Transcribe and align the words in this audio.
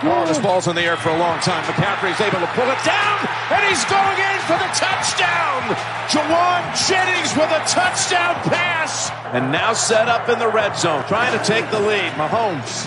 Oh, 0.00 0.22
this 0.26 0.38
ball's 0.38 0.68
in 0.68 0.76
the 0.76 0.82
air 0.82 0.96
for 0.96 1.10
a 1.10 1.18
long 1.18 1.40
time. 1.40 1.64
McCaffrey's 1.64 2.20
able 2.22 2.38
to 2.38 2.50
pull 2.54 2.70
it 2.70 2.82
down, 2.86 3.18
and 3.50 3.62
he's 3.66 3.82
going 3.90 4.14
in 4.14 4.38
for 4.46 4.54
the 4.54 4.70
touchdown. 4.70 5.74
Jauan 6.06 6.62
Jennings 6.86 7.34
with 7.34 7.50
a 7.50 7.62
touchdown 7.66 8.38
pass, 8.46 9.10
and 9.34 9.50
now 9.50 9.72
set 9.74 10.06
up 10.08 10.28
in 10.28 10.38
the 10.38 10.46
red 10.46 10.78
zone, 10.78 11.02
trying 11.08 11.36
to 11.36 11.42
take 11.44 11.68
the 11.70 11.80
lead. 11.80 12.14
Mahomes 12.14 12.86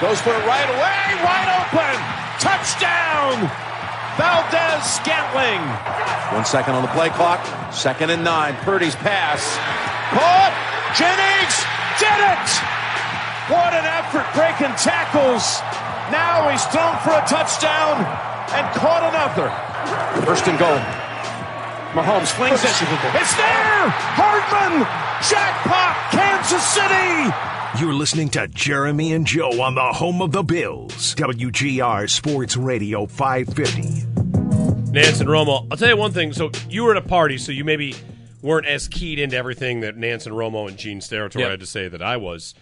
goes 0.00 0.16
for 0.24 0.32
it 0.32 0.44
right 0.48 0.68
away, 0.72 1.04
wide 1.20 1.52
open, 1.60 1.94
touchdown. 2.40 3.50
Valdes-Scantling. 4.18 5.62
One 6.34 6.44
second 6.44 6.74
on 6.74 6.82
the 6.82 6.90
play 6.90 7.10
clock. 7.10 7.38
Second 7.72 8.10
and 8.10 8.24
nine. 8.24 8.56
Purdy's 8.66 8.96
pass. 8.96 9.54
Caught. 10.10 10.50
Jennings 10.98 11.56
did 12.02 12.18
it. 12.26 12.48
What 13.46 13.70
an 13.78 13.86
effort 13.86 14.26
breaking 14.34 14.74
tackles. 14.74 15.62
Now 16.10 16.48
he's 16.48 16.64
thrown 16.66 16.96
for 17.04 17.10
a 17.10 17.24
touchdown 17.26 18.00
and 18.54 18.66
caught 18.76 19.04
another. 19.08 19.50
First 20.26 20.46
and 20.48 20.58
goal. 20.58 20.78
Mahomes 21.92 22.28
flings 22.28 22.62
it. 22.64 22.70
It's 22.70 23.34
there. 23.36 23.88
Hardman! 24.16 24.86
Jackpot. 25.28 25.96
Kansas 26.12 26.64
City. 26.64 27.82
You're 27.84 27.94
listening 27.94 28.28
to 28.30 28.48
Jeremy 28.48 29.12
and 29.12 29.26
Joe 29.26 29.60
on 29.62 29.74
the 29.74 29.92
home 29.92 30.22
of 30.22 30.32
the 30.32 30.42
Bills. 30.42 31.14
WGR 31.14 32.08
Sports 32.08 32.56
Radio 32.56 33.06
550. 33.06 33.82
Nantz 34.92 35.20
and 35.20 35.28
Romo. 35.28 35.66
I'll 35.70 35.76
tell 35.76 35.88
you 35.88 35.96
one 35.96 36.12
thing. 36.12 36.32
So 36.32 36.50
you 36.70 36.84
were 36.84 36.92
at 36.92 36.96
a 36.96 37.06
party, 37.06 37.36
so 37.38 37.52
you 37.52 37.64
maybe 37.64 37.94
weren't 38.42 38.66
as 38.66 38.88
keyed 38.88 39.18
into 39.18 39.36
everything 39.36 39.80
that 39.80 39.96
Nantz 39.96 40.26
and 40.26 40.34
Romo 40.34 40.68
and 40.68 40.76
Gene 40.78 41.00
Steratore 41.00 41.40
Yep. 41.40 41.50
had 41.50 41.60
to 41.60 41.66
say 41.66 41.88
that 41.88 42.00
I 42.02 42.16
was. 42.16 42.54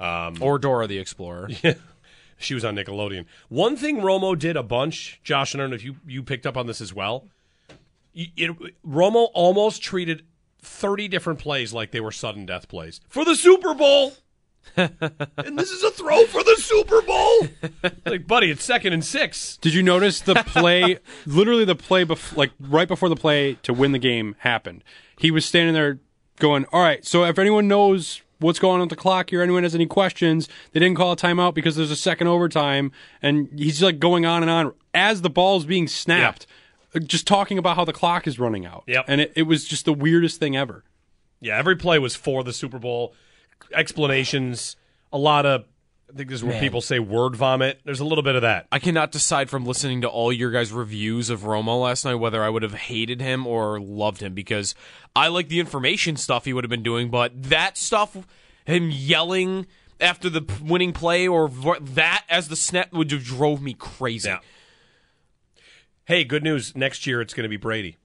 Um, 0.00 0.36
Or 0.40 0.58
Dora 0.58 0.86
the 0.86 0.98
Explorer. 0.98 1.48
she 2.38 2.54
was 2.54 2.64
on 2.64 2.76
Nickelodeon. 2.76 3.24
One 3.48 3.76
thing 3.76 3.98
Romo 3.98 4.38
did 4.38 4.56
a 4.56 4.62
bunch, 4.62 5.20
Josh, 5.22 5.54
and 5.54 5.60
I 5.60 5.64
don't 5.64 5.70
know 5.70 5.76
if 5.76 5.84
you, 5.84 5.96
you 6.06 6.22
picked 6.22 6.46
up 6.46 6.56
on 6.56 6.66
this 6.66 6.80
as 6.80 6.92
well. 6.94 7.26
Y- 8.16 8.32
It, 8.36 8.50
Romo 8.86 9.28
almost 9.34 9.82
treated 9.82 10.24
30 10.60 11.08
different 11.08 11.38
plays 11.38 11.72
like 11.72 11.90
they 11.90 12.00
were 12.00 12.12
sudden 12.12 12.46
death 12.46 12.68
plays 12.68 13.00
for 13.08 13.24
the 13.24 13.34
Super 13.36 13.74
Bowl. 13.74 14.14
and 14.76 15.58
this 15.58 15.70
is 15.70 15.82
a 15.82 15.90
throw 15.90 16.24
for 16.24 16.42
the 16.42 16.56
Super 16.58 17.02
Bowl. 17.02 17.48
like, 18.06 18.26
buddy, 18.26 18.50
it's 18.50 18.64
second 18.64 18.94
and 18.94 19.04
six. 19.04 19.58
Did 19.58 19.74
you 19.74 19.82
notice 19.82 20.22
the 20.22 20.34
play? 20.36 20.98
literally, 21.26 21.66
the 21.66 21.74
play, 21.76 22.04
bef- 22.06 22.34
like 22.34 22.50
right 22.58 22.88
before 22.88 23.10
the 23.10 23.16
play 23.16 23.54
to 23.62 23.74
win 23.74 23.92
the 23.92 23.98
game 23.98 24.36
happened. 24.38 24.82
He 25.18 25.30
was 25.30 25.44
standing 25.44 25.74
there 25.74 26.00
going, 26.38 26.64
"All 26.72 26.80
right, 26.82 27.04
so 27.04 27.24
if 27.24 27.38
anyone 27.38 27.68
knows 27.68 28.22
what's 28.44 28.58
going 28.58 28.74
on 28.74 28.80
with 28.80 28.90
the 28.90 28.96
clock 28.96 29.30
here, 29.30 29.42
anyone 29.42 29.62
has 29.62 29.74
any 29.74 29.86
questions, 29.86 30.48
they 30.72 30.80
didn't 30.80 30.96
call 30.96 31.12
a 31.12 31.16
timeout 31.16 31.54
because 31.54 31.76
there's 31.76 31.90
a 31.90 31.96
second 31.96 32.28
overtime." 32.28 32.92
And 33.20 33.48
he's 33.58 33.82
like 33.82 33.98
going 33.98 34.24
on 34.24 34.42
and 34.42 34.50
on 34.50 34.72
as 34.92 35.22
the 35.22 35.30
ball's 35.30 35.64
being 35.64 35.88
snapped, 35.88 36.46
uh, 36.94 37.00
just 37.00 37.26
talking 37.26 37.58
about 37.58 37.76
how 37.76 37.84
the 37.84 37.92
clock 37.92 38.26
is 38.26 38.38
running 38.38 38.64
out. 38.64 38.84
Yep. 38.86 39.04
and 39.08 39.20
it, 39.20 39.32
it 39.34 39.42
was 39.42 39.64
just 39.64 39.84
the 39.84 39.94
weirdest 39.94 40.38
thing 40.38 40.56
ever. 40.56 40.84
Yeah, 41.40 41.58
every 41.58 41.76
play 41.76 41.98
was 41.98 42.14
for 42.14 42.42
the 42.44 42.52
Super 42.52 42.78
Bowl. 42.78 43.14
Explanations, 43.72 44.76
a 45.12 45.18
lot 45.18 45.44
of, 45.44 45.64
I 46.14 46.16
think 46.16 46.30
this 46.30 46.38
is 46.38 46.44
where 46.44 46.52
Man. 46.52 46.62
people 46.62 46.80
say 46.80 47.00
word 47.00 47.34
vomit. 47.34 47.80
There's 47.84 47.98
a 47.98 48.04
little 48.04 48.22
bit 48.22 48.36
of 48.36 48.42
that. 48.42 48.68
I 48.70 48.78
cannot 48.78 49.10
decide 49.10 49.50
from 49.50 49.66
listening 49.66 50.02
to 50.02 50.08
all 50.08 50.32
your 50.32 50.52
guys' 50.52 50.70
reviews 50.70 51.28
of 51.28 51.40
Romo 51.40 51.82
last 51.82 52.04
night 52.04 52.14
whether 52.14 52.40
I 52.40 52.48
would 52.48 52.62
have 52.62 52.74
hated 52.74 53.20
him 53.20 53.48
or 53.48 53.80
loved 53.80 54.20
him 54.20 54.32
because 54.32 54.76
I 55.16 55.26
like 55.26 55.48
the 55.48 55.58
information 55.58 56.16
stuff 56.16 56.44
he 56.44 56.52
would 56.52 56.62
have 56.62 56.70
been 56.70 56.84
doing, 56.84 57.10
but 57.10 57.32
that 57.42 57.76
stuff, 57.76 58.16
him 58.64 58.90
yelling 58.92 59.66
after 60.00 60.30
the 60.30 60.44
winning 60.62 60.92
play 60.92 61.26
or 61.26 61.48
that 61.80 62.24
as 62.28 62.46
the 62.46 62.56
snap 62.56 62.92
would 62.92 63.10
have 63.10 63.24
drove 63.24 63.60
me 63.60 63.74
crazy. 63.74 64.28
Yeah. 64.28 64.38
Hey, 66.04 66.22
good 66.22 66.44
news. 66.44 66.76
Next 66.76 67.08
year 67.08 67.20
it's 67.22 67.34
going 67.34 67.42
to 67.44 67.48
be 67.48 67.56
Brady 67.56 67.96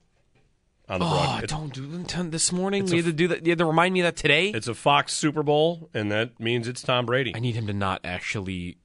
on 0.89 0.99
the 0.99 1.05
Oh, 1.05 1.09
broadcast. 1.09 1.47
don't 1.49 1.73
do 1.73 1.83
it 1.93 2.31
this 2.31 2.51
morning. 2.51 2.85
We 2.85 2.97
had 2.97 3.05
to 3.05 3.13
do 3.13 3.27
that. 3.29 3.45
You 3.45 3.51
had 3.51 3.59
to 3.59 3.65
remind 3.65 3.93
me 3.93 4.01
of 4.01 4.05
that 4.05 4.15
today. 4.15 4.49
It's 4.49 4.67
a 4.67 4.73
Fox 4.73 5.13
Super 5.13 5.43
Bowl, 5.43 5.89
and 5.93 6.11
that 6.11 6.39
means 6.39 6.67
it's 6.67 6.81
Tom 6.81 7.05
Brady. 7.05 7.33
I 7.35 7.39
need 7.39 7.55
him 7.55 7.67
to 7.67 7.73
not 7.73 8.01
actually. 8.03 8.77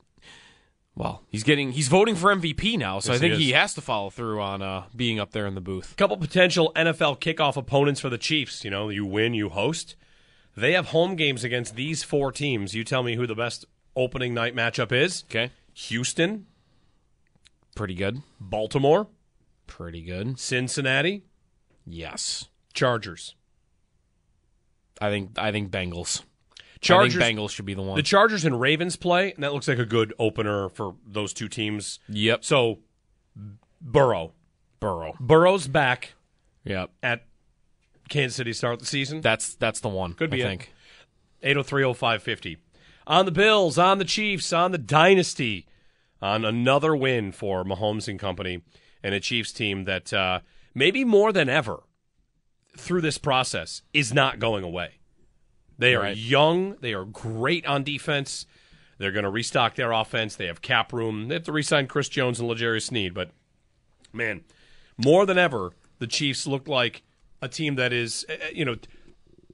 Well, 0.97 1.25
he's 1.29 1.43
getting 1.43 1.73
he's 1.73 1.89
voting 1.89 2.15
for 2.15 2.33
MVP 2.33 2.79
now, 2.79 3.01
so 3.01 3.11
Yes, 3.13 3.19
I 3.19 3.21
think 3.21 3.35
he 3.35 3.47
he, 3.47 3.53
has 3.53 3.75
to 3.75 3.81
follow 3.81 4.11
through 4.11 4.41
on 4.41 4.63
uh, 4.63 4.85
being 4.95 5.19
up 5.19 5.33
there 5.33 5.47
in 5.47 5.57
the 5.57 5.61
booth. 5.61 5.93
A 5.93 5.95
couple 5.97 6.17
potential 6.17 6.71
NFL 6.77 7.19
kickoff 7.21 7.57
opponents 7.57 8.01
for 8.01 8.09
the 8.09 8.19
Chiefs. 8.19 8.63
You 8.65 8.71
know, 8.71 8.89
you 8.91 9.05
win, 9.05 9.35
you 9.35 9.49
host. 9.49 9.97
They 10.57 10.73
have 10.75 10.87
home 10.89 11.17
games 11.17 11.43
against 11.43 11.75
these 11.75 12.05
four 12.05 12.31
teams. 12.31 12.75
You 12.75 12.85
tell 12.85 13.03
me 13.03 13.17
who 13.17 13.27
the 13.27 13.35
best 13.35 13.65
opening 13.97 14.35
night 14.35 14.55
matchup 14.55 14.93
is. 14.93 15.25
Okay, 15.29 15.51
Houston, 15.73 16.47
pretty 17.75 17.95
good, 17.97 18.23
Baltimore, 18.39 19.09
pretty 19.67 20.03
good. 20.03 20.39
Cincinnati, 20.39 21.25
Yes, 21.87 22.49
Chargers. 22.73 23.35
I 25.01 25.11
think 25.11 25.39
I 25.39 25.53
think 25.53 25.71
Bengals. 25.71 26.23
Chargers. 26.81 27.17
I 27.17 27.21
think 27.27 27.39
Bengals 27.39 27.51
should 27.51 27.65
be 27.67 27.75
the 27.75 27.83
one. 27.83 27.97
The 27.97 28.03
Chargers 28.03 28.45
and 28.45 28.61
Ravens 28.61 28.97
play, 28.97 29.33
and 29.33 29.43
that 29.43 29.53
looks 29.53 29.69
like 29.69 29.79
a 29.79 29.87
good 29.87 30.13
opener 30.19 30.69
for 30.69 30.95
those 31.07 31.33
two 31.33 31.49
teams. 31.49 31.99
yep, 32.09 32.45
So, 32.45 32.79
Burrow. 33.81 34.33
Burrow. 34.81 35.15
Burrow's 35.19 35.67
back 35.67 36.15
Yep, 36.65 36.91
at 37.03 37.25
Kansas 38.09 38.37
City 38.37 38.53
start 38.53 38.81
the 38.81 38.87
season. 38.87 39.21
that's 39.23 39.55
that's 39.55 39.81
the 39.81 39.89
one. 39.89 40.13
Could 40.15 40.31
be 40.31 40.43
I 40.45 40.47
it. 40.47 40.49
think. 40.51 40.73
8030550. 41.43 42.59
On 43.07 43.25
the 43.27 43.31
Bills, 43.33 43.77
on 43.79 43.99
the 43.99 44.05
Chiefs, 44.05 44.53
on 44.53 44.73
the 44.73 44.79
Dynasty, 44.79 45.67
on 46.23 46.45
another 46.45 46.97
win 46.97 47.33
for 47.33 47.65
Mahomes 47.65 48.09
and 48.09 48.19
company 48.19 48.63
and 49.03 49.15
a 49.15 49.21
Chiefs 49.21 49.53
team 49.53 49.85
that 49.85 50.13
uh, 50.13 50.41
maybe 50.75 51.05
more 51.05 51.33
than 51.33 51.49
ever 51.49 51.83
through 52.77 53.01
this 53.01 53.19
process 53.19 53.83
is 53.93 54.13
not 54.13 54.39
going 54.39 54.65
away. 54.65 54.99
They 55.79 55.95
are 55.95 56.03
Right. 56.03 56.17
young. 56.17 56.77
They 56.81 56.93
are 56.95 57.05
great 57.05 57.67
on 57.67 57.85
defense. 57.85 58.47
They're 58.99 59.13
going 59.13 59.25
to 59.25 59.31
restock 59.31 59.75
their 59.75 59.93
offense. 59.93 60.37
They 60.37 60.47
have 60.47 60.63
cap 60.63 60.93
room. 60.93 61.29
They 61.29 61.35
have 61.35 61.45
to 61.45 61.53
re-sign 61.53 61.87
Chris 61.89 62.09
Jones 62.09 62.39
and 62.41 62.49
L'Jarius 62.49 62.87
Sneed, 62.87 63.13
but 63.15 63.31
man, 64.13 64.45
more 64.97 65.27
than 65.27 65.39
ever, 65.39 65.73
the 65.99 66.07
Chiefs 66.07 66.47
look 66.47 66.69
like 66.69 67.03
a 67.43 67.49
team 67.49 67.75
that 67.75 67.93
is, 67.93 68.25
eh, 68.29 68.37
eh, 68.41 68.51
you 68.55 68.65
know, 68.65 68.77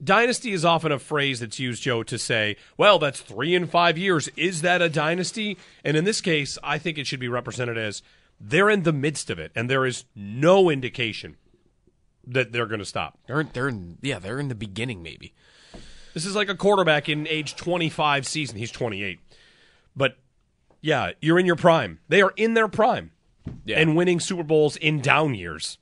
dynasty 0.03 0.53
is 0.53 0.65
often 0.65 0.93
a 0.93 0.99
phrase 0.99 1.41
that's 1.41 1.59
used, 1.59 1.83
Joe, 1.83 2.03
to 2.03 2.19
say, 2.19 2.57
well, 2.77 2.99
that's 2.99 3.21
three 3.21 3.55
and 3.55 3.69
five 3.71 3.97
years. 3.97 4.29
Is 4.37 4.63
that 4.63 4.83
a 4.83 4.89
dynasty? 4.91 5.57
And 5.85 5.97
in 5.97 6.05
this 6.05 6.21
case, 6.21 6.59
I 6.63 6.79
think 6.79 6.99
it 6.99 7.07
should 7.07 7.21
be 7.21 7.29
represented 7.29 7.79
as 7.79 8.03
they're 8.41 8.71
in 8.71 8.85
the 8.85 8.93
midst 8.93 9.29
of 9.31 9.39
it, 9.39 9.53
and 9.55 9.69
there 9.69 9.85
is 9.85 10.05
no 10.17 10.71
indication 10.71 11.37
that 12.27 12.53
they're 12.53 12.67
going 12.67 12.79
to 12.81 12.85
stop. 12.87 13.19
They're 13.27 13.45
they're 13.45 13.69
in, 13.69 13.99
yeah 14.03 14.19
they're 14.19 14.39
in 14.41 14.49
the 14.49 14.55
beginning 14.55 15.03
maybe. 15.03 15.35
This 16.15 16.27
is 16.27 16.35
like 16.35 16.49
a 16.49 16.55
quarterback 16.57 17.09
in 17.09 17.27
age 17.29 17.55
25 17.57 18.27
season. 18.27 18.59
He's 18.59 18.71
28. 18.73 19.21
But 19.95 20.17
yeah, 20.81 21.13
you're 21.21 21.39
in 21.39 21.47
your 21.47 21.57
prime. 21.57 22.01
They 22.09 22.21
are 22.23 22.33
in 22.37 22.55
their 22.55 22.67
prime 22.69 23.13
Yeah. 23.65 23.79
and 23.79 23.95
winning 23.97 24.19
Super 24.21 24.43
Bowls 24.43 24.77
in 24.77 25.01
down 25.01 25.35
years. 25.35 25.79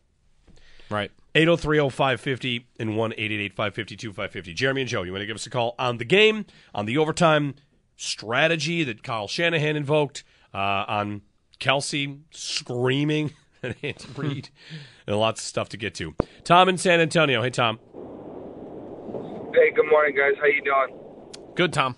Right. 0.91 1.11
803-0550 1.35 2.65
and 2.81 2.91
1-888-552-550. 2.91 4.55
Jeremy 4.55 4.83
and 4.83 4.89
Joe, 4.91 5.03
you 5.03 5.13
want 5.13 5.23
to 5.23 5.27
give 5.27 5.37
us 5.37 5.47
a 5.47 5.51
call 5.51 5.75
on 5.79 5.99
the 5.99 6.05
game, 6.05 6.47
on 6.75 6.87
the 6.87 6.99
overtime 6.99 7.55
strategy 7.97 8.85
that 8.85 9.03
Kyle 9.03 9.29
Shanahan 9.29 9.77
invoked, 9.77 10.25
uh, 10.55 10.85
on 10.89 11.23
Kelce 11.61 12.21
screaming 12.31 13.33
at 13.63 13.77
Andy 13.83 14.07
Reid, 14.17 14.51
and 15.07 15.17
lots 15.17 15.41
of 15.41 15.47
stuff 15.47 15.69
to 15.71 15.77
get 15.77 15.95
to. 15.97 16.15
Tom 16.45 16.69
in 16.69 16.79
San 16.79 17.01
Antonio. 17.01 17.43
Hey, 17.43 17.51
Tom. 17.51 17.79
Hey, 19.55 19.71
good 19.75 19.89
morning, 19.91 20.15
guys. 20.17 20.35
How 20.39 20.47
you 20.47 20.63
doing? 20.63 21.01
Good, 21.55 21.73
Tom. 21.73 21.97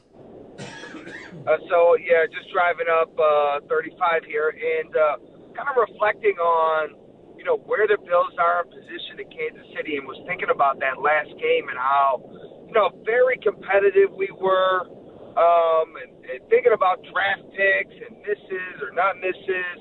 Uh, 0.59 1.57
so 1.69 1.97
yeah, 1.97 2.29
just 2.29 2.53
driving 2.53 2.87
up 2.91 3.11
uh, 3.19 3.61
35 3.69 4.25
here, 4.25 4.53
and 4.53 4.95
uh, 4.95 5.17
kind 5.57 5.69
of 5.69 5.77
reflecting 5.89 6.37
on 6.37 6.95
you 7.37 7.45
know 7.45 7.57
where 7.57 7.89
the 7.89 7.97
Bills 7.97 8.37
are 8.39 8.65
in 8.65 8.69
position 8.69 9.17
in 9.21 9.29
Kansas 9.33 9.67
City, 9.77 9.97
and 9.97 10.07
was 10.07 10.21
thinking 10.29 10.49
about 10.53 10.79
that 10.81 11.01
last 11.01 11.33
game 11.41 11.69
and 11.69 11.79
how 11.79 12.21
you 12.69 12.73
know 12.73 12.91
very 13.05 13.39
competitive 13.39 14.13
we 14.13 14.29
were, 14.37 14.85
um, 15.37 15.95
and, 16.01 16.11
and 16.27 16.41
thinking 16.51 16.73
about 16.75 17.03
draft 17.11 17.45
picks 17.55 17.95
and 17.95 18.19
misses 18.23 18.77
or 18.83 18.91
not 18.95 19.19
misses. 19.19 19.79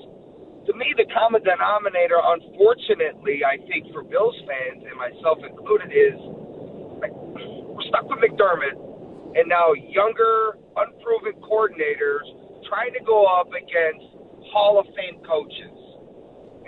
To 0.67 0.75
me, 0.77 0.93
the 0.93 1.07
common 1.09 1.41
denominator, 1.41 2.21
unfortunately, 2.21 3.41
I 3.41 3.57
think 3.65 3.89
for 3.89 4.05
Bills 4.05 4.37
fans 4.45 4.85
and 4.85 4.93
myself 4.93 5.41
included, 5.41 5.89
is 5.89 6.19
we're 7.01 7.87
stuck 7.89 8.05
with 8.05 8.21
McDermott, 8.21 8.77
and 9.33 9.49
now 9.49 9.73
younger, 9.73 10.59
unproven 10.77 11.41
coordinators 11.41 12.27
trying 12.69 12.93
to 12.93 13.01
go 13.01 13.25
up 13.25 13.49
against 13.49 14.05
Hall 14.53 14.77
of 14.77 14.85
Fame 14.93 15.23
coaches. 15.25 15.77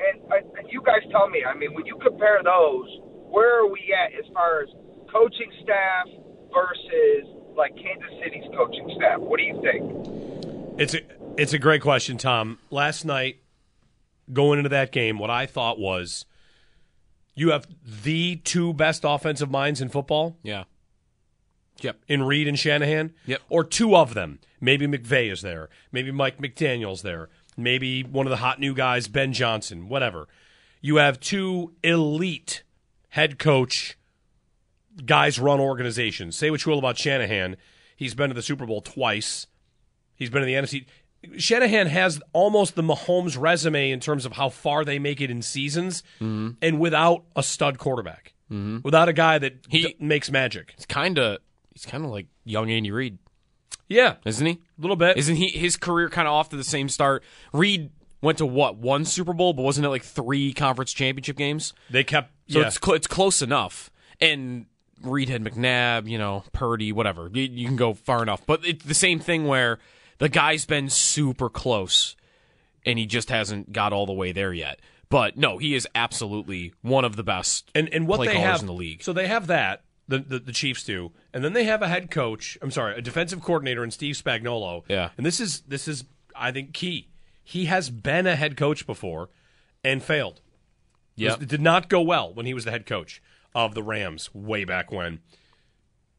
And, 0.02 0.18
and 0.58 0.66
you 0.72 0.82
guys 0.82 1.06
tell 1.12 1.30
me, 1.30 1.46
I 1.46 1.54
mean, 1.54 1.76
when 1.78 1.86
you 1.86 2.00
compare 2.02 2.42
those, 2.42 2.90
where 3.30 3.62
are 3.62 3.70
we 3.70 3.94
at 3.94 4.18
as 4.18 4.26
far 4.34 4.64
as 4.66 4.70
coaching 5.14 5.52
staff 5.62 6.10
versus 6.50 7.28
like 7.56 7.76
Kansas 7.76 8.12
City's 8.24 8.44
coaching 8.56 8.92
staff? 8.98 9.20
What 9.20 9.38
do 9.38 9.44
you 9.44 9.62
think? 9.62 10.80
It's 10.80 10.94
a 10.94 11.00
it's 11.38 11.54
a 11.54 11.60
great 11.60 11.82
question, 11.82 12.18
Tom. 12.18 12.60
Last 12.70 13.06
night, 13.06 13.38
going 14.32 14.60
into 14.60 14.70
that 14.70 14.92
game, 14.92 15.20
what 15.20 15.30
I 15.30 15.46
thought 15.46 15.80
was 15.80 16.26
you 17.34 17.52
have 17.52 17.68
the 18.04 18.38
two 18.38 18.74
best 18.74 19.04
offensive 19.06 19.50
minds 19.50 19.82
in 19.82 19.90
football. 19.90 20.38
Yeah. 20.44 20.64
Yep. 21.82 21.98
In 22.08 22.24
Reid 22.24 22.48
and 22.48 22.60
Shanahan. 22.60 23.14
Yep. 23.26 23.42
Or 23.50 23.64
two 23.64 23.96
of 23.96 24.14
them. 24.14 24.40
Maybe 24.60 24.86
McVay 24.86 25.32
is 25.32 25.42
there. 25.42 25.70
Maybe 25.92 26.12
Mike 26.12 26.38
McDaniel's 26.38 27.02
there. 27.02 27.30
Maybe 27.58 28.04
one 28.04 28.26
of 28.26 28.30
the 28.30 28.38
hot 28.38 28.60
new 28.60 28.74
guys, 28.74 29.08
Ben 29.08 29.34
Johnson, 29.34 29.90
whatever. 29.90 30.28
You 30.82 30.98
have 30.98 31.20
two 31.20 31.74
elite 31.84 32.64
head 33.10 33.40
coach 33.40 33.98
guys 35.06 35.40
run 35.40 35.60
organizations. 35.60 36.36
Say 36.36 36.50
what 36.52 36.66
you 36.66 36.72
will 36.72 36.80
about 36.80 36.98
Shanahan. 36.98 37.58
He's 37.96 38.14
been 38.16 38.30
to 38.30 38.34
the 38.34 38.42
Super 38.42 38.66
Bowl 38.66 38.82
twice. 38.82 39.48
He's 40.16 40.30
been 40.30 40.44
in 40.44 40.48
the 40.48 40.54
NFC. 40.56 40.86
Shanahan 41.38 41.88
has 41.88 42.20
almost 42.34 42.76
the 42.76 42.82
Mahomes 42.82 43.40
resume 43.40 43.92
in 43.92 44.00
terms 44.00 44.26
of 44.26 44.34
how 44.34 44.50
far 44.50 44.84
they 44.84 44.98
make 45.00 45.22
it 45.22 45.30
in 45.30 45.42
seasons, 45.42 46.02
Mm-hmm. 46.20 46.50
and 46.62 46.80
without 46.80 47.26
a 47.36 47.44
stud 47.44 47.78
quarterback, 47.78 48.34
Mhm. 48.52 48.84
without 48.84 49.08
a 49.08 49.14
guy 49.14 49.38
that 49.38 49.58
He- 49.70 49.84
d- 49.84 49.96
makes 50.00 50.32
magic. 50.32 50.74
He's 50.76 50.86
kind 50.88 51.20
of 51.20 51.38
he's 51.74 51.86
kind 51.86 52.04
of 52.04 52.10
like 52.12 52.26
young 52.44 52.70
Andy 52.72 52.90
Reid. 52.92 53.18
Yeah, 53.88 54.16
isn't 54.26 54.46
he? 54.46 54.54
A 54.54 54.82
little 54.82 54.96
bit. 54.96 55.18
Isn't 55.18 55.36
he? 55.36 55.50
His 55.50 55.78
career 55.78 56.10
kind 56.10 56.28
of 56.28 56.34
off 56.34 56.50
to 56.50 56.58
the 56.58 56.64
same 56.64 56.90
start. 56.90 57.24
Reid 57.54 57.92
went 58.22 58.38
to 58.40 58.46
what 58.46 58.78
one 58.78 59.06
Super 59.06 59.34
Bowl, 59.34 59.54
but 59.54 59.62
wasn't 59.64 59.86
it 59.86 59.90
like 59.90 60.04
three 60.04 60.54
conference 60.54 60.92
championship 60.94 61.38
games? 61.38 61.74
They 61.90 62.04
kept 62.04 62.32
so 62.50 62.62
yeah. 62.62 62.68
it's 62.68 62.80
cl- 62.84 62.96
it's 62.96 63.08
close 63.08 63.42
enough. 63.44 63.92
And 64.20 64.66
Reid 65.04 65.30
had 65.30 65.44
McNabb, 65.44 66.08
you 66.10 66.18
know, 66.18 66.44
Purdy, 66.54 66.92
whatever. 66.92 67.30
You, 67.34 67.44
you 67.44 67.68
can 67.68 67.76
go 67.76 67.94
far 67.94 68.22
enough, 68.22 68.46
but 68.46 68.66
it's 68.66 68.86
the 68.86 68.94
same 68.94 69.20
thing 69.20 69.46
where 69.48 69.80
the 70.18 70.30
guy's 70.30 70.66
been 70.66 70.90
super 70.90 71.50
close, 71.50 72.16
and 72.86 73.00
he 73.00 73.06
just 73.06 73.30
hasn't 73.30 73.72
got 73.74 73.94
all 73.94 74.06
the 74.06 74.14
way 74.14 74.32
there 74.32 74.54
yet. 74.54 74.80
But 75.10 75.38
no, 75.38 75.58
he 75.58 75.76
is 75.76 75.88
absolutely 75.94 76.74
one 76.82 77.04
of 77.04 77.16
the 77.18 77.24
best 77.24 77.70
and 77.76 77.90
and 77.90 78.08
what 78.08 78.26
they 78.26 78.38
have 78.38 78.62
in 78.62 78.66
the 78.66 78.74
league. 78.74 79.04
So 79.04 79.12
they 79.12 79.28
have 79.28 79.48
that 79.48 79.84
the, 80.08 80.20
the 80.20 80.40
the 80.40 80.52
Chiefs 80.52 80.84
do, 80.84 81.12
and 81.34 81.44
then 81.44 81.54
they 81.54 81.66
have 81.66 81.82
a 81.82 81.88
head 81.88 82.12
coach. 82.12 82.58
I'm 82.62 82.72
sorry, 82.72 82.96
a 82.96 83.02
defensive 83.02 83.42
coordinator 83.42 83.84
in 83.84 83.92
Steve 83.92 84.16
Spagnuolo. 84.16 84.84
Yeah. 84.88 85.10
and 85.18 85.26
this 85.26 85.40
is 85.40 85.62
this 85.62 85.88
is 85.88 86.06
I 86.36 86.52
think 86.52 86.74
key. 86.74 87.10
He 87.44 87.66
has 87.66 87.90
been 87.90 88.28
a 88.28 88.36
head 88.36 88.56
coach 88.56 88.86
before 88.86 89.30
and 89.84 90.02
failed. 90.02 90.42
Yep. 91.16 91.42
it 91.42 91.48
did 91.50 91.62
not 91.62 91.90
go 91.90 92.02
well 92.02 92.34
when 92.34 92.46
he 92.46 92.54
was 92.54 92.64
the 92.66 92.72
head 92.72 92.86
coach 92.86 93.22
of 93.54 93.74
the 93.76 93.84
Rams 93.84 94.34
way 94.34 94.64
back 94.66 94.92
when. 94.92 95.20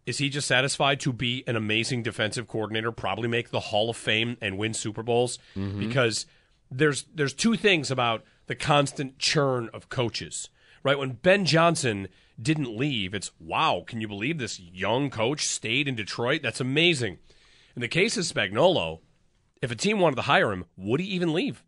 Is 0.05 0.19
he 0.19 0.29
just 0.29 0.49
satisfied 0.49 0.99
to 1.01 1.13
be 1.13 1.45
an 1.47 1.55
amazing 1.55 2.03
defensive 2.03 2.49
coordinator, 2.49 2.91
probably 2.91 3.29
make 3.29 3.51
the 3.51 3.61
Hall 3.61 3.89
of 3.91 3.97
Fame 3.97 4.37
and 4.41 4.59
win 4.59 4.75
Super 4.75 5.03
Bowls? 5.03 5.39
Mhm. 5.57 5.79
Because 5.79 6.27
there's 6.71 7.05
there's 7.15 7.35
two 7.35 7.57
things 7.57 7.91
about 7.91 8.25
the 8.47 8.55
constant 8.57 9.19
churn 9.19 9.69
of 9.73 9.89
coaches. 9.89 10.49
Right? 10.83 10.99
When 10.99 11.13
Ben 11.13 11.45
Johnson 11.45 12.09
didn't 12.41 12.77
leave, 12.77 13.15
it's 13.15 13.31
wow, 13.39 13.85
can 13.87 14.01
you 14.01 14.09
believe 14.09 14.39
this 14.39 14.59
young 14.59 15.11
coach 15.11 15.47
stayed 15.47 15.87
in 15.87 15.95
Detroit? 15.95 16.41
That's 16.43 16.61
amazing. 16.61 17.19
In 17.77 17.83
the 17.83 17.89
case 17.89 18.17
of 18.17 18.25
Spagnuolo, 18.25 19.01
if 19.61 19.71
a 19.71 19.77
team 19.77 20.01
wanted 20.01 20.17
to 20.17 20.23
hire 20.23 20.51
him, 20.53 20.65
would 20.77 20.99
he 20.99 21.07
even 21.07 21.33
leave? 21.33 21.63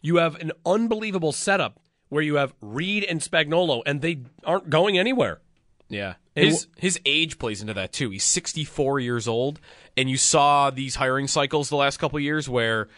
You 0.00 0.16
have 0.16 0.36
an 0.36 0.52
unbelievable 0.64 1.32
setup 1.32 1.78
where 2.12 2.22
you 2.22 2.34
have 2.34 2.52
Reid 2.60 3.04
and 3.04 3.22
Spagnuolo, 3.22 3.80
and 3.86 4.02
they 4.02 4.18
aren't 4.44 4.68
going 4.68 4.98
anywhere. 4.98 5.40
Yeah. 5.88 6.16
His 6.34 6.66
his 6.76 7.00
age 7.06 7.38
plays 7.38 7.62
into 7.62 7.72
that 7.72 7.90
too. 7.94 8.10
He's 8.10 8.24
64 8.24 9.00
years 9.00 9.26
old 9.26 9.60
and 9.96 10.10
you 10.10 10.18
saw 10.18 10.68
these 10.68 10.96
hiring 10.96 11.26
cycles 11.26 11.70
the 11.70 11.76
last 11.76 11.96
couple 11.96 12.18
of 12.18 12.22
years 12.22 12.50
where 12.50 12.88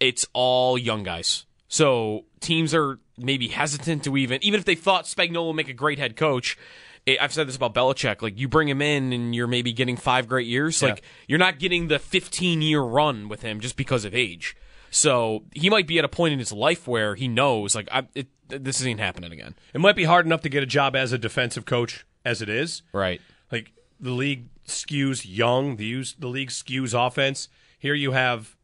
it's 0.00 0.26
all 0.32 0.76
young 0.76 1.04
guys. 1.04 1.46
So 1.68 2.24
teams 2.40 2.74
are 2.74 2.98
maybe 3.16 3.46
hesitant 3.46 4.02
to 4.04 4.16
even 4.16 4.42
even 4.42 4.58
if 4.58 4.66
they 4.66 4.74
thought 4.74 5.04
Spagnuolo 5.04 5.48
would 5.48 5.56
make 5.56 5.68
a 5.68 5.72
great 5.72 6.00
head 6.00 6.16
coach. 6.16 6.58
eh, 7.06 7.16
I've 7.20 7.32
said 7.32 7.46
this 7.46 7.56
about 7.56 7.74
Belichick. 7.74 8.22
Like 8.22 8.40
you 8.40 8.48
bring 8.48 8.68
him 8.68 8.82
in 8.82 9.12
and 9.12 9.36
you're 9.36 9.46
maybe 9.46 9.72
getting 9.72 9.96
five 9.96 10.26
great 10.26 10.48
years. 10.48 10.82
Like 10.82 11.02
you're 11.28 11.38
not 11.38 11.60
getting 11.60 11.86
the 11.86 12.00
15 12.00 12.60
year 12.62 12.80
run 12.80 13.28
with 13.28 13.42
him 13.42 13.60
just 13.60 13.76
because 13.76 14.04
of 14.04 14.16
age. 14.16 14.56
So 14.90 15.44
he 15.52 15.70
might 15.70 15.86
be 15.86 15.98
at 15.98 16.04
a 16.04 16.08
point 16.08 16.32
in 16.32 16.38
his 16.38 16.52
life 16.52 16.88
where 16.88 17.14
he 17.14 17.28
knows 17.28 17.74
like 17.74 17.88
I, 17.92 18.06
it, 18.14 18.28
this 18.48 18.84
ain't 18.84 19.00
happening 19.00 19.32
again. 19.32 19.54
It 19.74 19.80
might 19.80 19.96
be 19.96 20.04
hard 20.04 20.26
enough 20.26 20.40
to 20.42 20.48
get 20.48 20.62
a 20.62 20.66
job 20.66 20.96
as 20.96 21.12
a 21.12 21.18
defensive 21.18 21.64
coach 21.64 22.06
as 22.24 22.42
it 22.42 22.48
is. 22.48 22.82
Right. 22.92 23.20
Like 23.50 23.72
the 24.00 24.12
league 24.12 24.48
skews 24.66 25.24
young, 25.26 25.76
the 25.76 25.84
use 25.84 26.14
the 26.18 26.28
league 26.28 26.50
skews 26.50 26.94
offense. 26.94 27.48
Here 27.78 27.94
you 27.94 28.12
have 28.12 28.56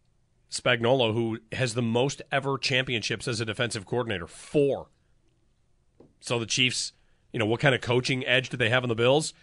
Spagnuolo 0.51 1.13
who 1.13 1.39
has 1.53 1.75
the 1.75 1.83
most 1.83 2.23
ever 2.31 2.59
championships 2.59 3.29
as 3.29 3.41
a 3.41 3.45
defensive 3.45 3.87
coordinator, 3.87 4.27
4. 4.27 4.89
So 6.21 6.39
the 6.39 6.47
Chiefs, 6.47 6.93
you 7.33 7.39
know, 7.39 7.47
what 7.47 7.61
kind 7.61 7.75
of 7.75 7.81
coaching 7.81 8.25
edge 8.27 8.49
do 8.49 8.57
they 8.57 8.71
have 8.71 8.83
on 8.83 8.89
the 8.89 8.95
Bills? 8.95 9.35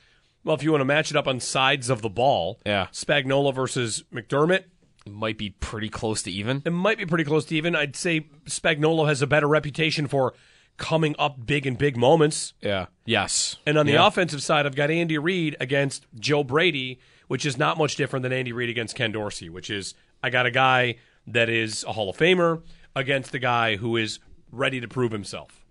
Well, 0.44 0.56
if 0.56 0.64
you 0.64 0.72
want 0.72 0.82
to 0.82 0.86
match 0.86 1.12
it 1.12 1.18
up 1.18 1.28
on 1.28 1.40
sides 1.40 1.90
of 1.90 2.02
the 2.02 2.10
ball, 2.10 2.60
yeah. 2.66 2.88
Spagnuolo 2.92 3.54
versus 3.54 4.04
McDermott, 4.12 4.64
might 5.08 5.38
be 5.38 5.50
pretty 5.50 5.90
close 5.90 6.22
to 6.24 6.32
even. 6.32 6.62
It 6.66 6.72
might 6.72 6.98
be 6.98 7.06
pretty 7.06 7.24
close 7.24 7.46
to 7.46 7.56
even. 7.56 7.76
I'd 7.76 7.96
say 7.96 8.28
Spagnuolo 8.46 9.08
has 9.08 9.22
a 9.22 9.28
better 9.28 9.48
reputation 9.48 10.08
for 10.08 10.34
coming 10.78 11.16
up 11.20 11.46
big 11.46 11.66
in 11.68 11.76
big 11.76 11.98
moments. 11.98 12.54
Yeah. 12.62 12.88
Yes. 13.06 13.58
And 13.66 13.78
on 13.78 13.86
the 13.86 13.94
Yeah. 13.94 14.08
offensive 14.08 14.42
side, 14.42 14.66
I've 14.66 14.76
got 14.76 14.90
Andy 14.92 15.18
Reid 15.18 15.56
against 15.60 16.06
Joe 16.20 16.44
Brady, 16.44 17.00
which 17.28 17.46
is 17.46 17.58
not 17.58 17.78
much 17.78 17.96
different 17.96 18.24
than 18.24 18.34
Andy 18.34 18.52
Reid 18.52 18.70
against 18.70 18.96
Ken 18.96 19.12
Dorsey, 19.12 19.50
which 19.50 19.70
is 19.70 19.94
I 20.24 20.30
got 20.30 20.46
a 20.46 20.52
guy 20.52 20.96
that 21.28 21.50
is 21.50 21.84
a 21.84 21.92
Hall 21.94 22.10
of 22.10 22.18
Famer 22.18 22.62
against 22.96 23.34
a 23.36 23.40
guy 23.40 23.76
who 23.78 23.96
is 23.98 24.20
ready 24.52 24.82
to 24.82 24.88
prove 24.88 25.12
himself. 25.12 25.66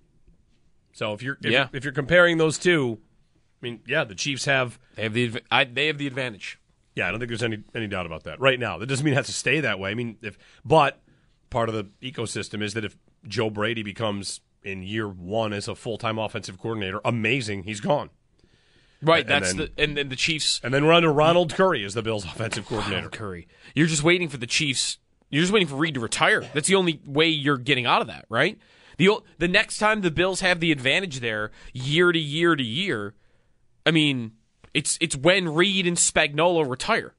So 0.92 1.12
if 1.12 1.22
you're 1.22 1.38
if, 1.42 1.50
Yeah. 1.50 1.68
if 1.72 1.84
you're 1.84 1.92
comparing 1.92 2.38
those 2.38 2.58
two, 2.58 2.98
I 3.62 3.66
mean, 3.66 3.80
yeah, 3.86 4.04
the 4.04 4.14
Chiefs 4.14 4.44
have 4.44 4.78
they 4.96 5.02
have 5.04 5.14
the 5.14 5.40
I, 5.50 5.64
they 5.64 5.86
have 5.88 5.98
the 5.98 6.06
advantage. 6.06 6.58
Yeah, 6.94 7.08
I 7.08 7.10
don't 7.10 7.20
think 7.20 7.28
there's 7.28 7.42
any 7.42 7.62
any 7.74 7.86
doubt 7.86 8.06
about 8.06 8.24
that 8.24 8.40
right 8.40 8.58
now. 8.58 8.78
That 8.78 8.86
doesn't 8.86 9.04
mean 9.04 9.14
it 9.14 9.16
has 9.16 9.26
to 9.26 9.32
stay 9.32 9.60
that 9.60 9.78
way. 9.78 9.90
I 9.90 9.94
mean, 9.94 10.16
if 10.22 10.36
but 10.64 11.00
part 11.50 11.68
of 11.68 11.74
the 11.74 11.84
ecosystem 12.02 12.62
is 12.62 12.74
that 12.74 12.84
if 12.84 12.96
Joe 13.26 13.50
Brady 13.50 13.82
becomes 13.82 14.40
in 14.62 14.82
year 14.82 15.08
one 15.08 15.52
as 15.52 15.68
a 15.68 15.74
full 15.74 15.98
time 15.98 16.18
offensive 16.18 16.58
coordinator, 16.58 17.00
amazing, 17.04 17.62
he's 17.62 17.80
gone. 17.80 18.10
Right. 19.02 19.20
And 19.20 19.30
that's 19.30 19.54
then- 19.54 19.70
the 19.76 19.82
and 19.82 19.96
then 19.96 20.08
the 20.08 20.16
Chiefs 20.16 20.60
And 20.62 20.74
then 20.74 20.84
we're 20.84 20.92
under 20.92 21.12
Ronald 21.12 21.54
Curry 21.54 21.84
as 21.84 21.94
the 21.94 22.02
Bills' 22.02 22.24
offensive 22.24 22.66
coordinator. 22.66 22.96
Ronald 22.96 23.12
Curry. 23.12 23.48
You're 23.74 23.86
just 23.86 24.02
waiting 24.02 24.28
for 24.28 24.36
the 24.36 24.46
Chiefs. 24.46 24.98
You're 25.30 25.42
just 25.42 25.52
waiting 25.52 25.68
for 25.68 25.76
Reid 25.76 25.94
to 25.94 26.00
retire. 26.00 26.40
That's 26.52 26.68
the 26.68 26.74
only 26.74 27.00
way 27.06 27.28
you're 27.28 27.56
getting 27.56 27.86
out 27.86 28.00
of 28.02 28.08
that, 28.08 28.26
right? 28.28 28.58
The 28.98 29.18
the 29.38 29.48
next 29.48 29.78
time 29.78 30.02
the 30.02 30.10
Bills 30.10 30.40
have 30.40 30.60
the 30.60 30.72
advantage 30.72 31.20
there, 31.20 31.50
year 31.72 32.12
to 32.12 32.18
year 32.18 32.56
to 32.56 32.62
year, 32.62 33.14
I 33.86 33.90
mean, 33.92 34.32
it's 34.74 34.98
it's 35.00 35.16
when 35.16 35.48
Reid 35.54 35.86
and 35.86 35.96
Spagnuolo 35.96 36.68
retire. 36.68 37.14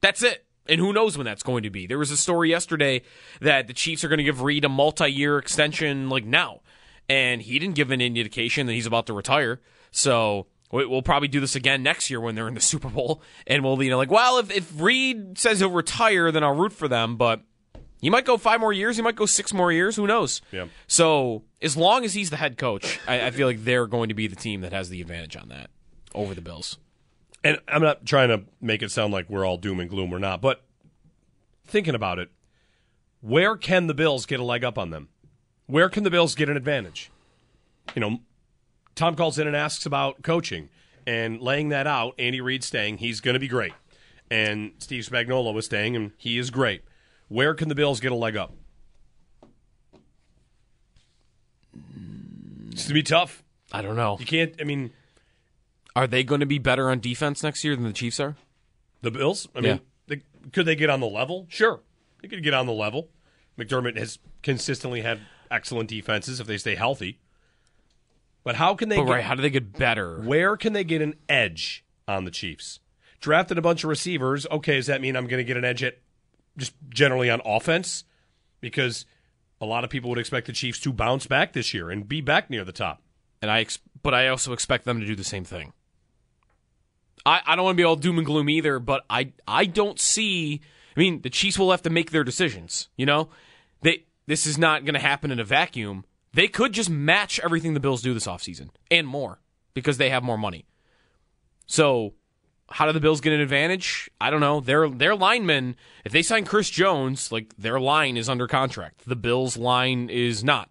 That's 0.00 0.22
it. 0.22 0.44
And 0.68 0.80
who 0.80 0.92
knows 0.92 1.16
when 1.16 1.24
that's 1.24 1.42
going 1.44 1.62
to 1.62 1.70
be? 1.70 1.86
There 1.86 1.98
was 1.98 2.10
a 2.10 2.16
story 2.16 2.50
yesterday 2.50 3.02
that 3.40 3.66
the 3.68 3.72
Chiefs 3.72 4.02
are 4.02 4.08
going 4.08 4.18
to 4.18 4.24
give 4.24 4.42
Reid 4.42 4.64
a 4.64 4.68
multi-year 4.68 5.38
extension 5.38 6.08
like 6.08 6.24
now. 6.24 6.60
and 7.08 7.40
he 7.40 7.58
didn't 7.60 7.76
give 7.76 7.92
an 7.92 8.00
indication 8.00 8.66
that 8.66 8.72
he's 8.72 8.86
about 8.86 9.06
to 9.06 9.12
retire. 9.12 9.60
So 9.92 10.48
we- 10.72 10.86
we'll 10.86 11.02
probably 11.02 11.28
do 11.28 11.38
this 11.38 11.54
again 11.54 11.84
next 11.84 12.10
year 12.10 12.20
when 12.20 12.34
they're 12.34 12.48
in 12.48 12.54
the 12.54 12.60
Super 12.60 12.88
Bowl, 12.88 13.22
and 13.46 13.62
we'll 13.62 13.80
you 13.80 13.90
know 13.90 13.96
like, 13.96 14.10
well, 14.10 14.38
if 14.38 14.50
if 14.50 14.72
Reid 14.80 15.38
says 15.38 15.60
he'll 15.60 15.70
retire, 15.70 16.32
then 16.32 16.42
I'll 16.42 16.56
root 16.56 16.72
for 16.72 16.88
them, 16.88 17.16
but. 17.16 17.42
He 17.98 18.10
might 18.10 18.26
go 18.26 18.36
five 18.36 18.60
more 18.60 18.74
years. 18.74 18.96
He 18.96 19.02
might 19.02 19.16
go 19.16 19.24
six 19.24 19.54
more 19.54 19.72
years. 19.72 19.96
Who 19.96 20.06
knows? 20.06 20.42
Yeah. 20.52 20.66
So 20.86 21.44
as 21.62 21.78
long 21.78 22.04
as 22.04 22.12
he's 22.12 22.28
the 22.28 22.36
head 22.36 22.58
coach, 22.58 23.00
I, 23.08 23.26
I 23.26 23.30
feel 23.30 23.46
like 23.46 23.64
they're 23.64 23.86
going 23.86 24.10
to 24.10 24.14
be 24.14 24.26
the 24.26 24.36
team 24.36 24.60
that 24.60 24.72
has 24.74 24.90
the 24.90 25.00
advantage 25.00 25.34
on 25.34 25.48
that 25.48 25.70
over 26.14 26.34
the 26.34 26.42
Bills. 26.42 26.76
And 27.44 27.58
I'm 27.68 27.82
not 27.82 28.04
trying 28.04 28.28
to 28.28 28.42
make 28.60 28.82
it 28.82 28.90
sound 28.90 29.12
like 29.12 29.30
we're 29.30 29.46
all 29.46 29.56
doom 29.56 29.78
and 29.78 29.88
gloom. 29.88 30.10
We're 30.10 30.18
not. 30.18 30.40
But 30.40 30.62
thinking 31.64 31.94
about 31.94 32.18
it, 32.18 32.30
where 33.20 33.56
can 33.56 33.86
the 33.86 33.94
Bills 33.94 34.26
get 34.26 34.40
a 34.40 34.44
leg 34.44 34.64
up 34.64 34.78
on 34.78 34.90
them? 34.90 35.08
Where 35.66 35.88
can 35.88 36.04
the 36.04 36.10
Bills 36.10 36.34
get 36.34 36.48
an 36.48 36.56
advantage? 36.56 37.10
You 37.94 38.00
know, 38.00 38.18
Tom 38.94 39.14
calls 39.14 39.38
in 39.38 39.46
and 39.46 39.56
asks 39.56 39.86
about 39.86 40.22
coaching 40.22 40.68
and 41.06 41.40
laying 41.40 41.68
that 41.68 41.86
out. 41.86 42.14
Andy 42.18 42.40
Reid 42.40 42.64
staying, 42.64 42.98
he's 42.98 43.20
going 43.20 43.34
to 43.34 43.40
be 43.40 43.48
great. 43.48 43.72
And 44.30 44.72
Steve 44.78 45.04
Spagnuolo 45.04 45.54
was 45.54 45.66
staying, 45.66 45.94
and 45.94 46.12
he 46.16 46.38
is 46.38 46.50
great. 46.50 46.82
Where 47.28 47.54
can 47.54 47.68
the 47.68 47.74
Bills 47.74 48.00
get 48.00 48.10
a 48.10 48.16
leg 48.16 48.36
up? 48.36 48.54
It's 52.70 52.82
going 52.82 52.88
to 52.88 52.94
be 52.94 53.02
tough. 53.02 53.44
I 53.72 53.82
don't 53.82 53.96
know. 53.96 54.16
You 54.18 54.26
can't, 54.26 54.54
I 54.60 54.64
mean, 54.64 54.92
Are 55.96 56.06
they 56.06 56.22
going 56.22 56.40
to 56.40 56.46
be 56.46 56.58
better 56.58 56.90
on 56.90 57.00
defense 57.00 57.42
next 57.42 57.64
year 57.64 57.74
than 57.74 57.84
the 57.84 57.92
Chiefs 57.92 58.20
are? 58.20 58.36
The 59.02 59.10
Bills? 59.10 59.48
I 59.56 59.60
Yeah. 59.60 59.72
mean, 59.72 59.80
they, 60.06 60.22
could 60.52 60.66
they 60.66 60.76
get 60.76 60.90
on 60.90 61.00
the 61.00 61.06
level? 61.08 61.46
Sure. 61.48 61.80
They 62.22 62.28
could 62.28 62.42
get 62.44 62.54
on 62.54 62.66
the 62.66 62.72
level. 62.72 63.08
McDermott 63.58 63.96
has 63.96 64.18
consistently 64.42 65.00
had 65.00 65.20
excellent 65.50 65.88
defenses 65.88 66.38
if 66.38 66.46
they 66.46 66.58
stay 66.58 66.74
healthy. 66.74 67.18
But 68.44 68.56
how 68.56 68.74
can 68.74 68.88
they 68.90 68.96
But 68.96 69.06
get, 69.06 69.10
right, 69.12 69.24
how 69.24 69.34
do 69.34 69.42
they 69.42 69.50
get 69.50 69.72
better? 69.72 70.20
Where 70.20 70.56
can 70.56 70.72
they 70.74 70.84
get 70.84 71.00
an 71.02 71.14
edge 71.28 71.84
on 72.06 72.24
the 72.24 72.30
Chiefs? 72.30 72.78
Drafted 73.20 73.58
a 73.58 73.62
bunch 73.62 73.82
of 73.82 73.88
receivers. 73.88 74.46
Okay, 74.50 74.76
does 74.76 74.86
that 74.86 75.00
mean 75.00 75.16
I'm 75.16 75.26
going 75.26 75.38
to 75.40 75.44
get 75.44 75.56
an 75.56 75.64
edge 75.64 75.82
at 75.82 75.98
just 76.56 76.74
generally 76.90 77.30
on 77.30 77.40
offense? 77.44 78.04
Because 78.60 79.06
a 79.60 79.66
lot 79.66 79.82
of 79.82 79.90
people 79.90 80.10
would 80.10 80.18
expect 80.18 80.46
the 80.46 80.52
Chiefs 80.52 80.78
to 80.80 80.92
bounce 80.92 81.26
back 81.26 81.54
this 81.54 81.72
year 81.72 81.90
and 81.90 82.06
be 82.06 82.20
back 82.20 82.50
near 82.50 82.64
the 82.64 82.72
top. 82.72 83.02
And 83.42 83.50
I, 83.50 83.60
ex- 83.60 83.78
but 84.02 84.14
I 84.14 84.28
also 84.28 84.52
expect 84.52 84.84
them 84.84 85.00
to 85.00 85.06
do 85.06 85.16
the 85.16 85.24
same 85.24 85.44
thing. 85.44 85.72
I, 87.26 87.42
I 87.44 87.56
don't 87.56 87.64
want 87.64 87.76
to 87.76 87.80
be 87.80 87.84
all 87.84 87.96
doom 87.96 88.18
and 88.18 88.26
gloom 88.26 88.48
either, 88.48 88.78
but 88.78 89.04
I, 89.10 89.32
I 89.48 89.66
don't 89.66 89.98
see. 89.98 90.60
I 90.96 91.00
mean, 91.00 91.22
the 91.22 91.28
Chiefs 91.30 91.58
will 91.58 91.72
have 91.72 91.82
to 91.82 91.90
make 91.90 92.12
their 92.12 92.24
decisions. 92.24 92.88
You 92.96 93.04
know, 93.04 93.28
they 93.82 94.04
this 94.26 94.46
is 94.46 94.56
not 94.56 94.84
going 94.84 94.94
to 94.94 95.00
happen 95.00 95.32
in 95.32 95.40
a 95.40 95.44
vacuum. 95.44 96.04
They 96.32 96.46
could 96.46 96.72
just 96.72 96.88
match 96.88 97.40
everything 97.40 97.74
the 97.74 97.80
Bills 97.80 98.00
do 98.00 98.14
this 98.14 98.26
offseason 98.26 98.68
and 98.90 99.08
more 99.08 99.40
because 99.74 99.98
they 99.98 100.10
have 100.10 100.22
more 100.22 100.38
money. 100.38 100.66
So, 101.66 102.14
how 102.70 102.86
do 102.86 102.92
the 102.92 103.00
Bills 103.00 103.20
get 103.20 103.32
an 103.32 103.40
advantage? 103.40 104.08
I 104.20 104.30
don't 104.30 104.40
know. 104.40 104.60
Their 104.60 104.88
their 104.88 105.16
linemen, 105.16 105.74
if 106.04 106.12
they 106.12 106.22
sign 106.22 106.44
Chris 106.44 106.70
Jones, 106.70 107.32
like 107.32 107.56
their 107.56 107.80
line 107.80 108.16
is 108.16 108.28
under 108.28 108.46
contract. 108.46 109.02
The 109.04 109.16
Bills 109.16 109.56
line 109.56 110.10
is 110.10 110.44
not. 110.44 110.70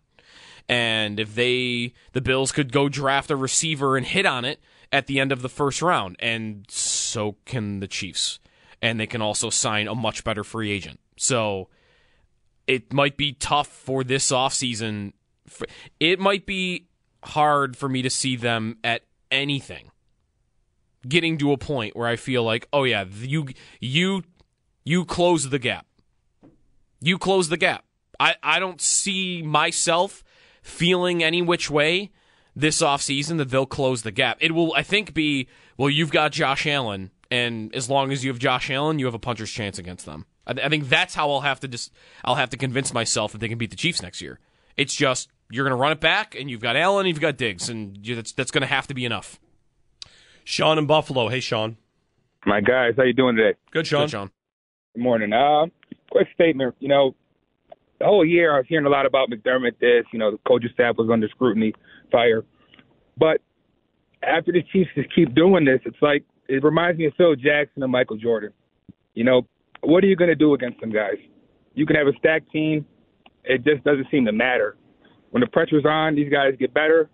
And 0.70 1.20
if 1.20 1.36
they 1.36 1.94
the 2.14 2.22
Bills 2.22 2.54
could 2.54 2.72
go 2.72 2.88
draft 2.88 3.30
a 3.30 3.36
receiver 3.36 3.98
and 3.98 4.06
hit 4.06 4.26
on 4.26 4.46
it 4.46 4.62
at 4.92 5.08
the 5.08 5.20
end 5.20 5.32
of 5.32 5.42
the 5.42 5.50
first 5.50 5.82
round, 5.82 6.16
and 6.20 6.66
so 6.70 7.38
can 7.46 7.80
the 7.80 7.88
Chiefs. 7.88 8.40
And 8.82 9.00
they 9.00 9.08
can 9.08 9.22
also 9.22 9.50
sign 9.50 9.88
a 9.88 9.96
much 9.96 10.24
better 10.24 10.44
free 10.44 10.72
agent. 10.72 11.00
So 11.18 11.70
it 12.68 12.94
might 12.94 13.18
be 13.18 13.34
tough 13.34 13.68
for 13.68 14.04
this 14.04 14.32
offseason. 14.32 15.14
It 16.00 16.20
might 16.20 16.46
be 16.46 16.88
hard 17.24 17.76
for 17.76 17.90
me 17.90 18.02
to 18.02 18.10
see 18.10 18.36
them 18.36 18.78
at 18.84 19.04
anything 19.32 19.92
getting 21.08 21.38
to 21.38 21.52
a 21.52 21.58
point 21.58 21.96
where 21.96 22.08
I 22.08 22.16
feel 22.16 22.44
like, 22.44 22.68
oh 22.74 22.84
yeah, 22.84 23.06
you 23.06 23.48
you 23.80 24.24
you 24.84 25.06
close 25.06 25.50
the 25.50 25.60
gap. 25.60 25.86
You 27.00 27.18
close 27.18 27.50
the 27.50 27.58
gap. 27.58 27.86
I, 28.20 28.36
I 28.42 28.60
don't 28.60 28.82
see 28.82 29.42
myself 29.42 30.24
feeling 30.62 31.24
any 31.24 31.42
which 31.42 31.70
way 31.70 32.12
this 32.56 32.82
offseason 32.82 33.38
that 33.38 33.50
they'll 33.50 33.66
close 33.66 34.04
the 34.04 34.12
gap. 34.12 34.38
It 34.40 34.54
will 34.54 34.74
I 34.76 34.84
think 34.84 35.14
be, 35.14 35.48
well, 35.78 35.90
you've 35.90 36.12
got 36.12 36.32
Josh 36.32 36.66
Allen, 36.66 37.12
and 37.30 37.74
as 37.76 37.90
long 37.90 38.12
as 38.12 38.24
you 38.24 38.32
have 38.32 38.40
Josh 38.40 38.70
Allen, 38.70 39.00
you 39.00 39.06
have 39.06 39.14
a 39.14 39.20
puncher's 39.20 39.52
chance 39.52 39.78
against 39.78 40.06
them. 40.06 40.26
I, 40.48 40.54
I 40.64 40.70
think 40.70 40.88
that's 40.90 41.16
how 41.16 41.30
I'll 41.32 41.42
have 41.42 41.60
to 41.62 41.68
just 41.68 41.92
I'll 42.24 42.36
have 42.36 42.50
to 42.52 42.58
convince 42.58 42.94
myself 42.94 43.32
that 43.34 43.40
they 43.40 43.50
can 43.50 43.58
beat 43.58 43.72
the 43.72 43.76
Chiefs 43.78 44.02
next 44.02 44.22
year. 44.22 44.40
It's 44.78 44.96
just 44.96 45.30
you're 45.50 45.66
going 45.66 45.78
to 45.78 45.82
run 45.82 45.92
it 45.92 46.00
back, 46.00 46.36
and 46.36 46.50
you've 46.50 46.62
got 46.62 46.76
Allen, 46.76 47.06
and 47.06 47.10
you've 47.10 47.22
got 47.22 47.38
Diggs, 47.38 47.70
and 47.70 48.06
you, 48.06 48.16
that's 48.16 48.32
that's 48.32 48.52
going 48.52 48.62
to 48.62 48.68
have 48.68 48.88
to 48.88 48.94
be 48.94 49.06
enough. 49.06 49.40
Sean 50.44 50.78
in 50.78 50.86
Buffalo. 50.86 51.28
Hey, 51.30 51.40
Sean. 51.40 51.78
My 52.46 52.62
guys, 52.62 52.94
how 52.96 53.04
you 53.04 53.14
doing 53.14 53.36
today? 53.36 53.58
Good, 53.72 53.88
Sean. 53.88 54.04
Good, 54.04 54.12
Sean. 54.12 54.32
Good 54.94 55.02
morning. 55.02 55.34
Uh, 55.34 55.66
quick 56.12 56.28
statement. 56.36 56.76
You 56.80 56.88
know, 56.88 57.16
the 58.00 58.06
whole 58.06 58.24
year 58.24 58.54
I 58.54 58.58
was 58.58 58.68
hearing 58.68 58.86
a 58.86 58.90
lot 58.90 59.06
about 59.06 59.30
McDermott. 59.30 59.80
This, 59.80 60.06
you 60.14 60.20
know, 60.20 60.32
the 60.32 60.38
coaching 60.48 60.70
staff 60.74 60.98
was 60.98 61.10
under 61.12 61.28
scrutiny, 61.30 61.74
fire. 62.16 62.46
But 63.18 63.42
after 64.24 64.52
the 64.52 64.64
Chiefs 64.72 64.90
just 64.96 65.14
keep 65.14 65.36
doing 65.36 65.66
this, 65.66 65.80
it's 65.86 66.02
like 66.02 66.24
it 66.48 66.64
reminds 66.64 66.98
me 66.98 67.06
of 67.06 67.14
Phil 67.18 67.36
Jackson 67.36 67.84
and 67.84 67.92
Michael 67.92 68.18
Jordan. 68.18 68.52
You 69.14 69.24
know, 69.24 69.48
what 69.82 70.04
are 70.04 70.08
you 70.08 70.16
going 70.16 70.30
to 70.30 70.36
do 70.36 70.54
against 70.54 70.80
them 70.80 70.92
guys? 70.92 71.18
You 71.74 71.86
can 71.86 71.96
have 71.96 72.08
a 72.08 72.14
stacked 72.18 72.52
team. 72.52 72.86
It 73.44 73.64
just 73.64 73.84
doesn't 73.84 74.08
seem 74.10 74.26
to 74.26 74.32
matter. 74.32 74.78
When 75.32 75.42
the 75.42 75.48
pressure's 75.48 75.86
on, 75.86 76.16
these 76.16 76.32
guys 76.32 76.54
get 76.60 76.74
better. 76.74 77.10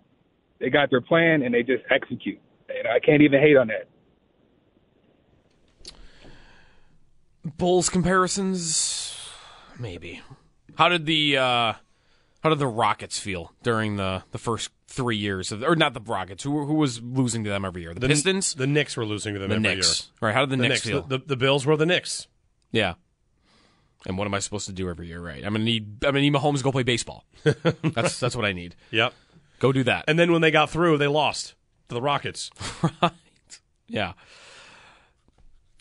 They 0.60 0.70
got 0.70 0.90
their 0.90 1.00
plan 1.00 1.42
and 1.42 1.52
they 1.52 1.62
just 1.62 1.82
execute. 1.90 2.38
And 2.68 2.86
I 2.86 3.00
can't 3.00 3.22
even 3.22 3.40
hate 3.40 3.56
on 3.56 3.68
that. 3.68 3.88
Bulls 7.58 7.88
comparisons, 7.88 9.18
maybe. 9.78 10.22
How 10.76 10.88
did 10.88 11.06
the 11.06 11.36
uh, 11.36 11.72
how 12.42 12.48
did 12.48 12.58
the 12.58 12.66
Rockets 12.66 13.18
feel 13.18 13.52
during 13.62 13.96
the, 13.96 14.24
the 14.32 14.38
first 14.38 14.70
three 14.92 15.16
years 15.16 15.50
of, 15.52 15.62
or 15.62 15.74
not 15.74 15.94
the 15.94 16.00
Rockets? 16.00 16.44
Who 16.44 16.64
who 16.66 16.74
was 16.74 17.00
losing 17.02 17.44
to 17.44 17.50
them 17.50 17.64
every 17.64 17.82
year? 17.82 17.94
The, 17.94 18.06
Pistons. 18.06 18.54
The 18.54 18.66
Knicks 18.66 18.96
were 18.96 19.06
losing 19.06 19.34
to 19.34 19.40
them 19.40 19.48
The 19.48 19.56
every 19.56 19.76
Knicks. 19.76 20.08
year. 20.20 20.28
Right, 20.28 20.34
how 20.34 20.44
did 20.46 20.50
the 20.58 20.68
Knicks 20.68 20.82
feel? 20.82 21.02
The, 21.02 21.18
the, 21.18 21.24
the 21.28 21.36
Bills 21.36 21.66
were 21.66 21.76
the 21.76 21.86
Knicks. 21.86 22.28
Yeah. 22.70 22.94
And 24.06 24.18
what 24.18 24.26
am 24.26 24.34
I 24.34 24.40
supposed 24.40 24.66
to 24.66 24.72
do 24.72 24.88
every 24.88 25.06
year? 25.06 25.20
Right. 25.20 25.44
I'm 25.44 25.52
gonna 25.52 25.64
need. 25.64 26.04
I'm 26.04 26.12
gonna 26.12 26.20
need 26.20 26.32
Mahomes 26.32 26.58
to 26.58 26.64
go 26.64 26.72
play 26.72 26.82
baseball. 26.82 27.24
that's 27.82 28.18
that's 28.18 28.34
what 28.36 28.44
I 28.44 28.52
need. 28.52 28.74
Yep. 28.90 29.14
Go 29.60 29.70
do 29.72 29.84
that. 29.84 30.04
And 30.08 30.18
then 30.18 30.32
when 30.32 30.42
they 30.42 30.50
got 30.50 30.70
through, 30.70 30.98
they 30.98 31.06
lost 31.06 31.54
to 31.88 31.94
the 31.94 32.02
Rockets. 32.02 32.50
right. 33.02 33.12
Yeah. 33.86 34.14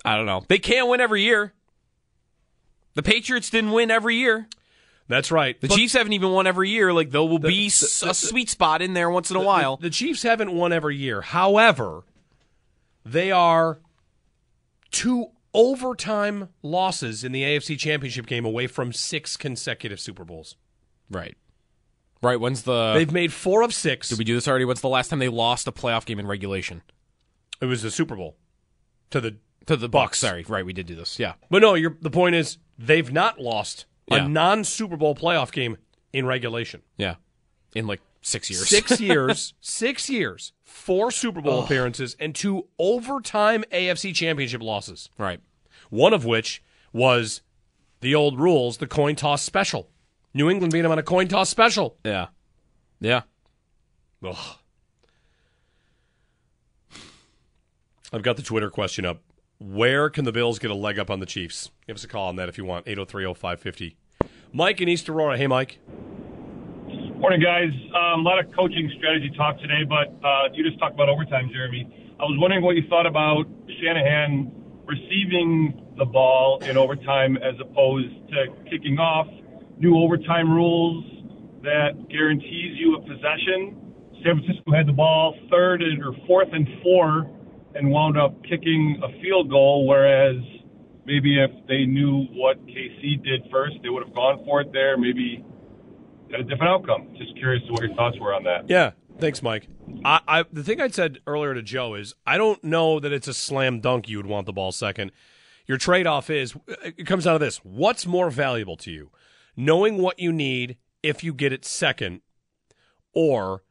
I 0.05 0.15
don't 0.17 0.25
know. 0.27 0.43
They 0.47 0.59
can't 0.59 0.87
win 0.87 1.01
every 1.01 1.23
year. 1.23 1.53
The 2.93 3.03
Patriots 3.03 3.49
didn't 3.49 3.71
win 3.71 3.89
every 3.89 4.15
year. 4.17 4.47
That's 5.11 5.31
right. 5.31 5.59
The 5.59 5.67
But 5.67 5.75
Chiefs 5.75 5.93
haven't 5.93 6.13
even 6.13 6.31
won 6.31 6.47
every 6.47 6.69
year. 6.69 6.93
Like 6.93 7.11
there 7.11 7.21
will 7.21 7.37
The- 7.39 7.47
be 7.49 7.69
the- 7.69 8.05
a 8.09 8.13
sweet 8.13 8.49
spot 8.49 8.81
in 8.81 8.93
there 8.93 9.09
once 9.09 9.29
in 9.29 9.35
a 9.35 9.41
while. 9.41 9.77
The, 9.77 9.89
Chiefs 9.89 10.23
haven't 10.23 10.51
won 10.53 10.71
every 10.73 10.95
year. 10.95 11.21
However, 11.21 12.03
they 13.05 13.31
are 13.31 13.79
two 14.91 15.27
overtime 15.53 16.49
losses 16.63 17.23
in 17.23 17.31
the 17.31 17.43
AFC 17.43 17.77
Championship 17.77 18.25
game 18.25 18.45
away 18.45 18.67
from 18.67 18.93
six 18.93 19.35
consecutive 19.37 19.99
Super 19.99 20.23
Bowls. 20.23 20.55
Right. 21.09 21.35
Right. 22.21 22.39
When's 22.39 22.63
the? 22.63 22.93
They've 22.93 23.11
made 23.11 23.33
four 23.33 23.63
of 23.63 23.73
six. 23.73 24.09
Did 24.09 24.17
we 24.19 24.23
do 24.23 24.35
this 24.35 24.47
already? 24.47 24.65
When's 24.65 24.81
the 24.81 24.87
last 24.89 25.09
time 25.09 25.19
they 25.19 25.27
lost 25.29 25.67
a 25.67 25.71
playoff 25.71 26.05
game 26.05 26.19
in 26.19 26.27
regulation? 26.27 26.81
It 27.61 27.65
was 27.65 27.81
the 27.81 27.91
Super 27.91 28.15
Bowl 28.15 28.37
to 29.09 29.19
the 29.19 29.37
To 29.65 29.75
the 29.75 29.89
Bucks. 29.89 30.11
Bucks. 30.11 30.19
Sorry. 30.19 30.45
Right. 30.47 30.65
We 30.65 30.73
did 30.73 30.85
do 30.85 30.95
this. 30.95 31.19
Yeah. 31.19 31.33
But 31.49 31.61
no, 31.63 31.75
the 31.77 32.09
point 32.09 32.35
is 32.35 32.57
they've 32.77 33.11
not 33.11 33.39
lost 33.39 33.85
Yeah. 34.07 34.25
a 34.25 34.29
non 34.29 34.63
Super 34.63 34.97
Bowl 34.97 35.15
playoff 35.15 35.51
game 35.51 35.77
in 36.13 36.25
regulation. 36.25 36.81
Yeah. 36.97 37.15
In 37.75 37.87
like 37.87 38.01
six 38.21 38.49
years. 38.49 38.67
Six 38.69 38.99
years, 38.99 39.53
six 39.61 40.09
years, 40.09 40.53
four 40.63 41.11
Super 41.11 41.41
Bowl 41.41 41.63
appearances, 41.63 42.15
and 42.19 42.35
two 42.35 42.67
overtime 42.79 43.63
AFC 43.71 44.13
Championship 44.13 44.61
losses. 44.61 45.09
Right. 45.17 45.39
One 45.89 46.13
of 46.13 46.25
which 46.25 46.63
was 46.93 47.41
the 48.01 48.15
old 48.15 48.39
rules, 48.39 48.77
the 48.77 48.87
coin 48.87 49.15
toss 49.15 49.41
special. 49.41 49.89
New 50.33 50.49
England 50.49 50.71
beat 50.73 50.81
them 50.81 50.91
on 50.91 50.99
a 50.99 51.03
coin 51.03 51.27
toss 51.27 51.49
special. 51.49 51.97
Yeah. 52.05 52.27
Yeah. 52.99 53.21
Ugh. 54.25 54.57
I've 58.13 58.23
got 58.23 58.35
the 58.37 58.43
Twitter 58.43 58.69
question 58.69 59.05
up. 59.05 59.21
Where 59.61 60.09
can 60.09 60.25
the 60.25 60.31
Bills 60.31 60.57
get 60.57 60.71
a 60.71 60.75
leg 60.75 60.97
up 60.97 61.11
on 61.11 61.19
the 61.19 61.25
Chiefs? 61.27 61.69
Give 61.85 61.95
us 61.95 62.03
a 62.03 62.07
call 62.07 62.29
on 62.29 62.35
that 62.37 62.49
if 62.49 62.57
you 62.57 62.65
want. 62.65 62.87
8030550. 62.87 63.93
Mike 64.51 64.81
in 64.81 64.89
East 64.89 65.07
Aurora. 65.07 65.37
Hey, 65.37 65.45
Mike. 65.45 65.77
Morning, 67.19 67.39
guys. 67.39 67.69
Um, 67.93 68.21
a 68.21 68.23
lot 68.23 68.43
of 68.43 68.51
coaching 68.55 68.91
strategy 68.97 69.29
talk 69.37 69.59
today, 69.59 69.83
but 69.87 70.17
uh, 70.25 70.49
you 70.51 70.67
just 70.67 70.79
talked 70.79 70.95
about 70.95 71.09
overtime, 71.09 71.51
Jeremy. 71.53 71.85
I 72.19 72.23
was 72.23 72.39
wondering 72.39 72.63
what 72.63 72.75
you 72.75 72.81
thought 72.89 73.05
about 73.05 73.45
Shanahan 73.79 74.51
receiving 74.87 75.93
the 75.95 76.05
ball 76.05 76.57
in 76.63 76.75
overtime 76.75 77.37
as 77.37 77.53
opposed 77.61 78.09
to 78.29 78.47
kicking 78.67 78.97
off, 78.97 79.27
new 79.77 79.95
overtime 79.95 80.51
rules, 80.51 81.05
that 81.61 82.09
guarantees 82.09 82.79
you 82.79 82.95
a 82.95 83.01
possession. 83.01 83.93
San 84.23 84.41
Francisco 84.41 84.71
had 84.73 84.87
the 84.87 84.93
ball 84.93 85.37
third 85.51 85.83
and, 85.83 86.03
or 86.03 86.15
fourth 86.25 86.49
and 86.51 86.67
four 86.81 87.29
and 87.75 87.89
wound 87.89 88.17
up 88.17 88.41
kicking 88.43 89.01
a 89.03 89.21
field 89.21 89.49
goal, 89.49 89.87
whereas 89.87 90.37
maybe 91.05 91.39
if 91.39 91.51
they 91.67 91.85
knew 91.85 92.25
what 92.31 92.65
KC 92.65 93.23
did 93.23 93.49
first, 93.51 93.75
they 93.83 93.89
would 93.89 94.05
have 94.05 94.15
gone 94.15 94.43
for 94.45 94.61
it 94.61 94.71
there. 94.71 94.97
Maybe 94.97 95.43
had 96.31 96.41
a 96.41 96.43
different 96.43 96.69
outcome. 96.69 97.13
Just 97.17 97.35
curious 97.37 97.63
to 97.67 97.73
what 97.73 97.83
your 97.83 97.95
thoughts 97.95 98.17
were 98.19 98.33
on 98.33 98.43
that. 98.43 98.69
Yeah, 98.69 98.91
thanks, 99.19 99.41
Mike. 99.41 99.67
I, 100.05 100.21
I 100.27 100.45
the 100.51 100.63
thing 100.63 100.81
I 100.81 100.87
said 100.87 101.19
earlier 101.27 101.53
to 101.53 101.61
Joe 101.61 101.95
is 101.95 102.13
I 102.25 102.37
don't 102.37 102.63
know 102.63 102.99
that 102.99 103.11
it's 103.11 103.27
a 103.27 103.33
slam 103.33 103.79
dunk. 103.79 104.09
You 104.09 104.17
would 104.17 104.25
want 104.25 104.45
the 104.45 104.53
ball 104.53 104.71
second. 104.71 105.11
Your 105.67 105.77
trade 105.77 106.07
off 106.07 106.29
is 106.29 106.55
it 106.67 107.05
comes 107.05 107.25
down 107.25 107.39
to 107.39 107.45
this: 107.45 107.57
what's 107.57 108.05
more 108.05 108.29
valuable 108.29 108.77
to 108.77 108.91
you, 108.91 109.11
knowing 109.55 109.97
what 109.97 110.19
you 110.19 110.31
need 110.31 110.77
if 111.03 111.23
you 111.23 111.33
get 111.33 111.53
it 111.53 111.65
second, 111.65 112.21
or 113.13 113.63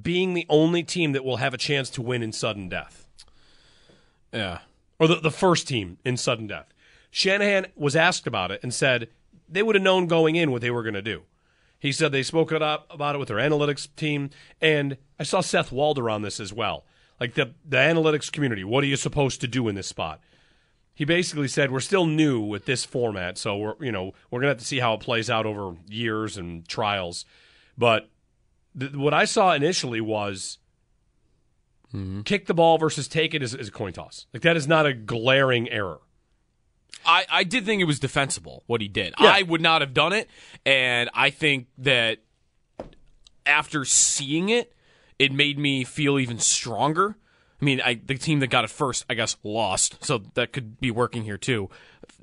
being 0.00 0.34
the 0.34 0.46
only 0.48 0.82
team 0.82 1.12
that 1.12 1.24
will 1.24 1.36
have 1.36 1.52
a 1.52 1.58
chance 1.58 1.90
to 1.90 2.02
win 2.02 2.22
in 2.22 2.32
sudden 2.32 2.68
death. 2.68 3.01
Yeah. 4.32 4.60
Or 4.98 5.06
the, 5.06 5.16
the 5.16 5.30
first 5.30 5.68
team 5.68 5.98
in 6.04 6.16
sudden 6.16 6.46
death. 6.46 6.72
Shanahan 7.10 7.66
was 7.76 7.94
asked 7.94 8.26
about 8.26 8.50
it 8.50 8.60
and 8.62 8.72
said 8.72 9.08
they 9.48 9.62
would 9.62 9.74
have 9.74 9.84
known 9.84 10.06
going 10.06 10.36
in 10.36 10.50
what 10.50 10.62
they 10.62 10.70
were 10.70 10.82
going 10.82 10.94
to 10.94 11.02
do. 11.02 11.22
He 11.78 11.92
said 11.92 12.12
they 12.12 12.22
spoke 12.22 12.52
it 12.52 12.62
up 12.62 12.86
about 12.90 13.16
it 13.16 13.18
with 13.18 13.28
their 13.28 13.38
analytics 13.38 13.88
team, 13.96 14.30
and 14.60 14.96
I 15.18 15.24
saw 15.24 15.40
Seth 15.40 15.72
Walder 15.72 16.08
on 16.08 16.22
this 16.22 16.38
as 16.38 16.52
well. 16.52 16.84
Like 17.18 17.34
the 17.34 17.54
the 17.68 17.76
analytics 17.76 18.30
community, 18.30 18.62
what 18.62 18.84
are 18.84 18.86
you 18.86 18.96
supposed 18.96 19.40
to 19.40 19.48
do 19.48 19.66
in 19.68 19.74
this 19.74 19.88
spot? 19.88 20.20
He 20.94 21.04
basically 21.04 21.48
said 21.48 21.72
we're 21.72 21.80
still 21.80 22.06
new 22.06 22.40
with 22.40 22.66
this 22.66 22.84
format, 22.84 23.36
so 23.36 23.56
we're 23.56 23.74
you 23.80 23.90
know 23.90 24.12
we're 24.30 24.40
gonna 24.40 24.50
have 24.50 24.58
to 24.58 24.64
see 24.64 24.78
how 24.78 24.94
it 24.94 25.00
plays 25.00 25.28
out 25.28 25.44
over 25.44 25.74
years 25.88 26.36
and 26.36 26.66
trials. 26.68 27.24
But 27.76 28.08
th- 28.78 28.92
what 28.92 29.12
I 29.12 29.24
saw 29.24 29.52
initially 29.52 30.00
was 30.00 30.58
Mm-hmm. 31.94 32.22
kick 32.22 32.46
the 32.46 32.54
ball 32.54 32.78
versus 32.78 33.06
take 33.06 33.34
it 33.34 33.42
is, 33.42 33.54
is 33.54 33.68
a 33.68 33.70
coin 33.70 33.92
toss. 33.92 34.26
Like 34.32 34.42
that 34.42 34.56
is 34.56 34.66
not 34.66 34.86
a 34.86 34.94
glaring 34.94 35.68
error. 35.68 36.00
I, 37.04 37.24
I 37.30 37.44
did 37.44 37.64
think 37.64 37.82
it 37.82 37.86
was 37.86 37.98
defensible 37.98 38.62
what 38.66 38.80
he 38.80 38.88
did. 38.88 39.14
Yeah. 39.20 39.28
I 39.28 39.42
would 39.42 39.60
not 39.60 39.80
have 39.80 39.92
done 39.92 40.12
it, 40.12 40.28
and 40.64 41.10
I 41.14 41.30
think 41.30 41.66
that 41.78 42.18
after 43.44 43.84
seeing 43.84 44.48
it, 44.48 44.72
it 45.18 45.32
made 45.32 45.58
me 45.58 45.84
feel 45.84 46.18
even 46.18 46.38
stronger. 46.38 47.16
I 47.60 47.64
mean, 47.64 47.80
I, 47.80 47.94
the 47.94 48.16
team 48.16 48.40
that 48.40 48.48
got 48.48 48.64
it 48.64 48.70
first, 48.70 49.04
I 49.08 49.14
guess, 49.14 49.36
lost, 49.42 50.04
so 50.04 50.22
that 50.34 50.52
could 50.52 50.80
be 50.80 50.90
working 50.90 51.24
here 51.24 51.38
too 51.38 51.70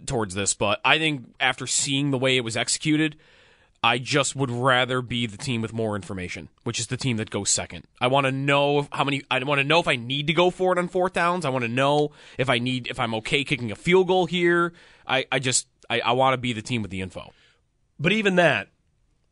towards 0.05 0.33
this. 0.35 0.53
But 0.53 0.81
I 0.83 0.97
think 0.97 1.33
after 1.39 1.67
seeing 1.67 2.11
the 2.11 2.17
way 2.17 2.37
it 2.37 2.43
was 2.43 2.57
executed, 2.57 3.17
I 3.81 3.97
just 3.97 4.35
would 4.35 4.51
rather 4.51 5.01
be 5.01 5.25
the 5.25 5.37
team 5.37 5.61
with 5.61 5.71
more 5.71 5.95
information, 5.95 6.49
which 6.63 6.79
is 6.79 6.87
the 6.87 6.97
team 6.97 7.15
that 7.17 7.29
goes 7.29 7.49
second. 7.49 7.85
I 8.01 8.07
want 8.07 8.25
to 8.25 8.31
know 8.31 8.87
how 8.91 9.03
many. 9.05 9.23
I 9.31 9.41
want 9.43 9.59
to 9.59 9.63
know 9.63 9.79
if 9.79 9.87
I 9.87 9.95
need 9.95 10.27
to 10.27 10.33
go 10.33 10.49
for 10.49 10.73
it 10.73 10.77
on 10.77 10.89
fourth 10.89 11.13
downs. 11.13 11.45
I 11.45 11.49
want 11.49 11.63
to 11.63 11.69
know 11.69 12.11
if 12.37 12.49
I 12.49 12.59
need 12.59 12.87
if 12.87 12.99
I'm 12.99 13.13
okay 13.15 13.43
kicking 13.45 13.71
a 13.71 13.75
field 13.75 14.07
goal 14.07 14.25
here. 14.25 14.73
I, 15.07 15.25
I 15.31 15.39
just 15.39 15.67
I, 15.89 16.01
I 16.01 16.11
want 16.11 16.33
to 16.33 16.37
be 16.37 16.51
the 16.53 16.61
team 16.61 16.81
with 16.81 16.91
the 16.91 16.99
info. 17.01 17.31
But 17.99 18.11
even 18.11 18.35
that, 18.35 18.67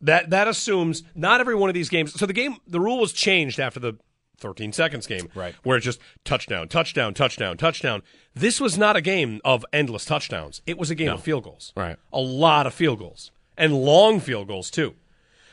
that 0.01 0.29
that 0.29 0.47
assumes 0.47 1.03
not 1.13 1.41
every 1.41 1.55
one 1.55 1.69
of 1.69 1.73
these 1.73 1.89
games. 1.89 2.13
So 2.13 2.25
the 2.25 2.33
game, 2.33 2.57
the 2.67 2.79
rule 2.79 2.99
was 2.99 3.11
changed 3.13 3.59
after 3.59 3.79
the 3.79 3.97
13 4.39 4.71
seconds 4.71 5.07
game, 5.07 5.29
Right. 5.33 5.55
Where 5.63 5.77
it's 5.77 5.83
just 5.85 5.99
touchdown, 6.23 6.67
touchdown, 6.67 7.13
touchdown, 7.15 7.57
touchdown. 7.57 8.03
This 8.35 8.61
was 8.61 8.77
not 8.77 8.95
a 8.95 9.01
game 9.01 9.41
of 9.43 9.65
endless 9.73 10.05
touchdowns. 10.05 10.61
It 10.67 10.77
was 10.77 10.91
a 10.91 10.95
game 10.95 11.07
No. 11.07 11.15
of 11.15 11.23
field 11.23 11.43
goals, 11.43 11.73
Right. 11.75 11.97
A 12.13 12.19
lot 12.19 12.67
of 12.67 12.73
field 12.73 12.99
goals 12.99 13.31
and 13.57 13.73
long 13.73 14.19
field 14.19 14.47
goals 14.47 14.69
too. 14.69 14.93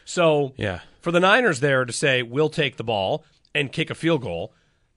So 0.05 0.53
Yeah. 0.57 0.81
for 1.01 1.11
the 1.11 1.21
Niners 1.21 1.61
there 1.61 1.85
to 1.85 1.93
say 1.93 2.23
we'll 2.23 2.51
take 2.51 2.77
the 2.77 2.85
ball 2.85 3.25
and 3.55 3.73
kick 3.73 3.91
a 3.91 3.95
field 3.95 4.23
goal, 4.23 4.53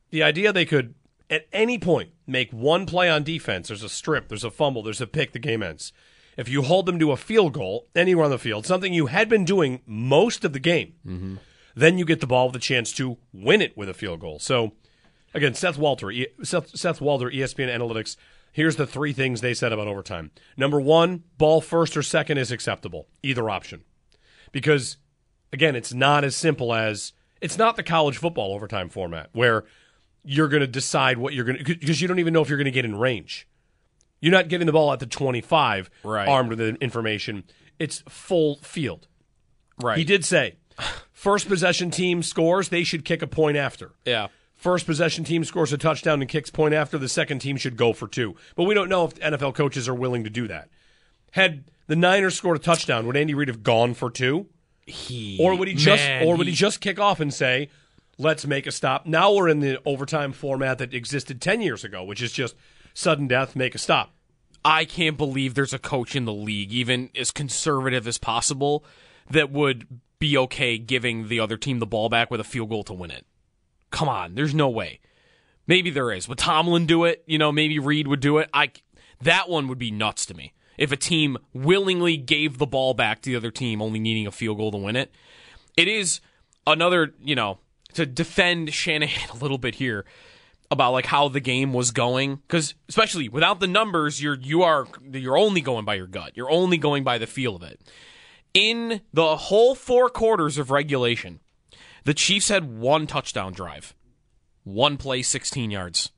the 0.10 0.24
idea 0.24 0.52
they 0.52 0.66
could 0.66 0.94
at 1.30 1.48
any 1.52 1.78
point 1.78 2.12
make 2.26 2.52
one 2.52 2.86
play 2.86 3.10
on 3.10 3.24
defense. 3.24 3.68
There's 3.70 3.84
a 3.84 3.90
strip, 3.90 4.28
there's 4.28 4.44
a 4.44 4.52
fumble, 4.52 4.84
there's 4.84 5.02
a 5.02 5.08
pick. 5.08 5.32
The 5.34 5.40
game 5.40 5.62
ends. 5.64 5.92
If 6.38 6.48
you 6.48 6.62
hold 6.62 6.86
them 6.86 7.00
to 7.00 7.12
a 7.12 7.18
field 7.18 7.54
goal 7.54 7.88
anywhere 7.96 8.26
on 8.26 8.32
the 8.32 8.38
field, 8.38 8.66
something 8.66 8.94
you 8.94 9.08
had 9.08 9.28
been 9.28 9.44
doing 9.44 9.82
most 9.86 10.46
of 10.46 10.54
the 10.54 10.60
game, 10.60 10.94
mm-hmm. 11.06 11.36
then 11.76 11.98
you 11.98 12.06
get 12.06 12.22
the 12.22 12.28
ball 12.28 12.48
with 12.48 12.56
a 12.56 12.60
chance 12.60 12.92
to 12.94 13.18
win 13.34 13.62
it 13.62 13.76
with 13.76 13.90
a 13.90 13.94
field 13.94 14.20
goal. 14.20 14.38
So, 14.40 14.74
again, 15.34 15.56
Seth 15.56 15.78
Walder, 15.80 16.12
E- 16.12 16.28
Seth, 16.44 16.78
Seth 16.78 17.02
Walder, 17.02 17.32
ESPN 17.32 17.70
Analytics. 17.76 18.18
Here's 18.58 18.76
the 18.76 18.88
three 18.88 19.14
things 19.14 19.42
they 19.42 19.54
said 19.54 19.72
about 19.72 19.88
overtime. 19.88 20.32
Number 20.58 20.82
one, 20.82 21.24
ball 21.38 21.62
first 21.62 21.96
or 21.96 22.02
second 22.02 22.40
is 22.40 22.52
acceptable, 22.52 23.08
either 23.22 23.52
option, 23.52 23.84
because 24.52 24.98
again, 25.54 25.76
it's 25.76 25.94
not 25.94 26.24
as 26.24 26.36
simple 26.36 26.74
as 26.74 27.14
it's 27.40 27.60
not 27.60 27.76
the 27.76 27.84
college 27.84 28.18
football 28.18 28.56
overtime 28.56 28.90
format 28.90 29.30
where 29.34 29.66
you're 30.24 30.48
going 30.48 30.62
to 30.62 30.66
decide 30.68 31.20
what 31.20 31.36
you're 31.36 31.46
going 31.46 31.60
to 31.60 31.64
because 31.64 32.02
you 32.02 32.08
don't 32.08 32.18
even 32.18 32.34
know 32.34 32.42
if 32.42 32.50
you're 32.50 32.58
going 32.58 32.66
to 32.66 32.72
get 32.72 32.84
in 32.84 32.96
range. 32.98 33.48
You're 34.22 34.32
not 34.34 34.48
getting 34.48 34.66
the 34.66 34.74
ball 34.74 34.92
at 34.92 35.00
the 35.00 35.06
25 35.06 35.92
Right. 36.04 36.28
armed 36.28 36.50
with 36.50 36.58
the 36.58 36.70
information. 36.82 37.44
It's 37.78 38.04
full 38.10 38.56
field. 38.64 39.08
Right. 39.80 40.00
He 40.00 40.04
did 40.04 40.26
say 40.26 40.56
first 41.14 41.48
possession 41.48 41.92
team 41.92 42.24
scores, 42.24 42.70
they 42.70 42.84
should 42.84 43.06
kick 43.06 43.22
a 43.22 43.28
point 43.28 43.56
after. 43.56 43.92
Yeah. 44.04 44.30
First 44.58 44.88
possession 44.88 45.24
team 45.24 45.44
scores 45.44 45.72
a 45.72 45.78
touchdown 45.78 46.20
and 46.20 46.30
kicks 46.30 46.50
point 46.50 46.74
after, 46.74 46.98
the 46.98 47.08
second 47.08 47.40
team 47.40 47.58
should 47.58 47.78
go 47.78 47.94
for 47.94 48.08
two. 48.08 48.36
But 48.56 48.64
we 48.64 48.74
don't 48.74 48.90
know 48.90 49.06
if 49.06 49.14
NFL 49.16 49.54
coaches 49.54 49.88
are 49.88 49.94
willing 49.94 50.24
to 50.24 50.32
do 50.32 50.48
that. 50.48 50.70
Had 51.32 51.66
the 51.86 51.96
Niners 51.96 52.36
scored 52.36 52.58
a 52.58 52.60
touchdown, 52.60 53.06
would 53.06 53.16
Andy 53.16 53.36
Reid 53.36 53.50
have 53.50 53.62
gone 53.62 53.94
for 53.94 54.10
two? 54.10 54.48
He 54.88 55.38
Or 55.40 55.56
would 55.56 55.68
he 55.68 55.76
just 55.76 56.04
man, 56.04 56.26
or 56.26 56.36
would 56.36 56.48
he 56.48 56.54
just 56.54 56.82
kick 56.82 57.00
off 57.00 57.20
and 57.20 57.32
say, 57.32 57.70
"Let's 58.18 58.48
make 58.48 58.66
a 58.66 58.72
stop"? 58.72 59.06
Now 59.06 59.32
we're 59.34 59.50
in 59.50 59.60
the 59.60 59.80
overtime 59.86 60.32
format 60.32 60.80
that 60.80 60.94
existed 60.94 61.40
10 61.40 61.62
years 61.62 61.84
ago, 61.84 62.04
which 62.04 62.22
is 62.22 62.32
just 62.32 62.56
sudden 62.94 63.28
death, 63.28 63.56
make 63.56 63.76
a 63.76 63.78
stop. 63.78 64.14
I 64.66 64.86
can't 64.86 65.18
believe 65.18 65.54
there's 65.54 65.74
a 65.74 65.80
coach 65.80 66.16
in 66.16 66.26
the 66.26 66.34
league, 66.34 66.72
even 66.72 67.12
as 67.16 67.32
conservative 67.32 68.08
as 68.08 68.18
possible, 68.18 68.84
that 69.30 69.52
would 69.52 69.88
be 70.20 70.38
okay 70.38 70.78
giving 70.78 71.28
the 71.28 71.40
other 71.40 71.58
team 71.58 71.80
the 71.80 71.86
ball 71.86 72.10
back 72.10 72.32
with 72.32 72.40
a 72.40 72.46
field 72.46 72.70
goal 72.70 72.84
to 72.86 72.94
win 72.94 73.12
it. 73.12 73.26
Come 73.92 74.10
on, 74.10 74.36
there's 74.36 74.54
no 74.54 74.70
way. 74.70 75.00
Maybe 75.68 75.90
there 75.90 76.12
is. 76.12 76.28
Would 76.28 76.38
Tomlin 76.38 76.86
do 76.86 77.04
it? 77.04 77.24
You 77.26 77.38
know, 77.38 77.52
maybe 77.52 77.80
Reid 77.80 78.08
would 78.08 78.20
do 78.20 78.38
it. 78.38 78.50
I 78.54 78.72
that 79.22 79.50
one 79.50 79.68
would 79.68 79.80
be 79.80 79.92
nuts 79.92 80.26
to 80.28 80.34
me. 80.34 80.54
If 80.78 80.92
a 80.92 80.98
team 80.98 81.38
willingly 81.54 82.18
gave 82.18 82.58
the 82.58 82.68
ball 82.68 82.94
back 82.94 83.22
to 83.22 83.30
the 83.30 83.36
other 83.36 83.52
team, 83.52 83.82
only 83.82 84.00
needing 84.00 84.28
a 84.28 84.32
field 84.32 84.58
goal 84.58 84.72
to 84.72 84.78
win 84.78 84.96
it, 84.96 85.12
it 85.76 85.88
is 85.88 86.22
another. 86.66 87.14
You 87.20 87.36
know, 87.36 87.60
to 87.94 88.06
defend 88.06 88.74
Shanahan 88.74 89.30
a 89.34 89.38
little 89.38 89.58
bit 89.58 89.76
here 89.76 90.06
about 90.70 90.92
like 90.92 91.06
how 91.06 91.30
the 91.30 91.40
game 91.40 91.74
was 91.74 91.92
going 91.92 92.36
because 92.36 92.76
especially 92.90 93.30
without 93.30 93.60
the 93.60 93.68
numbers 93.68 94.22
you're 94.22 94.38
you 94.40 94.64
are 94.64 94.86
you're 95.12 95.38
only 95.38 95.62
going 95.62 95.86
by 95.86 95.96
your 95.96 96.08
gut 96.08 96.34
you're 96.36 96.52
only 96.52 96.78
going 96.78 97.04
by 97.06 97.18
the 97.18 97.26
feel 97.26 97.56
of 97.56 97.64
it 97.64 97.80
in 98.54 99.00
the 99.14 99.38
whole 99.38 99.76
four 99.76 100.10
quarters 100.10 100.58
of 100.58 100.70
regulation 100.70 101.40
the 102.08 102.14
chiefs 102.14 102.48
had 102.48 102.80
one 102.80 103.06
touchdown 103.06 103.52
drive. 103.52 103.94
One 104.64 104.96
play 104.96 105.22
16 105.22 105.72
yards. 105.72 106.14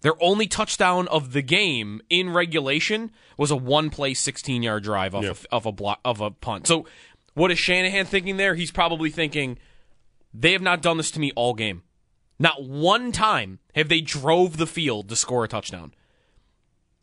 Their 0.00 0.20
only 0.20 0.48
touchdown 0.48 1.06
of 1.06 1.32
the 1.32 1.40
game 1.40 2.00
in 2.10 2.30
regulation 2.30 3.12
was 3.38 3.52
a 3.52 3.56
one 3.56 3.90
play 3.90 4.12
16 4.12 4.64
yard 4.64 4.82
drive 4.82 5.14
off 5.14 5.24
of, 5.24 5.46
of 5.52 5.66
a 5.66 5.72
block 5.72 6.00
of 6.04 6.20
a 6.20 6.32
punt. 6.32 6.66
So 6.66 6.84
what 7.34 7.52
is 7.52 7.60
shanahan 7.60 8.06
thinking 8.06 8.38
there? 8.38 8.56
He's 8.56 8.72
probably 8.72 9.08
thinking 9.08 9.56
they 10.34 10.50
have 10.50 10.62
not 10.62 10.82
done 10.82 10.96
this 10.96 11.12
to 11.12 11.20
me 11.20 11.30
all 11.36 11.54
game. 11.54 11.84
Not 12.40 12.64
one 12.64 13.12
time 13.12 13.60
have 13.76 13.88
they 13.88 14.00
drove 14.00 14.56
the 14.56 14.66
field 14.66 15.08
to 15.10 15.14
score 15.14 15.44
a 15.44 15.48
touchdown. 15.48 15.94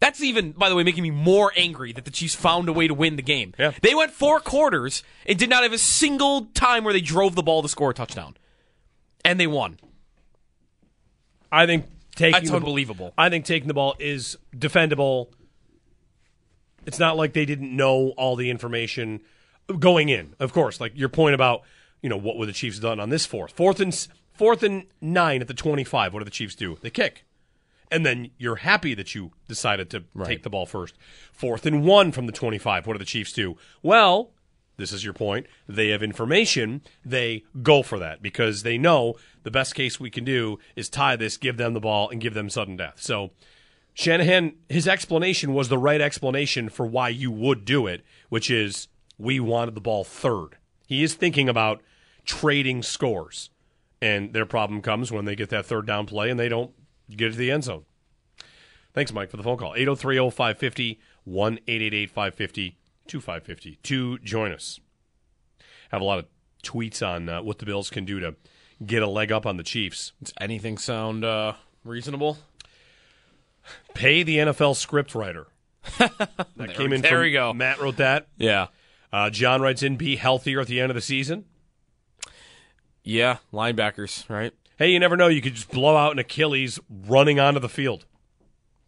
That's 0.04 0.22
even, 0.22 0.52
by 0.52 0.68
the 0.68 0.76
way, 0.76 0.84
making 0.84 1.02
me 1.02 1.12
more 1.12 1.54
angry 1.56 1.94
that 1.94 2.04
the 2.04 2.12
Chiefs 2.12 2.36
found 2.36 2.68
a 2.68 2.74
way 2.74 2.90
to 2.90 2.94
win 2.94 3.16
the 3.16 3.22
game. 3.22 3.54
Yeah. 3.58 3.72
They 3.82 3.96
went 3.96 4.12
four 4.12 4.42
quarters 4.42 5.02
and 5.26 5.40
did 5.40 5.50
not 5.50 5.64
have 5.64 5.72
a 5.72 5.78
single 5.78 6.48
time 6.48 6.84
where 6.84 6.92
they 6.92 7.00
drove 7.00 7.36
the 7.36 7.42
ball 7.42 7.62
to 7.62 7.70
score 7.70 7.92
a 7.92 7.94
touchdown. 7.94 8.36
And 9.24 9.40
they 9.40 9.48
won. 9.48 9.80
I 11.54 11.66
think 11.66 11.86
taking 12.18 12.34
That's 12.34 12.50
the, 12.50 12.58
unbelievable. 12.58 13.14
I 13.18 13.30
think 13.30 13.46
taking 13.46 13.70
the 13.70 13.74
ball 13.74 13.96
is 13.98 14.38
defendable. 14.54 15.28
It's 16.86 17.00
not 17.00 17.16
like 17.16 17.32
they 17.32 17.46
didn't 17.46 17.74
know 17.74 18.10
all 18.18 18.36
the 18.36 18.50
information 18.50 19.22
going 19.80 20.10
in. 20.10 20.36
Of 20.38 20.52
course, 20.52 20.82
like 20.82 20.92
your 20.98 21.08
point 21.08 21.34
about 21.34 21.62
you 22.02 22.10
know 22.10 22.18
what 22.18 22.36
would 22.36 22.50
the 22.50 22.54
Chiefs 22.54 22.80
done 22.80 23.00
on 23.00 23.10
this 23.10 23.26
fourth, 23.26 23.54
fourth 23.54 23.80
and 23.80 24.08
fourth 24.34 24.64
and 24.64 24.84
nine 25.00 25.40
at 25.40 25.48
the 25.48 25.54
twenty-five. 25.54 26.14
What 26.14 26.20
do 26.20 26.26
the 26.26 26.30
Chiefs 26.30 26.56
do? 26.56 26.78
They 26.82 26.90
kick, 26.90 27.24
and 27.94 28.06
then 28.06 28.32
you're 28.38 28.58
happy 28.58 28.94
that 28.96 29.16
you 29.16 29.32
decided 29.48 29.90
to 29.92 30.04
take 30.26 30.44
the 30.44 30.50
ball 30.50 30.66
first. 30.66 30.96
Fourth 31.32 31.66
and 31.66 31.86
one 31.86 32.12
from 32.12 32.26
the 32.26 32.32
twenty-five. 32.32 32.86
What 32.86 32.94
do 32.94 33.00
the 33.00 33.06
Chiefs 33.06 33.32
do? 33.32 33.56
Well, 33.82 34.32
this 34.76 34.92
is 34.92 35.04
your 35.04 35.14
point. 35.14 35.46
They 35.70 35.90
have 35.90 36.02
information. 36.02 36.82
They 37.06 37.44
go 37.62 37.84
for 37.84 38.00
that 38.00 38.22
because 38.22 38.64
they 38.64 38.78
know 38.78 39.16
the 39.44 39.52
best 39.52 39.76
case 39.76 40.00
we 40.00 40.10
can 40.10 40.24
do 40.26 40.58
is 40.76 40.90
tie 40.90 41.16
this, 41.16 41.38
give 41.38 41.58
them 41.58 41.74
the 41.74 41.80
ball, 41.80 42.10
and 42.10 42.20
give 42.20 42.34
them 42.34 42.50
sudden 42.50 42.76
death. 42.76 43.00
So 43.00 43.32
Shanahan, 43.94 44.56
his 44.68 44.88
explanation 44.88 45.54
was 45.54 45.70
the 45.70 45.78
right 45.78 46.02
explanation 46.02 46.70
for 46.70 46.86
why 46.88 47.10
you 47.10 47.32
would 47.32 47.64
do 47.64 47.86
it, 47.86 48.04
which 48.30 48.50
is 48.50 48.88
we 49.20 49.40
wanted 49.40 49.76
the 49.76 49.82
ball 49.82 50.04
third. 50.04 50.58
He 50.88 51.04
is 51.04 51.14
thinking 51.14 51.48
about 51.48 51.82
trading 52.26 52.82
scores. 52.82 53.52
And 54.02 54.34
their 54.34 54.46
problem 54.46 54.82
comes 54.82 55.12
when 55.12 55.26
they 55.26 55.36
get 55.36 55.50
that 55.50 55.66
third 55.66 55.86
down 55.86 56.08
play 56.08 56.30
and 56.30 56.38
they 56.40 56.50
don't 56.50 56.72
get 57.10 57.32
to 57.32 57.38
the 57.38 57.52
end 57.52 57.64
zone. 57.64 57.86
Thanks, 58.94 59.12
Mike, 59.12 59.30
for 59.30 59.38
the 59.38 59.44
phone 59.44 59.58
call. 59.58 59.74
803 59.76 60.18
0550 60.30 61.00
1 61.26 61.54
888 61.68 62.10
550 62.10 62.78
2550 63.08 63.80
to 63.84 64.18
join 64.20 64.52
us. 64.52 64.80
Have 65.92 66.02
a 66.02 66.06
lot 66.06 66.20
of 66.20 66.26
tweets 66.64 67.06
on 67.06 67.28
uh, 67.30 67.42
what 67.42 67.60
the 67.60 67.66
Bills 67.66 67.90
can 67.90 68.06
do 68.06 68.20
to 68.20 68.36
get 68.86 69.02
a 69.04 69.08
leg 69.08 69.32
up 69.32 69.46
on 69.46 69.58
the 69.58 69.64
Chiefs. 69.64 70.14
Does 70.22 70.34
anything 70.40 70.78
sound 70.78 71.24
uh, 71.26 71.54
reasonable? 71.84 72.38
Pay 73.94 74.24
the 74.24 74.38
NFL 74.38 74.76
script 74.76 75.16
writer. 75.16 75.48
that 75.98 76.40
There- 76.56 76.68
came 76.68 76.94
in 76.94 77.02
there 77.02 77.22
we 77.22 77.32
go. 77.32 77.54
Matt 77.54 77.80
wrote 77.82 77.98
that. 77.98 78.28
Yeah. 78.38 78.68
Uh, 79.12 79.30
John 79.30 79.62
writes 79.62 79.84
in, 79.84 79.96
be 79.96 80.16
healthier 80.16 80.60
at 80.62 80.68
the 80.68 80.80
end 80.82 80.90
of 80.90 80.96
the 80.96 81.02
season. 81.02 81.46
Yeah, 83.04 83.38
linebackers, 83.52 84.28
right? 84.30 84.54
Hey, 84.84 84.90
you 84.90 85.00
never 85.00 85.16
know. 85.16 85.30
You 85.30 85.42
could 85.42 85.54
just 85.54 85.72
blow 85.72 85.96
out 85.96 86.12
an 86.12 86.20
Achilles 86.20 86.78
running 87.08 87.40
onto 87.40 87.62
the 87.62 87.70
field. 87.70 88.06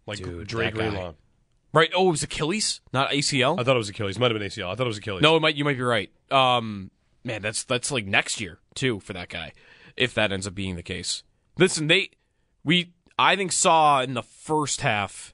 Like 0.05 0.19
Dre 0.19 0.65
that. 0.65 0.73
Greenlaw. 0.73 1.13
Right. 1.71 1.89
Oh, 1.95 2.09
it 2.09 2.11
was 2.11 2.21
Achilles, 2.23 2.81
not 2.91 3.11
ACL. 3.11 3.57
I 3.57 3.63
thought 3.63 3.75
it 3.75 3.77
was 3.77 3.87
Achilles. 3.87 4.19
Might 4.19 4.29
have 4.29 4.37
been 4.37 4.45
ACL. 4.45 4.69
I 4.69 4.75
thought 4.75 4.87
it 4.87 4.89
was 4.89 4.97
Achilles. 4.97 5.21
No, 5.21 5.37
it 5.37 5.39
might. 5.39 5.55
You 5.55 5.63
might 5.63 5.77
be 5.77 5.83
right. 5.83 6.11
Um, 6.31 6.91
man, 7.23 7.41
that's 7.41 7.63
that's 7.63 7.91
like 7.91 8.05
next 8.05 8.41
year 8.41 8.59
too 8.73 8.99
for 8.99 9.13
that 9.13 9.29
guy, 9.29 9.53
if 9.95 10.13
that 10.15 10.33
ends 10.33 10.45
up 10.45 10.53
being 10.53 10.75
the 10.75 10.83
case. 10.83 11.23
Listen, 11.57 11.87
they 11.87 12.09
we 12.65 12.91
I 13.17 13.37
think 13.37 13.53
saw 13.53 14.01
in 14.01 14.15
the 14.15 14.23
first 14.23 14.81
half 14.81 15.33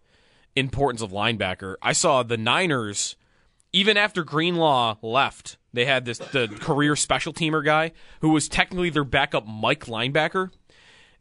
importance 0.56 1.02
of 1.02 1.10
linebacker. 1.10 1.78
I 1.82 1.94
saw 1.94 2.22
the 2.22 2.38
Niners 2.38 3.16
even 3.74 3.98
after 3.98 4.24
Greenlaw 4.24 4.98
left. 5.02 5.58
They 5.74 5.86
had 5.86 6.04
this 6.06 6.18
the 6.18 6.48
career 6.60 6.96
special 6.98 7.32
teamer 7.34 7.64
guy 7.64 7.92
who 8.20 8.30
was 8.32 8.50
technically 8.50 8.90
their 8.90 9.06
backup 9.06 9.48
Mike 9.48 9.86
linebacker, 9.86 10.52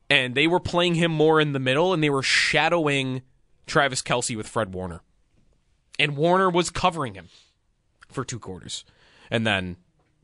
and 0.08 0.34
they 0.34 0.46
were 0.48 0.58
playing 0.60 0.96
him 0.96 1.12
more 1.12 1.40
in 1.40 1.52
the 1.52 1.60
middle, 1.60 1.92
and 1.92 2.02
they 2.02 2.10
were 2.10 2.22
shadowing 2.22 3.22
Travis 3.66 4.02
Kelce 4.02 4.36
with 4.36 4.48
Fred 4.48 4.74
Warner, 4.74 5.02
and 6.00 6.16
Warner 6.16 6.50
was 6.50 6.70
covering 6.70 7.14
him 7.14 7.28
for 8.08 8.24
two 8.24 8.40
quarters, 8.40 8.84
and 9.30 9.46
then 9.46 9.76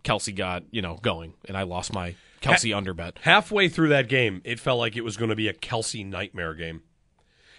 Kelce 0.03 0.35
got 0.35 0.65
you 0.73 0.83
know 0.83 0.99
going, 1.03 1.35
and 1.47 1.57
I 1.57 1.63
lost 1.63 1.93
my 1.93 2.17
Kelce 2.43 2.73
Ha- 2.73 2.77
under 2.79 2.95
bet. 2.95 3.19
Halfway 3.23 3.69
through 3.69 3.91
that 3.91 4.09
game, 4.09 4.41
it 4.45 4.59
felt 4.59 4.81
like 4.81 4.97
it 4.97 5.05
was 5.05 5.17
going 5.17 5.31
to 5.31 5.37
be 5.37 5.47
a 5.47 5.55
Kelce 5.55 6.05
nightmare 6.05 6.55
game. 6.55 6.83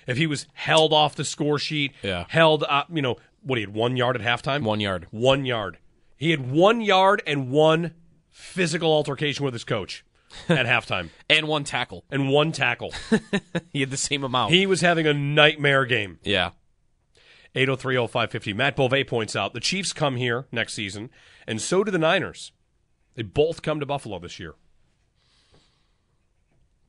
If 0.06 0.18
he 0.18 0.28
was 0.28 0.48
held 0.54 0.92
off 0.94 1.16
the 1.16 1.26
score 1.26 1.60
sheet, 1.60 1.94
Yeah. 2.04 2.26
held 2.30 2.64
up, 2.68 2.88
you 2.94 3.02
know, 3.02 3.18
what 3.48 3.58
he 3.58 3.64
had 3.64 3.74
one 3.74 3.98
yard 3.98 4.20
at 4.20 4.22
halftime? 4.22 4.64
One 4.64 4.80
yard. 4.80 5.08
One 5.12 5.46
yard. 5.46 5.78
He 6.18 6.32
had 6.32 6.52
one 6.52 6.82
yard 6.82 7.22
and 7.26 7.50
one 7.50 7.94
physical 8.30 8.92
altercation 8.92 9.46
with 9.46 9.54
his 9.54 9.64
coach 9.64 10.04
at 10.50 10.66
halftime. 10.68 11.10
and 11.30 11.48
one 11.48 11.64
tackle. 11.64 12.04
And 12.12 12.30
one 12.30 12.52
tackle. 12.52 12.94
he 13.72 13.80
had 13.80 13.90
the 13.92 13.98
same 13.98 14.24
amount. 14.24 14.54
He 14.54 14.66
was 14.66 14.82
having 14.82 15.08
a 15.08 15.14
nightmare 15.14 15.86
game. 15.86 16.20
Yeah. 16.24 16.52
8030550. 17.56 18.56
Matt 18.56 18.76
Bove 18.76 19.08
points 19.08 19.36
out 19.36 19.54
the 19.54 19.60
Chiefs 19.60 19.94
come 19.94 20.18
here 20.18 20.46
next 20.52 20.74
season, 20.74 21.10
and 21.48 21.60
so 21.62 21.84
do 21.84 21.92
the 21.92 21.98
Niners. 21.98 22.52
They 23.16 23.24
both 23.24 23.64
come 23.64 23.80
to 23.80 23.86
Buffalo 23.86 24.20
this 24.20 24.40
year. 24.40 24.54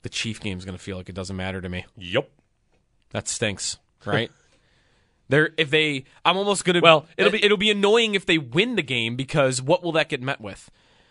The 0.03 0.11
Chief 0.11 0.40
game's 0.40 0.64
going 0.64 0.77
to 0.77 0.83
feel 0.83 0.97
like 0.99 1.09
it 1.09 1.14
doesn't 1.14 1.37
matter 1.37 1.61
to 1.61 1.68
me. 1.68 1.87
Yep. 1.97 2.31
That 3.11 3.29
stinks, 3.29 3.79
right? 4.05 4.31
They're 5.29 5.51
if 5.57 5.71
they 5.71 6.05
I'm 6.25 6.37
almost 6.37 6.64
going 6.64 6.75
to 6.75 6.81
Well, 6.81 7.07
it'll 7.17 7.29
uh, 7.29 7.33
be 7.33 7.45
it'll 7.45 7.57
be 7.59 7.71
annoying 7.71 8.14
if 8.14 8.27
they 8.27 8.38
win 8.38 8.77
the 8.77 8.83
game 8.83 9.17
because 9.17 9.61
what 9.61 9.83
will 9.83 9.93
that 9.93 10.09
get 10.09 10.23
met 10.23 10.41
with? 10.41 10.71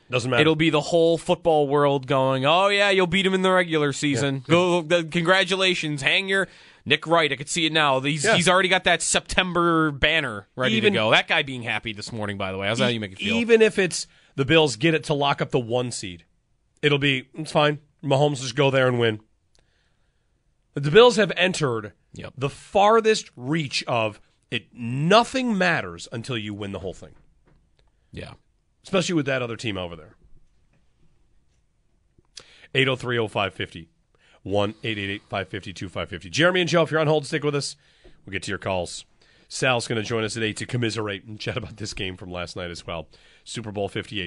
Doesn't 0.10 0.32
matter. 0.32 0.41
It'll 0.41 0.56
be 0.56 0.69
the 0.69 0.82
whole 0.82 1.17
football 1.17 1.67
world 1.67 2.08
going, 2.08 2.45
"Oh 2.45 2.69
yeah, 2.69 2.89
you'll 2.89 3.08
beat 3.08 3.25
him 3.25 3.34
in 3.34 3.41
the 3.41 3.51
regular 3.51 3.91
season. 3.91 4.43
Go 4.47 4.80
uh, 4.80 5.03
congratulations. 5.12 6.01
Hang 6.01 6.30
your 6.30 6.47
Nick 6.86 7.06
Wright, 7.06 7.30
I 7.30 7.36
could 7.36 7.49
see 7.49 7.65
it 7.65 7.73
now. 7.73 7.99
He's 7.99 8.23
Yeah. 8.23 8.36
he's 8.36 8.47
already 8.47 8.69
got 8.69 8.86
that 8.86 9.01
September 9.01 9.91
banner 9.91 10.47
ready 10.56 10.75
Even- 10.75 10.93
to 10.93 10.99
go. 10.99 11.12
That 11.12 11.27
guy 11.27 11.43
being 11.43 11.63
happy 11.63 11.91
this 11.91 12.13
morning, 12.13 12.38
by 12.38 12.53
the 12.53 12.58
way. 12.58 12.67
How's 12.67 12.80
that 12.80 12.93
you 12.93 13.01
make 13.01 13.12
it 13.12 13.17
feel? 13.17 13.36
Even 13.36 13.62
if 13.62 13.77
it's 13.77 14.08
the 14.38 14.45
Bills 14.45 14.77
get 14.77 14.93
it 14.93 15.03
to 15.06 15.13
lock 15.13 15.41
up 15.41 15.51
the 15.51 15.60
one 15.60 15.91
seed, 15.91 16.23
it'll 16.82 16.97
be 16.97 17.27
it's 17.34 17.51
fine. 17.51 17.80
Mahomes 18.01 18.39
just 18.39 18.56
go 18.56 18.71
there 18.71 18.88
and 18.88 18.99
win. 18.99 19.19
The 20.75 20.91
Bills 20.91 21.17
have 21.17 21.32
entered 21.36 21.91
Yep. 22.17 22.34
the 22.38 22.49
farthest 22.49 23.30
reach 23.36 23.84
of 23.88 24.19
it. 24.51 24.67
Nothing 24.73 25.58
matters 25.58 26.08
until 26.12 26.38
you 26.38 26.53
win 26.53 26.71
the 26.71 26.80
whole 26.80 26.93
thing, 26.93 27.13
yeah. 28.12 28.34
especially 28.84 29.15
with 29.15 29.25
that 29.27 29.41
other 29.41 29.56
team 29.56 29.77
over 29.77 29.95
there. 29.95 30.15
8030550 32.73 33.88
1 34.43 34.73
550 34.73 35.73
2550. 35.73 36.30
Jeremy 36.30 36.62
and 36.62 36.69
Joe, 36.69 36.84
if 36.84 36.91
you're 36.91 36.99
on 36.99 37.08
hold, 37.08 37.25
stick 37.25 37.43
with 37.43 37.56
us. 37.56 37.75
We'll 38.25 38.34
get 38.34 38.43
to 38.43 38.51
your 38.51 38.58
calls. 38.58 39.06
Sal's 39.49 39.88
going 39.88 40.01
to 40.01 40.08
join 40.08 40.23
us 40.23 40.34
today 40.34 40.53
to 40.53 40.65
commiserate 40.65 41.23
and 41.23 41.39
chat 41.39 41.58
about 41.58 41.77
this 41.77 41.93
game 41.93 42.17
from 42.17 42.32
last 42.32 42.56
night 42.56 42.69
as 42.69 42.86
well. 42.86 43.08
Super 43.43 43.71
Bowl 43.71 43.88
58. 43.88 44.26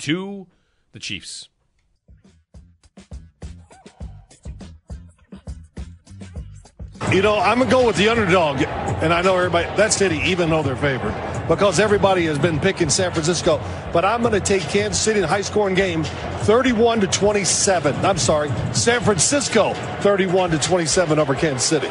To 0.00 0.46
the 0.92 0.98
Chiefs. 0.98 1.48
You 7.12 7.22
know, 7.22 7.38
I'm 7.38 7.58
gonna 7.58 7.70
go 7.70 7.86
with 7.86 7.96
the 7.96 8.08
underdog, 8.08 8.62
and 8.62 9.12
I 9.12 9.20
know 9.20 9.36
everybody. 9.36 9.66
That's 9.76 9.96
City, 9.96 10.18
even 10.24 10.48
though 10.48 10.62
they're 10.62 10.76
favored, 10.76 11.12
because 11.48 11.80
everybody 11.80 12.24
has 12.26 12.38
been 12.38 12.58
picking 12.60 12.88
San 12.88 13.10
Francisco. 13.10 13.60
But 13.92 14.04
I'm 14.04 14.22
going 14.22 14.32
to 14.32 14.40
take 14.40 14.62
Kansas 14.62 15.00
City 15.00 15.18
in 15.18 15.24
a 15.24 15.28
high-scoring 15.28 15.74
game, 15.74 16.04
31 16.04 17.00
to 17.00 17.06
27. 17.08 17.94
I'm 17.96 18.16
sorry, 18.16 18.50
San 18.72 19.00
Francisco, 19.00 19.74
31 20.00 20.50
to 20.52 20.58
27 20.58 21.18
over 21.18 21.34
Kansas 21.34 21.64
City. 21.64 21.88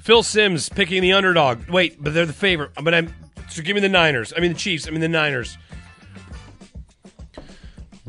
Phil 0.00 0.22
Simms 0.22 0.68
picking 0.68 1.02
the 1.02 1.12
underdog. 1.12 1.68
Wait, 1.68 2.02
but 2.02 2.14
they're 2.14 2.26
the 2.26 2.32
favorite. 2.32 2.70
But 2.82 2.94
I'm 2.94 3.14
so 3.48 3.62
give 3.62 3.74
me 3.74 3.80
the 3.80 3.88
Niners. 3.88 4.32
I 4.34 4.40
mean 4.40 4.54
the 4.54 4.58
Chiefs. 4.58 4.88
I 4.88 4.90
mean 4.90 5.00
the 5.00 5.08
Niners. 5.08 5.58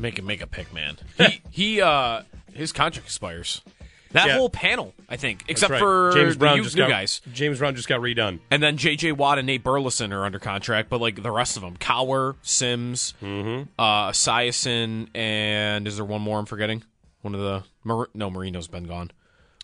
Make 0.03 0.19
a 0.19 0.21
make 0.21 0.41
a 0.41 0.47
pick, 0.47 0.71
man. 0.73 0.97
He 1.17 1.41
he 1.49 1.81
uh 1.81 2.21
his 2.53 2.71
contract 2.71 3.07
expires. 3.07 3.61
That 4.11 4.27
Yeah. 4.27 4.33
whole 4.37 4.49
panel, 4.51 4.93
I 5.09 5.15
think, 5.17 5.43
except 5.47 5.71
That's 5.71 5.81
right. 5.81 5.87
for 5.87 6.11
James 6.13 6.33
the 6.35 6.39
Brown 6.39 6.57
new, 6.57 6.63
just 6.65 6.75
new 6.75 6.83
got, 6.83 6.89
guys. 6.91 7.21
James 7.33 7.57
Brown 7.57 7.75
just 7.75 7.87
got 7.87 7.99
redone. 7.99 8.41
And 8.51 8.61
then 8.61 8.77
J.J. 8.77 9.13
Watt 9.13 9.39
and 9.39 9.47
Nate 9.47 9.63
Burleson 9.63 10.13
are 10.13 10.23
under 10.23 10.37
contract, 10.37 10.89
but 10.89 11.01
like 11.01 11.23
the 11.23 11.31
rest 11.31 11.55
of 11.57 11.63
them, 11.63 11.77
Cowher, 11.77 12.35
Simms, 12.43 13.15
Mm-hmm. 13.23 13.69
uh, 13.79 14.11
Esiason, 14.11 15.07
and 15.15 15.87
is 15.87 15.95
there 15.95 16.05
one 16.05 16.21
more 16.21 16.37
I'm 16.37 16.45
forgetting? 16.45 16.83
One 17.23 17.33
of 17.33 17.41
the 17.41 17.63
Mar- 17.83 18.09
no 18.13 18.29
Marino's 18.29 18.67
been 18.67 18.83
gone. 18.83 19.09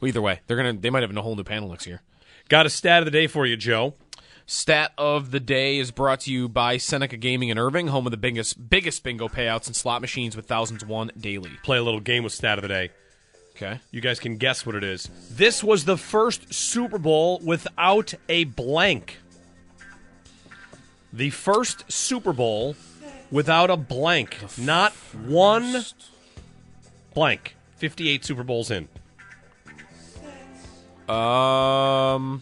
Well, 0.01 0.07
either 0.09 0.21
way, 0.21 0.39
they're 0.47 0.57
gonna 0.57 0.73
they 0.73 0.89
might 0.89 1.03
have 1.03 1.15
a 1.15 1.21
whole 1.21 1.35
new 1.35 1.43
panel 1.43 1.69
next 1.69 1.85
year. 1.85 2.01
Got 2.47 2.65
a 2.65 2.69
stat 2.71 2.99
of 2.99 3.05
the 3.05 3.11
day 3.11 3.27
for 3.27 3.45
you, 3.45 3.55
Joe. 3.55 3.93
Stat 4.49 4.93
of 4.97 5.29
the 5.29 5.39
day 5.39 5.77
is 5.77 5.91
brought 5.91 6.21
to 6.21 6.33
you 6.33 6.49
by 6.49 6.77
Seneca 6.77 7.17
Gaming 7.17 7.49
in 7.49 7.59
Irving, 7.59 7.89
home 7.89 8.07
of 8.07 8.11
the 8.11 8.17
biggest 8.17 8.67
biggest 8.67 9.03
bingo 9.03 9.27
payouts 9.27 9.67
and 9.67 9.75
slot 9.75 10.01
machines 10.01 10.35
with 10.35 10.47
thousands 10.47 10.83
won 10.83 11.11
daily. 11.15 11.51
Play 11.61 11.77
a 11.77 11.83
little 11.83 11.99
game 11.99 12.23
with 12.23 12.33
stat 12.33 12.57
of 12.57 12.63
the 12.63 12.67
day. 12.67 12.89
Okay. 13.51 13.79
You 13.91 14.01
guys 14.01 14.19
can 14.19 14.37
guess 14.37 14.65
what 14.65 14.73
it 14.73 14.83
is. 14.83 15.07
This 15.29 15.63
was 15.63 15.85
the 15.85 15.97
first 15.97 16.51
Super 16.51 16.97
Bowl 16.97 17.39
without 17.43 18.15
a 18.27 18.45
blank. 18.45 19.19
The 21.13 21.29
first 21.29 21.91
Super 21.91 22.33
Bowl 22.33 22.75
without 23.29 23.69
a 23.69 23.77
blank. 23.77 24.35
Not 24.57 24.93
one 25.27 25.85
blank. 27.13 27.55
58 27.75 28.25
Super 28.25 28.43
Bowls 28.43 28.71
in. 28.71 28.87
Um, 31.07 32.41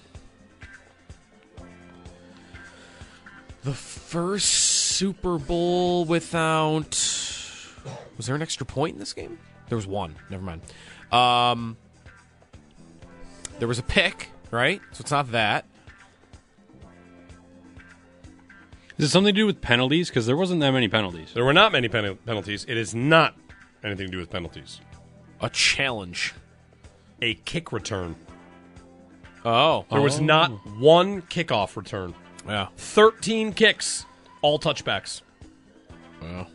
the 3.67 3.73
first 3.73 4.45
Super 4.47 5.37
Bowl 5.37 6.05
without 6.05 6.87
was 8.15 8.25
there 8.25 8.33
an 8.35 8.41
extra 8.41 8.65
point 8.65 8.93
in 8.93 8.99
this 8.99 9.11
game? 9.11 9.37
There 9.67 9.75
was 9.75 9.85
one. 9.85 10.15
Never 10.29 10.41
mind. 10.41 10.61
Um, 11.11 11.75
there 13.59 13.67
was 13.67 13.77
a 13.77 13.83
pick, 13.83 14.29
right? 14.51 14.79
So 14.93 15.01
it's 15.01 15.11
not 15.11 15.33
that. 15.33 15.65
Is 18.97 19.05
it 19.05 19.09
something 19.09 19.33
to 19.35 19.37
do 19.41 19.45
with 19.45 19.59
penalties? 19.59 20.07
Because 20.07 20.25
there 20.25 20.37
wasn't 20.37 20.61
that 20.61 20.71
many 20.71 20.87
penalties. 20.87 21.33
There 21.33 21.43
were 21.43 21.51
not 21.53 21.73
many 21.73 21.89
pen- 21.89 22.15
penalties. 22.25 22.65
It 22.69 22.77
is 22.77 22.95
not 22.95 23.35
anything 23.83 24.05
to 24.07 24.11
do 24.13 24.17
with 24.17 24.29
penalties. 24.29 24.79
A 25.41 25.49
challenge. 25.49 26.33
A 27.21 27.33
kick 27.33 27.73
return. 27.73 28.15
Oh. 29.43 29.85
There 29.91 29.99
was 29.99 30.21
Oh. 30.21 30.23
not 30.23 30.51
one 30.77 31.21
kickoff 31.23 31.75
return. 31.75 32.13
Yeah. 32.47 32.67
13 32.77 33.53
kicks, 33.53 34.05
all 34.41 34.59
touchbacks. 34.59 35.21
Wow. 36.21 36.47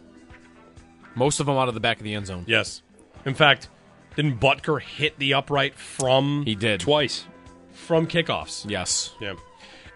Most 1.15 1.41
of 1.41 1.47
them 1.47 1.57
out 1.57 1.69
of 1.69 1.75
the 1.75 1.81
back 1.81 1.99
of 1.99 2.05
the 2.05 2.15
end 2.15 2.27
zone. 2.27 2.45
Yes. 2.47 2.83
In 3.25 3.35
fact, 3.35 3.69
didn't 4.17 4.41
Butker 4.41 4.81
hit 4.81 5.19
the 5.19 5.35
upright 5.35 5.75
from 5.75 6.45
He 6.45 6.55
did. 6.55 6.81
Twice. 6.81 7.27
from 7.73 8.07
kickoffs? 8.07 8.69
Yes. 8.69 9.15
Yeah. 9.21 9.35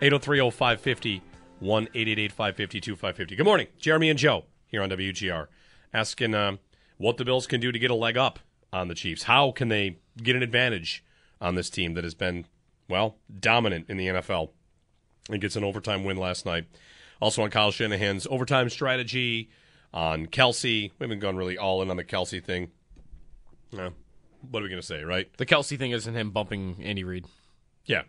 803-0550, 0.03 1.23
1-888-550-2550. 1.63 3.37
Good 3.37 3.45
morning. 3.45 3.67
Jeremy 3.79 4.11
and 4.11 4.19
Joe 4.19 4.45
here 4.67 4.83
on 4.83 4.91
WGR 4.91 5.47
asking 5.95 6.35
um, 6.35 6.59
what 6.99 7.17
the 7.17 7.25
Bills 7.25 7.47
can 7.47 7.61
do 7.61 7.73
to 7.73 7.79
get 7.79 7.91
a 7.91 7.95
leg 7.95 8.17
up 8.17 8.39
on 8.73 8.89
the 8.89 8.95
Chiefs. 8.95 9.25
How 9.25 9.53
can 9.53 9.69
they 9.69 9.97
get 10.23 10.37
an 10.37 10.43
advantage 10.43 11.03
on 11.41 11.55
this 11.55 11.71
team 11.71 11.95
that 11.95 12.05
has 12.05 12.15
been, 12.15 12.45
well, 12.89 13.17
dominant 13.41 13.87
in 13.89 13.97
the 13.97 14.07
NFL 14.09 14.51
and 15.31 15.41
gets 15.41 15.57
an 15.57 15.65
overtime 15.65 16.05
win 16.05 16.17
last 16.17 16.47
night. 16.47 16.65
Also 17.21 17.43
on 17.43 17.51
Kyle 17.51 17.71
Shanahan's 17.71 18.27
overtime 18.31 18.69
strategy, 18.69 19.51
on 19.93 20.27
Kelce. 20.27 20.91
We 20.99 21.05
haven't 21.05 21.21
gone 21.21 21.37
really 21.37 21.57
all 21.57 21.83
in 21.83 21.91
on 21.91 21.97
the 21.97 22.05
Kelce 22.05 22.43
thing. 22.45 22.71
No. 23.73 23.93
What 24.51 24.61
are 24.61 24.65
we 24.65 24.69
going 24.69 24.81
to 24.81 24.87
say, 24.87 25.03
right? 25.03 25.29
The 25.39 25.47
Kelce 25.47 25.79
thing 25.79 25.91
isn't 25.93 26.15
him 26.15 26.31
bumping 26.31 26.77
Andy 26.83 27.03
Reid. 27.03 27.25
Yeah. 27.87 28.03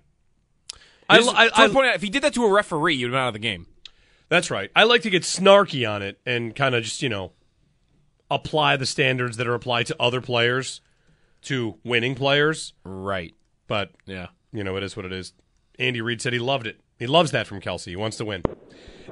I, 1.09 1.19
I, 1.19 1.65
I, 1.65 1.67
point, 1.69 1.87
if 1.95 2.01
he 2.01 2.09
did 2.09 2.21
that 2.23 2.33
to 2.33 2.43
a 2.43 2.51
referee, 2.51 2.95
you'd 2.95 3.07
have 3.07 3.13
been 3.13 3.21
out 3.21 3.27
of 3.29 3.33
the 3.33 3.39
game. 3.39 3.65
That's 4.27 4.51
right. 4.51 4.69
I 4.75 4.83
like 4.83 5.03
to 5.03 5.09
get 5.09 5.23
snarky 5.23 5.89
on 5.89 6.01
it 6.01 6.19
and 6.25 6.53
kind 6.53 6.75
of 6.75 6.83
just, 6.83 7.01
you 7.01 7.07
know, 7.07 7.31
apply 8.29 8.75
the 8.75 8.85
standards 8.85 9.37
that 9.37 9.47
are 9.47 9.53
applied 9.53 9.85
to 9.87 9.95
other 10.01 10.19
players 10.19 10.81
to 11.43 11.77
winning 11.85 12.13
players. 12.13 12.73
Right. 12.83 13.33
But, 13.67 13.91
Yeah. 14.05 14.27
you 14.51 14.65
know, 14.65 14.75
it 14.75 14.83
is 14.83 14.97
what 14.97 15.05
it 15.05 15.13
is. 15.13 15.31
Andy 15.79 16.01
Reid 16.01 16.21
said 16.21 16.33
he 16.33 16.39
loved 16.39 16.67
it. 16.67 16.81
He 16.97 17.07
loves 17.07 17.31
that 17.31 17.47
from 17.47 17.61
Kelce. 17.61 17.85
He 17.85 17.95
wants 17.95 18.17
to 18.17 18.25
win. 18.25 18.43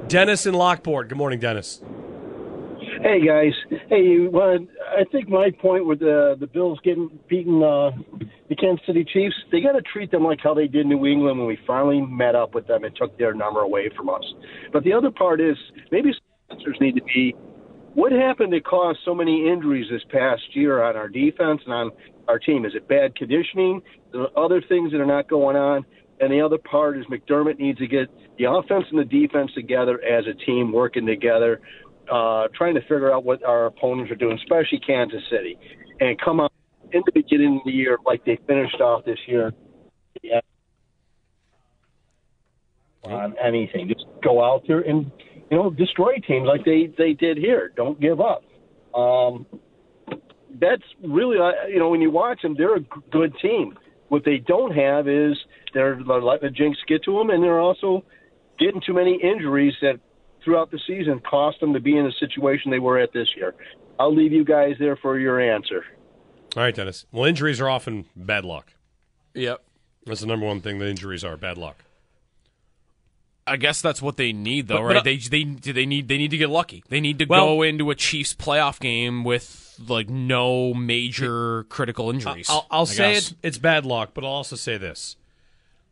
Dennis 0.08 0.46
in 0.46 0.54
Lockport. 0.54 1.10
Good 1.10 1.18
morning, 1.18 1.40
Dennis. 1.40 1.82
Hey 3.02 3.24
guys, 3.24 3.54
hey, 3.88 4.28
wanted, 4.28 4.68
I 4.98 5.04
think 5.12 5.30
my 5.30 5.52
point 5.62 5.86
with 5.86 6.00
the 6.00 6.36
the 6.40 6.48
Bills 6.48 6.80
getting 6.84 7.20
beaten 7.30 7.62
uh, 7.62 7.92
the 8.50 8.56
Kansas 8.56 8.86
City 8.88 9.06
Chiefs, 9.06 9.36
they 9.52 9.62
got 9.62 9.74
to 9.74 9.82
treat 9.82 10.10
them 10.10 10.24
like 10.24 10.40
how 10.42 10.56
they 10.56 10.68
did 10.68 10.88
New 10.88 11.06
England 11.06 11.38
when 11.38 11.48
we 11.48 11.58
finally 11.68 12.02
met 12.02 12.34
up 12.34 12.56
with 12.56 12.66
them 12.68 12.84
and 12.84 12.96
took 12.96 13.16
their 13.20 13.34
number 13.34 13.62
away 13.62 13.92
from 13.96 14.10
us. 14.10 14.24
But 14.74 14.84
the 14.84 14.94
other 14.94 15.12
part 15.12 15.40
is 15.40 15.56
maybe 15.92 16.14
answers 16.50 16.78
need 16.80 16.96
to 16.96 17.04
be 17.04 17.36
what 17.94 18.12
happened 18.12 18.52
to 18.54 18.62
cause 18.62 18.98
so 19.06 19.14
many 19.14 19.48
injuries 19.48 19.86
this 19.92 20.02
past 20.12 20.42
year 20.54 20.82
on 20.84 20.96
our 20.96 21.08
defense 21.08 21.62
and 21.66 21.74
on 21.74 21.92
our 22.28 22.40
team? 22.40 22.66
Is 22.66 22.74
it 22.76 22.88
bad 22.88 23.16
conditioning? 23.16 23.82
Are 24.14 24.28
other 24.36 24.62
things 24.68 24.92
that 24.92 25.00
are 25.00 25.06
not 25.06 25.30
going 25.30 25.56
on. 25.56 25.86
And 26.20 26.32
the 26.32 26.42
other 26.42 26.58
part 26.58 26.98
is 26.98 27.06
McDermott 27.06 27.60
needs 27.60 27.80
to 27.80 27.88
get 27.88 28.10
the 28.38 28.46
offense 28.50 28.86
and 28.90 29.00
the 29.00 29.06
defense 29.06 29.52
together 29.54 30.02
as 30.04 30.26
a 30.28 30.34
team, 30.46 30.72
working 30.72 31.06
together, 31.06 31.62
uh, 32.12 32.48
trying 32.56 32.76
to 32.76 32.82
figure 32.82 33.14
out 33.14 33.24
what 33.26 33.44
our 33.44 33.66
opponents 33.66 34.12
are 34.12 34.16
doing, 34.16 34.38
especially 34.38 34.80
Kansas 34.86 35.22
City, 35.30 35.58
and 36.00 36.20
come 36.20 36.40
out 36.40 36.52
in 36.92 37.02
the 37.06 37.12
beginning 37.12 37.58
of 37.58 37.66
the 37.66 37.72
year 37.72 37.98
like 38.06 38.24
they 38.26 38.40
finished 38.48 38.80
off 38.80 39.04
this 39.06 39.20
year. 39.28 39.52
Yeah. 40.22 40.42
On 43.06 43.36
anything, 43.44 43.88
just 43.88 44.06
go 44.24 44.44
out 44.44 44.64
there 44.68 44.80
and 44.80 45.12
you 45.52 45.58
know 45.58 45.70
destroy 45.70 46.16
teams 46.28 46.48
like 46.48 46.66
they 46.66 46.92
they 46.98 47.14
did 47.14 47.38
here. 47.38 47.72
Don't 47.76 48.00
give 48.00 48.20
up. 48.20 48.44
Um, 48.98 49.46
that's 50.60 50.82
really 51.04 51.38
uh, 51.38 51.68
you 51.68 51.78
know 51.78 51.90
when 51.90 52.02
you 52.02 52.10
watch 52.10 52.42
them, 52.42 52.56
they're 52.58 52.78
a 52.78 52.86
good 53.12 53.34
team. 53.42 53.78
What 54.16 54.24
they 54.24 54.38
don't 54.38 54.72
have 54.74 55.10
is 55.10 55.36
they're, 55.74 56.02
they're 56.08 56.22
letting 56.22 56.48
the 56.48 56.50
jinx 56.50 56.78
get 56.88 57.04
to 57.04 57.18
them, 57.18 57.30
and 57.30 57.44
they're 57.44 57.60
also 57.60 58.06
getting 58.58 58.80
too 58.80 58.94
many 58.94 59.20
injuries 59.22 59.74
that 59.82 60.00
throughout 60.42 60.72
the 60.72 60.80
season 60.88 61.20
cost 61.20 61.60
them 61.60 61.74
to 61.74 61.82
be 61.82 61.98
in 61.98 62.06
the 62.06 62.14
situation 62.18 62.72
they 62.72 62.80
were 62.80 62.98
at 62.98 63.12
this 63.12 63.28
year. 63.36 63.54
I'll 64.00 64.16
leave 64.16 64.32
you 64.32 64.46
guys 64.46 64.76
there 64.80 64.96
for 64.96 65.20
your 65.20 65.38
answer. 65.42 65.84
All 66.56 66.64
right, 66.64 66.74
Dennis. 66.74 67.06
Well, 67.12 67.26
injuries 67.26 67.60
are 67.60 67.68
often 67.70 68.06
bad 68.16 68.46
luck. 68.46 68.72
Yep. 69.34 69.62
That's 70.06 70.22
the 70.22 70.28
number 70.28 70.46
one 70.46 70.62
thing 70.62 70.80
that 70.80 70.88
injuries 70.88 71.26
are 71.26 71.36
bad 71.36 71.58
luck. 71.58 71.84
I 73.46 73.58
guess 73.58 73.82
that's 73.82 74.02
what 74.02 74.16
they 74.16 74.32
need, 74.32 74.70
though, 74.70 74.76
But- 74.76 74.88
but 74.88 74.94
right? 74.96 75.04
They 75.04 75.18
they 75.18 75.44
do 75.44 75.74
they 75.74 75.86
need 75.86 76.08
they 76.08 76.18
need 76.18 76.32
to 76.32 76.38
get 76.38 76.50
lucky. 76.50 76.86
They 76.88 77.02
need 77.02 77.20
to 77.20 77.26
Well- 77.26 77.48
go 77.48 77.64
into 77.64 77.92
a 77.92 77.96
Chiefs 77.96 78.34
playoff 78.34 78.80
game 78.80 79.26
with 79.26 79.65
like 79.80 80.10
no 80.10 80.74
major 80.74 81.64
critical 81.66 82.10
injuries. 82.10 82.48
I'll, 82.50 82.68
I'll 82.72 82.86
say 82.86 83.16
it's, 83.16 83.34
it's 83.44 83.58
bad 83.58 83.86
luck, 83.86 84.12
but 84.14 84.24
I'll 84.24 84.32
also 84.32 84.56
say 84.56 84.78
this. 84.78 85.16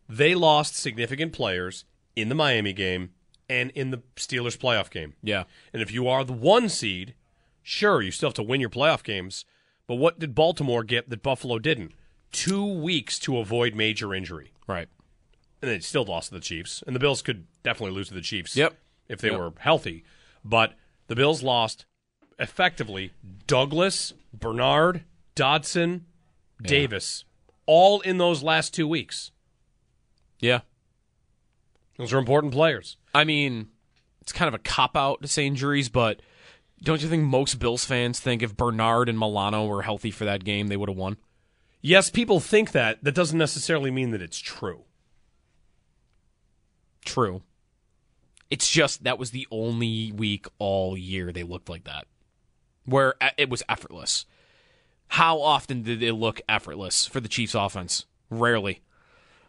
They 0.10 0.36
lost 0.36 0.76
significant 0.76 1.34
players 1.34 1.86
in 2.16 2.30
the 2.30 2.36
Miami 2.36 2.74
game 2.74 3.12
and 3.50 3.72
in 3.72 3.92
the 3.92 4.02
Steelers 4.16 4.58
playoff 4.58 4.90
game. 4.90 5.14
Yeah. 5.24 5.44
And 5.72 5.82
if 5.82 5.92
you 5.92 6.08
are 6.08 6.24
the 6.24 6.34
one 6.34 6.70
seed, 6.70 7.16
sure, 7.62 8.02
you 8.02 8.12
still 8.12 8.30
have 8.30 8.36
to 8.36 8.44
win 8.44 8.62
your 8.62 8.70
playoff 8.70 9.04
games. 9.04 9.46
But 9.88 9.96
what 9.96 10.20
did 10.20 10.36
Baltimore 10.36 10.84
get 10.84 11.10
that 11.10 11.24
Buffalo 11.24 11.60
didn't? 11.60 11.92
Two 12.32 12.66
weeks 12.66 13.20
to 13.20 13.38
avoid 13.38 13.76
major 13.76 14.14
injury. 14.14 14.54
Right. 14.68 14.88
And 15.62 15.70
they 15.72 15.80
still 15.80 16.04
lost 16.06 16.30
to 16.30 16.36
the 16.36 16.42
Chiefs. 16.42 16.84
And 16.86 16.96
the 16.96 17.00
Bills 17.00 17.22
could 17.22 17.46
definitely 17.64 17.96
lose 17.96 18.08
to 18.10 18.14
the 18.14 18.22
Chiefs 18.22 18.56
Yep. 18.56 18.76
if 19.08 19.20
they 19.22 19.30
Yep. 19.30 19.40
were 19.40 19.54
healthy. 19.60 20.04
But 20.44 20.74
the 21.08 21.16
Bills 21.16 21.44
lost 21.44 21.86
effectively 22.40 23.12
Douglas, 23.48 24.14
Bernard, 24.34 25.04
Dodson, 25.36 26.06
Davis, 26.62 27.26
all 27.66 28.02
in 28.02 28.18
those 28.18 28.44
last 28.44 28.74
two 28.74 28.88
weeks. 28.88 29.32
Yeah. 30.40 30.62
Those 31.98 32.14
are 32.14 32.18
important 32.18 32.54
players. 32.54 32.98
I 33.14 33.24
mean, 33.24 33.70
it's 34.22 34.32
kind 34.32 34.48
of 34.48 34.54
a 34.54 34.60
cop 34.60 34.98
out 34.98 35.22
to 35.22 35.28
say 35.28 35.46
injuries, 35.46 35.90
but 35.90 36.22
don't 36.82 37.02
you 37.02 37.08
think 37.08 37.24
most 37.24 37.60
Bills 37.60 37.86
fans 37.86 38.20
think 38.20 38.42
if 38.42 38.58
Bernard 38.58 39.10
and 39.10 39.18
Milano 39.18 39.66
were 39.66 39.84
healthy 39.84 40.12
for 40.12 40.26
that 40.26 40.44
game, 40.44 40.68
they 40.68 40.78
would 40.78 40.90
have 40.90 40.98
won? 40.98 41.18
Yes, 41.82 42.10
people 42.10 42.40
think 42.40 42.72
that. 42.72 43.04
That 43.04 43.16
doesn't 43.16 43.38
necessarily 43.38 43.92
mean 43.92 44.12
that 44.12 44.22
it's 44.22 44.40
true. 44.40 44.84
True. 47.06 47.42
It's 48.50 48.70
just 48.70 49.04
that 49.04 49.20
was 49.20 49.32
the 49.32 49.48
only 49.52 50.12
week 50.12 50.46
all 50.60 50.98
year 50.98 51.32
they 51.32 51.44
looked 51.44 51.70
like 51.70 51.84
that, 51.86 52.06
where 52.86 53.16
it 53.38 53.50
was 53.50 53.64
effortless. 53.70 54.26
How 55.08 55.42
often 55.42 55.84
did 55.84 56.02
it 56.02 56.14
look 56.14 56.42
effortless 56.50 57.06
for 57.06 57.20
the 57.20 57.28
Chiefs 57.28 57.56
offense? 57.56 58.06
Rarely. 58.30 58.82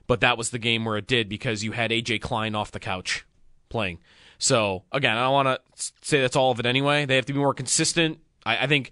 But 0.07 0.21
that 0.21 0.37
was 0.37 0.51
the 0.51 0.59
game 0.59 0.85
where 0.85 0.97
it 0.99 1.07
did 1.07 1.29
because 1.29 1.65
you 1.65 1.73
had 1.73 1.91
AJ 1.91 2.21
Klein 2.21 2.55
off 2.55 2.71
the 2.71 2.81
couch 2.81 3.25
playing. 3.71 3.99
So, 4.39 4.83
again, 4.93 5.17
I 5.17 5.23
don't 5.23 5.33
want 5.33 5.49
to 5.49 5.93
say 6.03 6.21
that's 6.21 6.37
all 6.37 6.51
of 6.51 6.61
it 6.61 6.67
anyway. 6.67 7.07
They 7.07 7.17
have 7.17 7.27
to 7.27 7.33
be 7.33 7.39
more 7.39 7.55
consistent. 7.55 8.19
I, 8.45 8.65
I 8.65 8.67
think 8.67 8.91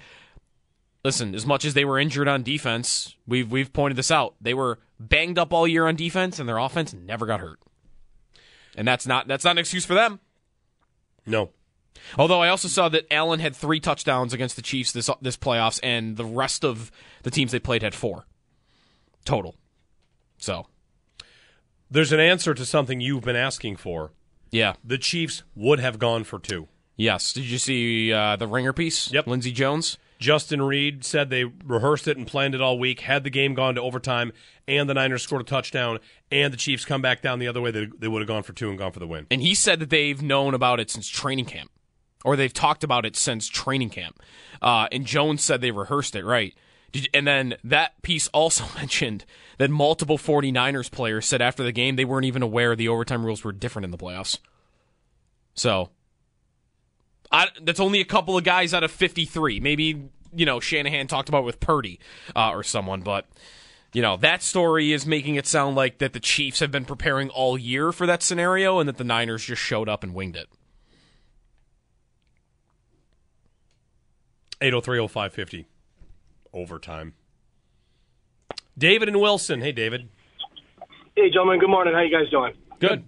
listen, 1.04 1.34
as 1.34 1.46
much 1.46 1.64
as 1.64 1.74
they 1.74 1.84
were 1.84 1.98
injured 1.98 2.28
on 2.28 2.42
defense, 2.42 3.16
we've 3.26 3.50
we've 3.50 3.72
pointed 3.72 3.96
this 3.96 4.10
out. 4.10 4.34
They 4.40 4.54
were 4.54 4.78
banged 4.98 5.38
up 5.38 5.52
all 5.52 5.66
year 5.66 5.86
on 5.86 5.96
defense, 5.96 6.38
and 6.38 6.48
their 6.48 6.58
offense 6.58 6.92
never 6.94 7.26
got 7.26 7.40
hurt. 7.40 7.58
And 8.76 8.86
that's 8.86 9.06
not 9.06 9.28
that's 9.28 9.44
not 9.44 9.52
an 9.52 9.58
excuse 9.58 9.84
for 9.84 9.94
them. 9.94 10.20
No. 11.26 11.50
Although 12.18 12.40
I 12.40 12.48
also 12.48 12.68
saw 12.68 12.88
that 12.90 13.06
Allen 13.12 13.40
had 13.40 13.54
three 13.56 13.80
touchdowns 13.80 14.32
against 14.32 14.56
the 14.56 14.62
Chiefs 14.62 14.92
this 14.92 15.08
this 15.20 15.36
playoffs, 15.36 15.80
and 15.82 16.16
the 16.16 16.24
rest 16.24 16.64
of 16.64 16.90
the 17.22 17.30
teams 17.30 17.52
they 17.52 17.58
played 17.58 17.82
had 17.82 17.94
four 17.94 18.26
total. 19.24 19.54
So 20.38 20.66
There's 21.90 22.12
an 22.12 22.20
answer 22.20 22.54
to 22.54 22.64
something 22.64 23.00
you've 23.00 23.22
been 23.24 23.36
asking 23.36 23.76
for. 23.76 24.12
Yeah. 24.50 24.74
The 24.84 24.98
Chiefs 24.98 25.42
would 25.54 25.78
have 25.80 25.98
gone 25.98 26.24
for 26.24 26.38
two. 26.38 26.68
yes, 26.96 27.32
did 27.32 27.44
you 27.44 27.58
see 27.58 28.12
uh, 28.12 28.36
the 28.36 28.46
ringer 28.46 28.72
piece? 28.72 29.10
Yep. 29.12 29.26
Lindsay 29.26 29.52
Jones. 29.52 29.98
Justin 30.18 30.62
Reid 30.62 31.04
said 31.04 31.30
they 31.30 31.44
rehearsed 31.44 32.06
it 32.06 32.16
and 32.16 32.26
planned 32.28 32.54
it 32.54 32.60
all 32.60 32.78
week. 32.78 33.00
Had 33.00 33.24
the 33.24 33.30
game 33.30 33.54
gone 33.54 33.74
to 33.74 33.80
overtime, 33.82 34.32
and 34.68 34.88
the 34.88 34.94
Niners 34.94 35.22
scored 35.24 35.42
a 35.42 35.44
touchdown, 35.44 35.98
and 36.30 36.52
the 36.52 36.56
Chiefs 36.56 36.84
come 36.84 37.02
back 37.02 37.22
down 37.22 37.40
the 37.40 37.48
other 37.48 37.60
way, 37.60 37.72
they, 37.72 37.86
they 37.98 38.06
would 38.06 38.20
have 38.20 38.28
gone 38.28 38.44
for 38.44 38.52
two 38.52 38.68
and 38.68 38.78
gone 38.78 38.92
for 38.92 39.00
the 39.00 39.06
win. 39.06 39.26
And 39.32 39.42
he 39.42 39.54
said 39.56 39.80
that 39.80 39.90
they've 39.90 40.22
known 40.22 40.54
about 40.54 40.78
it 40.78 40.90
since 40.90 41.08
training 41.08 41.46
camp, 41.46 41.72
or 42.24 42.36
they've 42.36 42.52
talked 42.52 42.84
about 42.84 43.04
it 43.04 43.16
since 43.16 43.48
training 43.48 43.90
camp. 43.90 44.20
Uh, 44.60 44.88
and 44.92 45.06
Jones 45.06 45.42
said 45.42 45.60
they 45.60 45.70
rehearsed 45.70 46.14
it, 46.14 46.24
right? 46.24 46.54
Did, 46.92 47.08
and 47.14 47.26
then 47.26 47.54
that 47.64 48.00
piece 48.02 48.28
also 48.28 48.64
mentioned 48.76 49.24
that 49.58 49.70
multiple 49.70 50.18
49ers 50.18 50.90
players 50.90 51.26
said 51.26 51.42
after 51.42 51.62
the 51.62 51.72
game 51.72 51.96
they 51.96 52.04
weren't 52.04 52.26
even 52.26 52.42
aware 52.42 52.76
the 52.76 52.88
overtime 52.88 53.24
rules 53.24 53.44
were 53.44 53.52
different 53.52 53.84
in 53.84 53.90
the 53.90 53.98
playoffs. 53.98 54.38
So, 55.54 55.90
I, 57.30 57.48
that's 57.62 57.80
only 57.80 58.00
a 58.00 58.04
couple 58.04 58.36
of 58.36 58.44
guys 58.44 58.74
out 58.74 58.84
of 58.84 58.90
53. 58.90 59.60
Maybe, 59.60 60.10
you 60.34 60.46
know, 60.46 60.60
Shanahan 60.60 61.06
talked 61.06 61.28
about 61.28 61.40
it 61.40 61.46
with 61.46 61.60
Purdy 61.60 61.98
uh, 62.36 62.50
or 62.50 62.62
someone, 62.62 63.00
but 63.00 63.26
you 63.92 64.00
know, 64.00 64.16
that 64.18 64.42
story 64.42 64.92
is 64.92 65.06
making 65.06 65.34
it 65.34 65.46
sound 65.46 65.76
like 65.76 65.98
that 65.98 66.12
the 66.14 66.20
Chiefs 66.20 66.60
have 66.60 66.70
been 66.70 66.84
preparing 66.84 67.28
all 67.28 67.58
year 67.58 67.92
for 67.92 68.06
that 68.06 68.22
scenario 68.22 68.78
and 68.78 68.88
that 68.88 68.96
the 68.96 69.04
Niners 69.04 69.44
just 69.44 69.60
showed 69.60 69.88
up 69.88 70.02
and 70.02 70.14
winged 70.14 70.36
it. 70.36 70.48
8030550. 74.62 75.66
Overtime. 76.54 77.14
David 78.78 79.08
and 79.08 79.20
Wilson. 79.20 79.60
Hey, 79.60 79.72
David. 79.72 80.08
Hey, 81.16 81.28
gentlemen. 81.28 81.58
Good 81.58 81.68
morning. 81.68 81.94
How 81.94 82.00
you 82.00 82.16
guys 82.16 82.30
doing? 82.30 82.54
Good. 82.80 83.04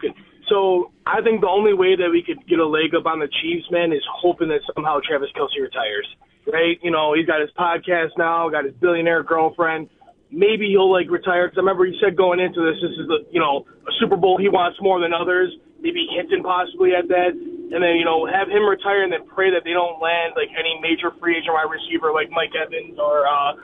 Good. 0.00 0.14
So 0.48 0.90
I 1.06 1.20
think 1.22 1.42
the 1.42 1.48
only 1.48 1.74
way 1.74 1.94
that 1.96 2.08
we 2.10 2.22
could 2.22 2.46
get 2.48 2.58
a 2.58 2.66
leg 2.66 2.94
up 2.94 3.06
on 3.06 3.18
the 3.18 3.28
Chiefs, 3.40 3.66
man, 3.70 3.92
is 3.92 4.02
hoping 4.10 4.48
that 4.48 4.60
somehow 4.74 4.98
Travis 5.06 5.28
Kelce 5.36 5.60
retires. 5.60 6.08
Right? 6.50 6.78
You 6.82 6.90
know, 6.90 7.12
he's 7.14 7.26
got 7.26 7.40
his 7.40 7.50
podcast 7.58 8.16
now, 8.16 8.48
got 8.48 8.64
his 8.64 8.74
billionaire 8.74 9.22
girlfriend. 9.22 9.90
Maybe 10.30 10.68
he'll 10.68 10.90
like 10.90 11.10
retire. 11.10 11.46
Because 11.46 11.58
I 11.58 11.60
remember 11.60 11.84
he 11.84 11.96
said 12.02 12.16
going 12.16 12.40
into 12.40 12.64
this, 12.64 12.80
this 12.80 12.98
is 12.98 13.06
the 13.06 13.26
you 13.30 13.40
know 13.40 13.66
a 13.86 13.92
Super 14.00 14.16
Bowl 14.16 14.38
he 14.38 14.48
wants 14.48 14.78
more 14.80 14.98
than 15.00 15.12
others. 15.12 15.52
Maybe 15.80 16.06
hinting 16.10 16.42
possibly 16.42 16.94
at 16.94 17.06
that, 17.08 17.32
and 17.38 17.78
then 17.78 17.94
you 17.96 18.04
know 18.04 18.26
have 18.26 18.48
him 18.48 18.66
retire 18.66 19.02
and 19.02 19.12
then 19.12 19.26
pray 19.26 19.50
that 19.54 19.62
they 19.62 19.72
don't 19.72 20.02
land 20.02 20.34
like 20.34 20.50
any 20.58 20.74
major 20.82 21.14
free 21.22 21.38
agent 21.38 21.54
wide 21.54 21.70
receiver 21.70 22.10
like 22.10 22.30
Mike 22.30 22.50
Evans 22.58 22.98
or 22.98 23.26
uh, 23.26 23.54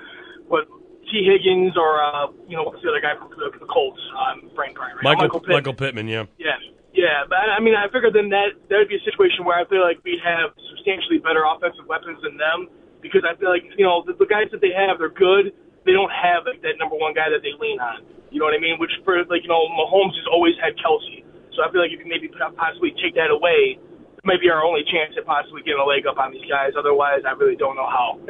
what 0.46 0.70
Tee 1.10 1.26
Higgins 1.26 1.76
or 1.76 1.98
uh, 1.98 2.30
you 2.46 2.54
know 2.56 2.62
what's 2.62 2.82
the 2.82 2.88
other 2.88 3.02
guy 3.02 3.18
from 3.18 3.34
the, 3.34 3.50
the 3.58 3.66
Colts? 3.66 4.00
Um, 4.14 4.50
Frank 4.54 4.78
Brian, 4.78 4.94
right? 4.96 5.18
Michael, 5.18 5.40
Pittman. 5.40 5.56
Michael 5.56 5.74
Pittman, 5.74 6.06
yeah. 6.06 6.24
Yeah, 6.38 6.54
yeah, 6.94 7.26
but 7.26 7.50
I 7.50 7.58
mean, 7.58 7.74
I 7.74 7.90
figured 7.90 8.14
then 8.14 8.30
that 8.30 8.54
that 8.70 8.78
would 8.78 8.88
be 8.88 9.02
a 9.02 9.02
situation 9.02 9.42
where 9.42 9.58
I 9.58 9.66
feel 9.66 9.82
like 9.82 9.98
we'd 10.06 10.22
have 10.22 10.54
substantially 10.70 11.18
better 11.18 11.42
offensive 11.42 11.90
weapons 11.90 12.22
than 12.22 12.38
them 12.38 12.70
because 13.02 13.26
I 13.26 13.34
feel 13.34 13.50
like 13.50 13.66
you 13.74 13.82
know 13.82 14.06
the, 14.06 14.14
the 14.14 14.30
guys 14.30 14.46
that 14.54 14.62
they 14.62 14.70
have, 14.70 15.02
they're 15.02 15.10
good. 15.10 15.50
They 15.82 15.90
don't 15.90 16.12
have 16.14 16.46
like 16.46 16.62
that 16.62 16.78
number 16.78 16.94
one 16.94 17.12
guy 17.12 17.26
that 17.34 17.42
they 17.42 17.50
lean 17.58 17.82
on. 17.82 18.06
You 18.30 18.38
know 18.38 18.46
what 18.46 18.54
I 18.54 18.62
mean? 18.62 18.78
Which 18.78 18.94
for 19.02 19.18
like 19.26 19.42
you 19.42 19.50
know 19.50 19.66
Mahomes 19.74 20.14
has 20.14 20.30
always 20.30 20.54
had 20.62 20.78
Kelce, 20.78 21.23
so 21.56 21.62
I 21.62 21.70
feel 21.72 21.80
like 21.80 21.90
if 21.92 22.00
you 22.00 22.06
maybe 22.06 22.28
possibly 22.56 22.90
take 23.02 23.14
that 23.14 23.30
away, 23.30 23.78
it 23.78 24.24
might 24.24 24.40
be 24.40 24.50
our 24.50 24.62
only 24.64 24.82
chance 24.84 25.14
at 25.16 25.24
possibly 25.26 25.62
getting 25.62 25.80
a 25.80 25.84
leg 25.84 26.06
up 26.06 26.18
on 26.18 26.32
these 26.32 26.44
guys. 26.48 26.72
Otherwise, 26.78 27.22
I 27.26 27.32
really 27.32 27.56
don't 27.56 27.76
know 27.76 27.86
how. 27.88 28.18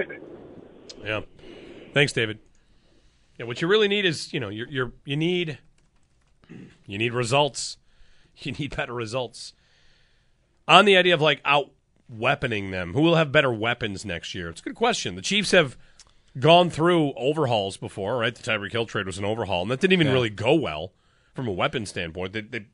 Yeah. 1.04 1.20
Thanks, 1.92 2.12
David. 2.14 2.38
Yeah, 3.38 3.44
what 3.46 3.60
you 3.60 3.68
really 3.68 3.88
need 3.88 4.06
is, 4.06 4.32
you 4.32 4.40
know, 4.40 4.48
you're, 4.48 4.68
you're 4.68 4.92
you 5.04 5.16
need 5.16 5.58
you 6.86 6.98
need 6.98 7.12
results. 7.12 7.76
You 8.38 8.50
need 8.52 8.74
better 8.74 8.92
results. 8.94 9.52
On 10.66 10.84
the 10.86 10.96
idea 10.96 11.14
of 11.14 11.20
like 11.20 11.40
out 11.44 11.70
weaponing 12.12 12.72
them, 12.72 12.92
who 12.92 13.00
will 13.02 13.14
have 13.14 13.30
better 13.30 13.52
weapons 13.52 14.04
next 14.04 14.34
year? 14.34 14.48
It's 14.48 14.60
a 14.60 14.64
good 14.64 14.74
question. 14.74 15.14
The 15.14 15.22
Chiefs 15.22 15.52
have 15.52 15.76
gone 16.38 16.68
through 16.68 17.12
overhauls 17.16 17.76
before, 17.76 18.18
right? 18.18 18.34
The 18.34 18.42
Tyreek 18.42 18.72
Hill 18.72 18.86
trade 18.86 19.06
was 19.06 19.18
an 19.18 19.24
overhaul, 19.24 19.62
and 19.62 19.70
that 19.70 19.78
didn't 19.80 19.92
even 19.92 20.08
Yeah. 20.08 20.14
really 20.14 20.30
go 20.30 20.52
well 20.54 20.92
from 21.32 21.46
a 21.46 21.52
weapon 21.52 21.86
standpoint. 21.86 22.32
They 22.32 22.40
they, 22.40 22.66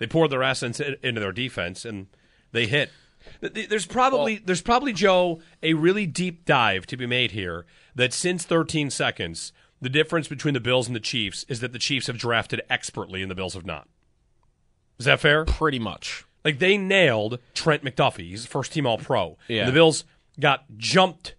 they 0.00 0.08
poured 0.08 0.30
their 0.32 0.42
assets 0.42 0.80
in- 0.80 0.96
into 1.04 1.20
their 1.20 1.30
defense, 1.30 1.84
and 1.84 2.08
they 2.50 2.66
hit. 2.66 2.90
Th- 3.40 3.52
th- 3.52 3.68
There's 3.68 3.86
probably 3.86 4.38
there's 4.38 4.62
probably 4.62 4.92
Joe 4.92 5.40
a 5.62 5.74
really 5.74 6.06
deep 6.06 6.44
dive 6.44 6.86
to 6.86 6.96
be 6.96 7.06
made 7.06 7.30
here. 7.30 7.66
That 7.94 8.12
since 8.12 8.44
13 8.44 8.90
seconds, 8.90 9.52
the 9.80 9.88
difference 9.90 10.26
between 10.26 10.54
the 10.54 10.60
Bills 10.60 10.86
and 10.88 10.96
the 10.96 11.00
Chiefs 11.00 11.44
is 11.48 11.60
that 11.60 11.72
the 11.72 11.78
Chiefs 11.78 12.06
have 12.08 12.18
drafted 12.18 12.62
expertly 12.68 13.22
and 13.22 13.30
the 13.30 13.34
Bills 13.34 13.54
have 13.54 13.66
not. 13.66 13.88
Is 14.98 15.04
that 15.06 15.20
fair? 15.20 15.44
Pretty 15.44 15.78
much. 15.78 16.24
Like 16.44 16.58
they 16.58 16.76
nailed 16.78 17.38
Trent 17.54 17.84
McDuffie. 17.84 18.30
He's 18.30 18.46
first 18.46 18.72
team 18.72 18.86
All 18.86 18.98
Pro. 18.98 19.36
Yeah. 19.48 19.60
And 19.60 19.68
the 19.68 19.72
Bills 19.74 20.04
got 20.38 20.64
jumped 20.78 21.34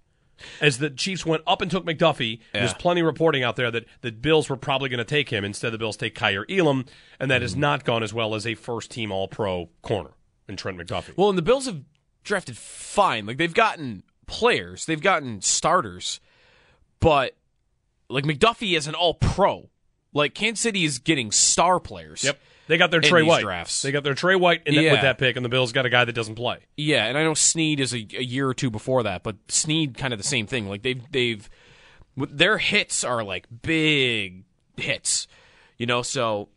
as 0.60 0.77
the 0.80 0.89
Chiefs 0.89 1.25
went 1.25 1.43
up 1.47 1.62
and 1.62 1.69
took 1.71 1.86
McDuffie. 1.86 2.39
There's 2.54 2.73
plenty 2.73 3.01
of 3.01 3.08
reporting 3.08 3.43
out 3.43 3.56
there 3.56 3.71
that 3.71 3.86
the 4.01 4.12
Bills 4.12 4.49
were 4.49 4.58
probably 4.58 4.89
going 4.89 4.97
to 4.99 5.04
take 5.06 5.30
him. 5.30 5.43
Instead, 5.45 5.71
the 5.71 5.77
Bills 5.77 5.97
take 5.97 6.15
Kaiir 6.15 6.45
Elam, 6.49 6.86
and 7.19 7.30
that 7.32 7.36
Mm-hmm. 7.38 7.41
has 7.43 7.56
not 7.56 7.84
gone 7.86 8.04
as 8.04 8.13
well 8.13 8.36
as 8.36 8.45
a 8.47 8.56
first 8.56 8.91
team 8.91 9.12
All 9.12 9.27
Pro 9.27 9.69
corner 9.82 10.12
in 10.47 10.58
Trent 10.58 10.77
McDuffie. 10.77 11.15
Well, 11.17 11.30
and 11.30 11.38
the 11.38 11.41
Bills 11.43 11.65
have 11.65 11.82
drafted 12.23 12.58
fine. 12.58 13.25
Like 13.25 13.38
they've 13.38 13.54
gotten 13.54 14.04
players, 14.27 14.86
they've 14.86 15.01
gotten 15.01 15.41
starters, 15.41 16.19
but 16.99 17.36
like 18.10 18.23
McDuffie 18.25 18.77
is 18.77 18.88
an 18.88 18.95
all 18.95 19.13
pro. 19.15 19.69
Like 20.13 20.34
Kansas 20.34 20.62
City 20.62 20.84
is 20.84 20.99
getting 20.99 21.32
star 21.32 21.80
players. 21.80 22.23
Yep. 22.23 22.39
They 22.71 22.77
got 22.77 22.89
their 22.89 23.01
Trey 23.01 23.21
White. 23.21 23.41
drafts. 23.41 23.81
They 23.81 23.91
got 23.91 24.05
their 24.05 24.13
Trey 24.13 24.38
White 24.38 24.62
in 24.65 24.75
that, 24.75 24.91
with 24.93 25.01
that 25.01 25.17
pick, 25.17 25.36
and 25.36 25.43
the 25.43 25.49
Bills 25.49 25.73
got 25.73 25.86
a 25.86 25.89
guy 25.89 26.05
that 26.05 26.13
doesn't 26.13 26.36
play. 26.36 26.60
Yeah, 26.77 27.05
and 27.05 27.17
I 27.17 27.23
know 27.23 27.34
Sneed 27.34 27.81
is 27.81 27.93
a, 27.93 27.97
a 27.97 28.23
year 28.23 28.47
or 28.47 28.53
two 28.53 28.69
before 28.69 29.03
that, 29.03 29.23
but 29.23 29.36
Sneed 29.49 29.97
kind 29.97 30.13
of 30.13 30.19
the 30.19 30.23
same 30.25 30.47
thing. 30.47 30.69
Like 30.69 30.81
they've 30.81 31.03
they've 31.12 31.49
their 32.15 32.60
hits 32.60 33.03
are 33.03 33.25
like 33.25 33.47
big 33.62 34.45
hits, 34.77 35.27
you 35.77 35.86
know. 35.86 36.01
So 36.01 36.47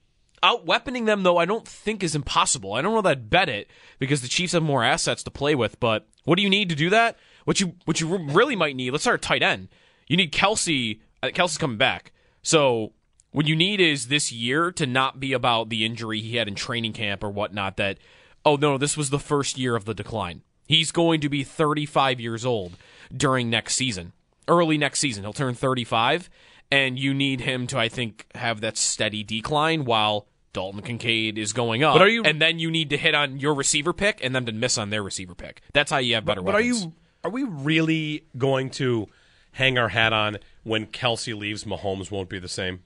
out 0.40 0.64
weaponing 0.64 1.06
them 1.06 1.24
though, 1.24 1.36
I 1.36 1.46
don't 1.46 1.66
think 1.66 2.04
is 2.04 2.14
impossible. 2.14 2.74
I 2.74 2.80
don't 2.80 2.94
know 2.94 3.02
that 3.02 3.10
I'd 3.10 3.28
bet 3.28 3.48
it 3.48 3.68
because 3.98 4.22
the 4.22 4.28
Chiefs 4.28 4.52
have 4.52 4.62
more 4.62 4.84
assets 4.84 5.24
to 5.24 5.32
play 5.32 5.56
with. 5.56 5.80
But 5.80 6.06
what 6.26 6.36
do 6.36 6.44
you 6.44 6.50
need 6.50 6.68
to 6.68 6.76
do 6.76 6.90
that? 6.90 7.16
What 7.44 7.58
you 7.58 7.74
what 7.86 8.00
you 8.00 8.18
really 8.18 8.54
might 8.54 8.76
need? 8.76 8.92
Let's 8.92 9.02
start 9.02 9.18
at 9.18 9.22
tight 9.22 9.42
end. 9.42 9.66
You 10.06 10.16
need 10.16 10.32
Kelce. 10.32 11.00
Uh, 11.24 11.30
Kelce's 11.30 11.58
coming 11.58 11.76
back, 11.76 12.12
so 12.40 12.92
what 13.34 13.46
you 13.48 13.56
need 13.56 13.80
is 13.80 14.06
this 14.06 14.30
year 14.30 14.70
to 14.72 14.86
not 14.86 15.18
be 15.18 15.32
about 15.32 15.68
the 15.68 15.84
injury 15.84 16.20
he 16.20 16.36
had 16.36 16.46
in 16.46 16.54
training 16.54 16.92
camp 16.92 17.24
or 17.24 17.30
whatnot. 17.30 17.76
That 17.76 17.98
oh 18.44 18.56
no, 18.56 18.78
this 18.78 18.96
was 18.96 19.10
the 19.10 19.18
first 19.18 19.58
year 19.58 19.74
of 19.74 19.84
the 19.84 19.94
decline. 19.94 20.42
He's 20.68 20.92
going 20.92 21.20
to 21.20 21.28
be 21.28 21.42
35 21.44 22.20
years 22.20 22.46
old 22.46 22.76
during 23.14 23.50
next 23.50 23.74
season, 23.74 24.12
early 24.48 24.78
next 24.78 25.00
season. 25.00 25.24
He'll 25.24 25.32
turn 25.32 25.54
35, 25.54 26.30
and 26.70 26.98
you 26.98 27.12
need 27.12 27.40
him 27.42 27.66
to, 27.66 27.78
I 27.78 27.88
think, 27.88 28.26
have 28.36 28.60
that 28.62 28.78
steady 28.78 29.22
decline 29.24 29.84
while 29.84 30.26
Dalton 30.52 30.80
Kincaid 30.82 31.36
is 31.36 31.52
going 31.52 31.82
up. 31.82 31.94
But 31.96 32.02
are 32.02 32.08
you- 32.08 32.22
And 32.22 32.40
then 32.40 32.58
you 32.60 32.70
need 32.70 32.88
to 32.90 32.96
hit 32.96 33.14
on 33.14 33.38
your 33.40 33.52
receiver 33.54 33.92
pick 33.92 34.24
and 34.24 34.34
them 34.34 34.46
to 34.46 34.52
miss 34.52 34.78
on 34.78 34.90
their 34.90 35.02
receiver 35.02 35.34
pick. 35.34 35.60
That's 35.72 35.90
how 35.90 35.98
you 35.98 36.14
have 36.14 36.24
better 36.24 36.40
But 36.40 36.54
are 36.54 36.60
you 36.60 36.94
are 37.24 37.30
we 37.30 37.42
really 37.42 38.26
going 38.38 38.70
to 38.70 39.06
hang 39.52 39.76
our 39.78 39.88
hat 39.88 40.12
on 40.12 40.38
when 40.62 40.86
Kelce 40.86 41.36
leaves? 41.36 41.64
Mahomes 41.64 42.10
won't 42.10 42.28
be 42.28 42.38
the 42.38 42.48
same. 42.48 42.84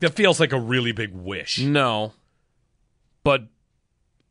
That 0.00 0.14
feels 0.14 0.40
like 0.40 0.52
a 0.52 0.60
really 0.60 0.92
big 0.92 1.12
wish. 1.14 1.58
No. 1.58 2.14
But 3.22 3.44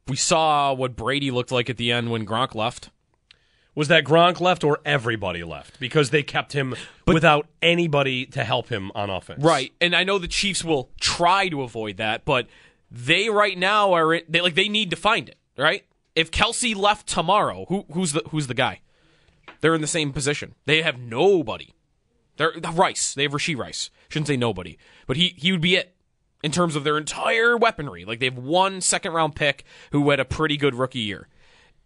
we 0.08 0.16
saw 0.16 0.74
what 0.74 0.96
Brady 0.96 1.32
looked 1.32 1.52
like 1.52 1.70
at 1.70 1.78
the 1.78 1.92
end 1.92 2.12
when 2.12 2.26
Gronk 2.26 2.56
left. 2.56 2.90
Was 3.76 3.88
that 3.88 4.04
Gronk 4.04 4.42
left 4.42 4.64
or 4.64 4.80
everybody 4.84 5.44
left? 5.44 5.80
Because 5.80 6.10
they 6.10 6.24
kept 6.24 6.54
him 6.54 6.76
without 7.08 7.48
anybody 7.62 8.26
to 8.26 8.44
help 8.44 8.70
him 8.70 8.92
on 8.96 9.10
offense. 9.10 9.44
Right. 9.44 9.72
And 9.80 9.96
I 9.96 10.04
know 10.04 10.18
the 10.18 10.28
Chiefs 10.28 10.64
will 10.64 10.90
try 11.00 11.48
to 11.50 11.62
avoid 11.62 11.98
that, 11.98 12.26
but 12.26 12.48
they 12.92 13.30
right 13.30 13.58
now 13.58 13.94
are 13.94 14.20
they 14.28 14.42
like 14.42 14.56
they 14.56 14.68
need 14.68 14.90
to 14.90 14.96
find 14.96 15.30
it, 15.30 15.38
right? 15.58 15.86
If 16.16 16.32
Kelce 16.32 16.76
left 16.76 17.08
tomorrow, 17.08 17.66
who 17.70 17.86
who's 17.94 18.14
the 18.14 18.24
who's 18.32 18.48
the 18.48 18.54
guy? 18.54 18.82
They're 19.62 19.76
in 19.76 19.82
the 19.82 19.88
same 19.88 20.12
position. 20.12 20.56
They 20.66 20.82
have 20.82 21.00
nobody. 21.00 21.70
They're 22.40 22.54
uh, 22.66 22.72
Rice. 22.72 23.14
They 23.14 23.24
have 23.24 23.34
Rashee 23.34 23.56
Rice. 23.56 23.92
Shouldn't 24.08 24.28
say 24.28 24.38
nobody, 24.38 24.78
but 25.06 25.18
he 25.18 25.36
he 25.38 25.52
would 25.52 25.62
be 25.62 25.76
it 25.76 25.94
in 26.42 26.52
terms 26.52 26.76
of 26.76 26.84
their 26.84 26.98
entire 26.98 27.56
weaponry. 27.58 28.06
Like 28.06 28.20
they 28.20 28.26
have 28.28 28.38
one 28.38 28.82
second 28.82 29.12
round 29.12 29.36
pick 29.36 29.66
who 29.92 30.10
had 30.10 30.20
a 30.20 30.26
pretty 30.26 30.58
good 30.58 30.74
rookie 30.74 31.00
year. 31.00 31.28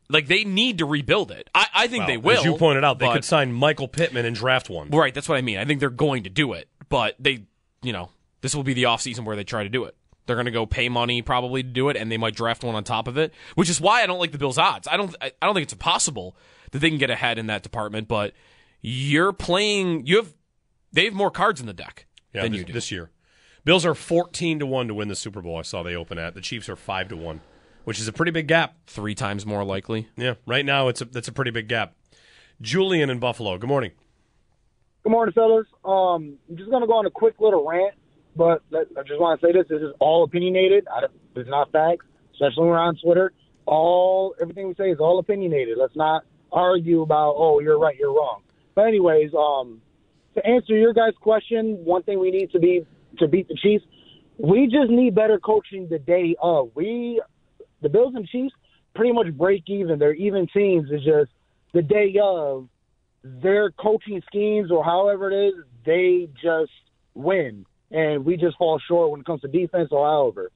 Like 0.09 0.27
they 0.27 0.43
need 0.43 0.77
to 0.77 0.85
rebuild 0.85 1.31
it. 1.31 1.49
I, 1.55 1.65
I 1.73 1.87
think 1.87 2.01
Well, 2.01 2.07
they 2.07 2.17
will. 2.17 2.37
As 2.37 2.45
you 2.45 2.55
pointed 2.55 2.83
out, 2.83 2.99
they 2.99 3.07
but- 3.07 3.13
could 3.15 3.25
sign 3.25 3.51
Michael 3.51 3.87
Pittman 3.87 4.25
and 4.25 4.35
draft 4.35 4.69
one. 4.69 4.89
Right, 4.89 5.13
that's 5.13 5.27
what 5.27 5.37
I 5.37 5.41
mean. 5.41 5.57
I 5.57 5.65
think 5.65 5.79
they're 5.79 5.89
going 5.89 6.23
to 6.23 6.29
do 6.29 6.53
it, 6.53 6.69
but 6.87 7.15
they, 7.19 7.45
you 7.81 7.91
know, 7.93 8.09
this 8.41 8.53
will 8.53 8.63
be 8.63 8.73
the 8.73 8.83
offseason 8.83 9.25
where 9.25 9.35
they 9.35 9.43
try 9.43 9.63
to 9.63 9.69
do 9.69 9.85
it. 9.85 9.95
They're 10.27 10.35
going 10.35 10.45
to 10.45 10.51
go 10.51 10.65
pay 10.65 10.87
money 10.87 11.21
probably 11.23 11.63
to 11.63 11.69
do 11.69 11.89
it, 11.89 11.97
and 11.97 12.11
they 12.11 12.17
might 12.17 12.35
draft 12.35 12.63
one 12.63 12.75
on 12.75 12.83
top 12.83 13.07
of 13.07 13.17
it, 13.17 13.33
which 13.55 13.69
is 13.69 13.81
why 13.81 14.03
I 14.03 14.05
don't 14.05 14.19
like 14.19 14.31
the 14.31 14.37
Bills' 14.37 14.57
odds. 14.57 14.87
I 14.87 14.97
don't, 14.97 15.15
I 15.19 15.31
I 15.41 15.45
don't 15.47 15.55
think 15.55 15.63
it's 15.63 15.73
impossible 15.73 16.37
that 16.71 16.79
they 16.79 16.89
can 16.89 16.99
get 16.99 17.09
ahead 17.09 17.37
in 17.39 17.47
that 17.47 17.63
department, 17.63 18.07
but 18.07 18.33
you're 18.81 19.33
playing, 19.33 20.05
you 20.05 20.17
have, 20.17 20.33
they 20.93 21.05
have 21.05 21.13
more 21.13 21.31
cards 21.31 21.59
in 21.59 21.67
the 21.67 21.73
deck 21.73 22.05
Yeah, 22.33 22.43
than 22.43 22.51
this, 22.53 22.59
you 22.59 22.65
do. 22.65 22.73
this 22.73 22.91
year. 22.91 23.09
Bills 23.65 23.85
are 23.85 23.93
fourteen 23.95 24.59
to 24.59 24.65
one 24.65 24.87
to 24.87 24.93
win 24.93 25.07
the 25.07 25.15
Super 25.15 25.41
Bowl. 25.41 25.57
I 25.57 25.61
saw 25.63 25.83
they 25.83 25.95
open 25.95 26.17
at. 26.17 26.33
The 26.35 26.41
Chiefs 26.41 26.69
are 26.69 26.75
five 26.75 27.07
to 27.09 27.15
one, 27.17 27.41
which 27.83 27.99
is 27.99 28.07
a 28.07 28.13
pretty 28.13 28.31
big 28.31 28.47
gap. 28.47 28.75
Three 28.87 29.15
times 29.15 29.45
more 29.45 29.63
likely. 29.63 30.07
Yeah, 30.17 30.35
right 30.45 30.65
now 30.65 30.87
it's 30.87 31.01
a 31.01 31.05
that's 31.05 31.27
a 31.27 31.31
pretty 31.33 31.51
big 31.51 31.67
gap. 31.67 31.93
Julian 32.61 33.09
in 33.09 33.19
Buffalo. 33.19 33.57
Good 33.57 33.67
morning. 33.69 33.91
Good 35.03 35.11
morning, 35.11 35.33
fellas. 35.33 35.67
Um, 35.83 36.37
I'm 36.49 36.57
just 36.57 36.69
gonna 36.69 36.87
go 36.87 36.93
on 36.93 37.05
a 37.05 37.11
quick 37.11 37.35
little 37.39 37.65
rant, 37.67 37.95
but 38.35 38.61
let, 38.69 38.87
I 38.97 39.01
just 39.03 39.19
want 39.19 39.39
to 39.41 39.47
say 39.47 39.51
this: 39.53 39.65
this 39.69 39.81
is 39.81 39.93
all 39.99 40.23
opinionated. 40.23 40.85
I 40.93 41.01
don't, 41.01 41.11
it's 41.35 41.49
not 41.49 41.71
facts, 41.71 42.05
especially 42.33 42.61
when 42.63 42.69
we're 42.69 42.77
on 42.79 42.97
Twitter. 43.03 43.33
All 43.65 44.35
everything 44.41 44.67
we 44.67 44.75
say 44.75 44.91
is 44.91 44.99
all 44.99 45.19
opinionated. 45.19 45.77
Let's 45.77 45.95
not 45.95 46.23
argue 46.51 47.01
about 47.01 47.35
oh 47.37 47.59
you're 47.59 47.79
right, 47.79 47.95
you're 47.97 48.13
wrong. 48.13 48.41
But 48.75 48.87
anyways, 48.87 49.31
um, 49.33 49.81
to 50.35 50.45
answer 50.45 50.73
your 50.73 50.93
guys' 50.93 51.13
question, 51.21 51.83
one 51.83 52.03
thing 52.03 52.19
we 52.19 52.31
need 52.31 52.51
to 52.51 52.59
be 52.59 52.85
to 53.19 53.27
beat 53.27 53.47
the 53.47 53.55
Chiefs, 53.61 53.85
we 54.37 54.65
just 54.65 54.89
need 54.89 55.15
better 55.15 55.39
coaching 55.39 55.87
the 55.89 55.99
day 55.99 56.35
of. 56.41 56.71
We, 56.75 57.21
the 57.81 57.89
Bills 57.89 58.13
and 58.15 58.27
Chiefs, 58.27 58.53
pretty 58.95 59.13
much 59.13 59.31
break 59.33 59.63
even. 59.67 59.99
They're 59.99 60.13
even 60.13 60.47
teams. 60.53 60.89
It's 60.91 61.03
just 61.03 61.31
the 61.73 61.81
day 61.81 62.15
of 62.21 62.67
their 63.23 63.71
coaching 63.71 64.21
schemes 64.27 64.71
or 64.71 64.83
however 64.83 65.31
it 65.31 65.49
is, 65.49 65.53
they 65.85 66.29
just 66.41 66.71
win. 67.13 67.65
And 67.91 68.25
we 68.25 68.37
just 68.37 68.57
fall 68.57 68.79
short 68.87 69.11
when 69.11 69.19
it 69.19 69.25
comes 69.25 69.41
to 69.41 69.47
defense 69.47 69.89
or 69.91 70.05
however. 70.05 70.51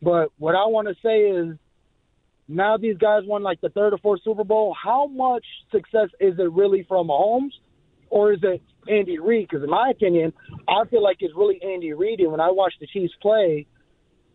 But 0.00 0.30
what 0.38 0.54
I 0.54 0.66
want 0.66 0.88
to 0.88 0.94
say 1.02 1.22
is 1.22 1.56
now 2.48 2.76
these 2.76 2.96
guys 2.96 3.22
won 3.24 3.42
like 3.42 3.60
the 3.60 3.70
third 3.70 3.92
or 3.92 3.98
fourth 3.98 4.20
Super 4.22 4.44
Bowl. 4.44 4.74
How 4.80 5.06
much 5.08 5.44
success 5.72 6.08
is 6.20 6.38
it 6.38 6.52
really 6.52 6.84
from 6.88 7.08
Mahomes 7.08 7.50
or 8.10 8.32
is 8.32 8.40
it 8.42 8.62
Andy 8.88 9.18
Reid? 9.18 9.48
Because 9.50 9.64
in 9.64 9.70
my 9.70 9.90
opinion, 9.90 10.32
I 10.68 10.84
feel 10.88 11.02
like 11.02 11.18
it's 11.20 11.34
really 11.34 11.60
Andy 11.62 11.92
Reid. 11.92 12.20
And 12.20 12.30
when 12.30 12.40
I 12.40 12.50
watch 12.50 12.74
the 12.80 12.86
Chiefs 12.86 13.14
play, 13.20 13.66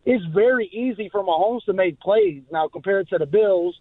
it's 0.06 0.24
very 0.34 0.68
easy 0.68 1.10
for 1.12 1.24
Mahomes 1.24 1.64
to 1.66 1.74
make 1.74 2.00
plays. 2.00 2.44
Now 2.52 2.68
compared 2.68 3.08
to 3.10 3.18
the 3.18 3.26
Bills, 3.26 3.76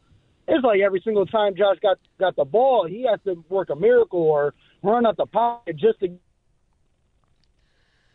it's 0.48 0.64
like 0.64 0.80
every 0.80 1.00
single 1.04 1.26
time 1.26 1.54
Josh 1.56 1.76
got 1.80 1.98
got 2.18 2.36
the 2.36 2.44
ball, 2.44 2.86
he 2.86 3.06
has 3.08 3.20
to 3.24 3.44
work 3.48 3.70
a 3.70 3.76
miracle 3.76 4.20
or 4.20 4.54
run 4.82 5.06
out 5.06 5.16
the 5.16 5.26
pocket 5.26 5.76
just 5.76 6.00
to. 6.00 6.08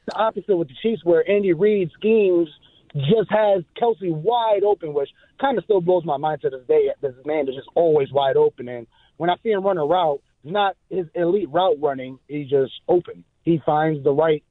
The 0.07 0.15
opposite 0.15 0.55
with 0.55 0.67
the 0.67 0.75
Chiefs, 0.83 1.03
where 1.03 1.27
Andy 1.27 1.53
Reid 1.53 1.89
schemes 1.97 2.47
just 2.93 3.31
has 3.31 3.63
Kelce 3.81 4.11
wide 4.11 4.63
open, 4.63 4.93
which 4.93 5.09
kind 5.41 5.57
of 5.57 5.63
still 5.63 5.81
blows 5.81 6.05
my 6.05 6.17
mind 6.17 6.41
to 6.41 6.51
this 6.51 6.61
day. 6.67 6.89
This 7.01 7.13
man 7.25 7.49
is 7.49 7.55
just 7.55 7.67
always 7.73 8.11
wide 8.11 8.37
open, 8.37 8.67
and 8.69 8.85
when 9.17 9.31
I 9.31 9.35
see 9.41 9.49
him 9.49 9.63
run 9.63 9.79
a 9.79 9.85
route, 9.85 10.21
not 10.45 10.75
his 10.89 11.05
elite 11.15 11.49
route 11.49 11.77
running. 11.81 12.19
He's 12.27 12.49
just 12.49 12.73
open. 12.87 13.23
He 13.43 13.61
finds 13.65 14.03
the 14.03 14.11
right 14.11 14.43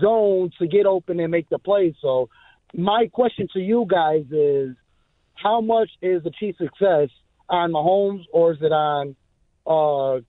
zone 0.00 0.50
to 0.58 0.66
get 0.66 0.86
open 0.86 1.20
and 1.20 1.30
make 1.30 1.48
the 1.48 1.58
play. 1.58 1.94
So, 2.00 2.28
my 2.74 3.08
question 3.12 3.48
to 3.52 3.60
you 3.60 3.86
guys 3.88 4.24
is 4.30 4.74
how 5.34 5.60
much 5.60 5.90
is 6.02 6.22
the 6.24 6.30
Chiefs' 6.30 6.58
success 6.58 7.08
on 7.48 7.72
Mahomes, 7.72 8.24
or 8.32 8.52
is 8.52 8.58
it 8.60 8.72
on 8.72 9.14
uh, 9.66 10.20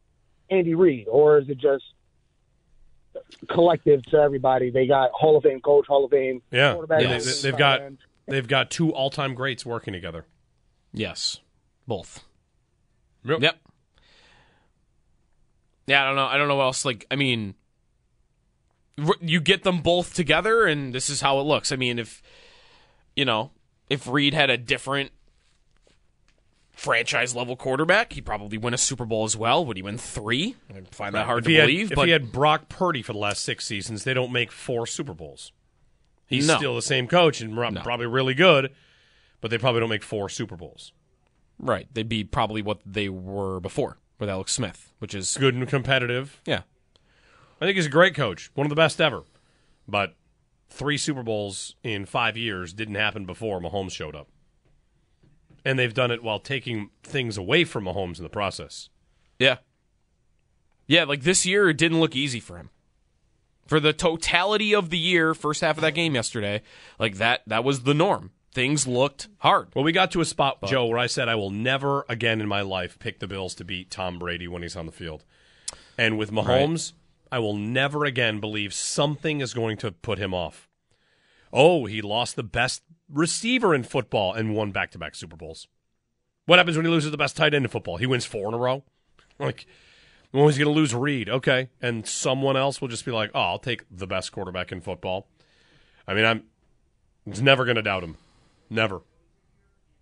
Andy 0.54 0.76
Reid, 0.76 1.08
or 1.10 1.40
is 1.40 1.50
it 1.50 1.58
just 1.58 1.84
collective 3.50 4.04
to 4.08 4.18
everybody? 4.18 4.70
They 4.70 4.88
got 4.88 5.12
Hall 5.14 5.38
of 5.38 5.44
Fame 5.44 5.62
coach, 5.62 5.86
Hall 5.88 6.06
of 6.06 6.12
Fame 6.12 6.42
Yeah, 6.52 6.74
quarterback. 6.74 7.00
They- 7.02 7.08
they, 7.20 7.42
they've 7.42 7.58
got 7.58 7.82
they've 8.28 8.48
got 8.48 8.70
two 8.70 8.94
all 8.94 9.10
time 9.10 9.34
greats 9.34 9.66
working 9.66 9.94
together. 9.94 10.26
Yes, 10.94 11.40
both. 11.88 12.24
Yep. 13.26 13.58
Yeah, 15.88 16.04
I 16.04 16.06
don't 16.08 16.16
know. 16.16 16.26
I 16.26 16.38
don't 16.38 16.48
know 16.48 16.56
what 16.58 16.64
else. 16.66 16.86
Like, 16.86 17.06
I 17.10 17.16
mean, 17.16 17.56
you 19.22 19.40
get 19.40 19.64
them 19.64 19.82
both 19.82 20.14
together, 20.14 20.66
and 20.66 20.94
this 20.94 21.10
is 21.10 21.22
how 21.22 21.40
it 21.40 21.44
looks. 21.44 21.72
I 21.72 21.76
mean, 21.76 21.98
if 22.00 22.22
you 23.16 23.26
know, 23.26 23.52
if 23.90 24.08
Reid 24.08 24.34
had 24.34 24.50
a 24.50 24.58
different 24.58 25.12
franchise 26.74 27.36
level 27.36 27.56
quarterback, 27.56 28.14
he'd 28.14 28.26
probably 28.26 28.58
win 28.58 28.74
a 28.74 28.78
Super 28.78 29.06
Bowl 29.06 29.24
as 29.24 29.36
well. 29.36 29.66
Would 29.66 29.78
he 29.78 29.84
win 29.84 29.98
three? 29.98 30.56
I 30.76 30.82
find 30.92 31.16
that 31.16 31.26
hard 31.26 31.40
if 31.40 31.46
to 31.46 31.62
believe. 31.62 31.90
Had, 31.90 31.98
if 31.98 32.04
he 32.06 32.12
had 32.12 32.32
Brock 32.32 32.70
Purdy 32.70 33.02
for 33.02 33.14
the 33.14 33.20
last 33.20 33.44
six 33.44 33.66
seasons, 33.66 34.04
they 34.04 34.14
don't 34.14 34.32
make 34.32 34.52
four 34.52 34.86
Super 34.86 35.14
Bowls. 35.14 35.52
He's 36.28 36.48
No. 36.48 36.58
still 36.58 36.76
the 36.76 36.82
same 36.82 37.08
coach 37.08 37.40
and 37.42 37.56
ro- 37.58 37.72
probably 37.72 38.06
really 38.06 38.34
good, 38.34 38.74
but 39.42 39.50
they 39.50 39.58
probably 39.58 39.80
don't 39.80 39.90
make 39.90 40.04
four 40.04 40.30
Super 40.30 40.56
Bowls. 40.58 40.92
right, 41.60 41.88
they'd 41.94 42.10
be 42.10 42.24
probably 42.24 42.62
what 42.62 42.80
they 42.86 43.10
were 43.10 43.60
before 43.60 43.98
with 44.20 44.30
Alex 44.30 44.52
Smith, 44.54 44.94
which 45.00 45.14
is 45.14 45.38
Good 45.38 45.56
and 45.56 45.68
competitive. 45.68 46.42
Yeah. 46.46 46.62
I 47.62 47.66
think 47.66 47.76
he's 47.76 47.88
a 47.88 47.90
great 47.90 48.16
coach, 48.16 48.52
one 48.54 48.66
of 48.66 48.70
the 48.70 48.76
best 48.76 49.02
ever. 49.02 49.24
But 49.88 50.16
three 50.70 50.98
Super 50.98 51.24
Bowls 51.24 51.76
in 51.84 52.06
five 52.06 52.38
years 52.38 52.74
didn't 52.74 52.96
happen 52.96 53.26
before 53.26 53.60
Mahomes 53.60 53.92
showed 53.92 54.16
up. 54.16 54.28
And 55.66 55.78
they've 55.78 55.94
done 55.94 56.12
it 56.12 56.24
while 56.24 56.40
taking 56.40 56.92
things 57.04 57.38
away 57.38 57.64
from 57.64 57.86
Mahomes 57.86 58.18
in 58.18 58.24
the 58.24 58.30
process. 58.30 58.90
Yeah. 59.40 59.58
Yeah, 60.88 61.04
like 61.04 61.24
this 61.24 61.46
year, 61.46 61.70
it 61.70 61.78
didn't 61.78 62.00
look 62.00 62.16
easy 62.16 62.40
for 62.40 62.58
him. 62.58 62.70
For 63.66 63.82
the 63.82 63.92
totality 63.92 64.74
of 64.74 64.90
the 64.90 64.98
year, 64.98 65.34
first 65.34 65.60
half 65.60 65.78
of 65.78 65.82
that 65.82 65.94
game 65.96 66.16
yesterday, 66.16 66.62
like 66.98 67.18
that, 67.18 67.42
that 67.48 67.66
was 67.66 67.84
the 67.84 67.94
norm. 67.94 68.32
Things 68.58 68.88
looked 68.88 69.28
hard. 69.38 69.68
Well, 69.76 69.86
we 69.86 69.92
got 69.92 70.10
to 70.14 70.22
a 70.22 70.26
spot, 70.26 70.64
Joe, 70.66 70.88
where 70.88 70.98
I 70.98 71.06
said 71.06 71.30
I 71.30 71.36
will 71.36 71.52
never 71.52 72.08
again 72.10 72.42
in 72.42 72.48
my 72.48 72.62
life 72.62 72.98
pick 72.98 73.20
the 73.20 73.28
Bills 73.28 73.54
to 73.54 73.64
beat 73.64 73.92
Tom 73.92 74.18
Brady 74.18 74.48
when 74.48 74.64
he's 74.64 74.76
on 74.76 74.88
the 74.88 74.92
field. 74.92 75.24
And 75.96 76.18
with 76.18 76.32
Mahomes, 76.32 76.94
I 77.32 77.38
will 77.38 77.56
never 77.56 78.04
again 78.04 78.40
believe 78.40 78.74
something 78.74 79.42
is 79.42 79.54
going 79.54 79.78
to 79.78 79.92
put 79.92 80.18
him 80.18 80.34
off. 80.34 80.68
Oh, 81.54 81.86
he 81.86 82.02
lost 82.02 82.36
the 82.36 82.42
best 82.42 82.82
receiver 83.08 83.76
in 83.76 83.84
football 83.84 84.34
and 84.34 84.56
won 84.56 84.72
back 84.72 84.90
to 84.94 84.98
back 84.98 85.14
Super 85.14 85.36
Bowls. 85.36 85.68
What 86.48 86.58
happens 86.58 86.78
when 86.78 86.86
he 86.88 86.92
loses 86.92 87.12
the 87.12 87.18
best 87.18 87.38
tight 87.38 87.54
end 87.54 87.64
in 87.64 87.70
football? 87.70 87.98
He 87.98 88.08
wins 88.08 88.26
four 88.26 88.48
in 88.48 88.56
a 88.56 88.58
row? 88.58 88.84
Like, 89.38 89.68
well, 90.34 90.48
he's 90.48 90.58
going 90.58 90.74
to 90.74 90.76
lose 90.76 90.96
Reid. 90.96 91.30
Okay. 91.30 91.70
And 91.80 92.08
someone 92.08 92.58
else 92.58 92.82
will 92.82 92.88
just 92.88 93.06
be 93.06 93.12
like, 93.12 93.30
oh, 93.36 93.40
I'll 93.40 93.60
take 93.60 93.84
the 93.92 94.08
best 94.08 94.32
quarterback 94.32 94.72
in 94.72 94.82
football. 94.82 95.28
I 96.08 96.16
mean, 96.16 96.26
I'm 96.26 96.46
was 97.24 97.40
never 97.40 97.64
going 97.64 97.76
to 97.76 97.84
doubt 97.84 98.04
him. 98.04 98.18
Never. 98.70 99.02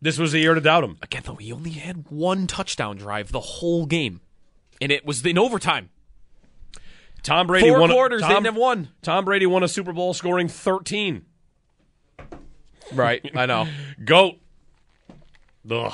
This 0.01 0.18
was 0.20 0.32
the 0.34 0.39
year 0.39 0.53
to 0.53 0.61
doubt 0.61 0.84
him. 0.84 0.97
Again, 1.01 1.24
though, 1.26 1.36
he 1.36 1.51
only 1.51 1.72
had 1.72 2.09
one 2.09 2.47
touchdown 2.47 2.97
drive 2.97 3.32
the 3.32 3.39
whole 3.39 3.86
game, 3.86 4.22
and 4.82 4.91
it 4.91 5.05
was 5.05 5.26
in 5.26 5.38
overtime. 5.38 5.89
Tom 7.24 7.47
Brady 7.47 7.70
Four 7.70 7.80
won. 7.80 7.89
a- 7.89 7.93
quarters, 7.93 8.22
they 8.22 8.28
didn't 8.28 8.45
have 8.45 8.55
one. 8.55 8.89
Tom 9.01 9.26
Brady 9.26 9.45
won 9.47 9.63
a 9.63 9.68
Super 9.68 9.93
Bowl 9.93 10.13
scoring 10.13 10.47
13. 10.47 11.26
Right, 12.93 13.32
I 13.36 13.45
know. 13.47 13.68
Goat. 14.05 14.36
Ugh. 15.70 15.93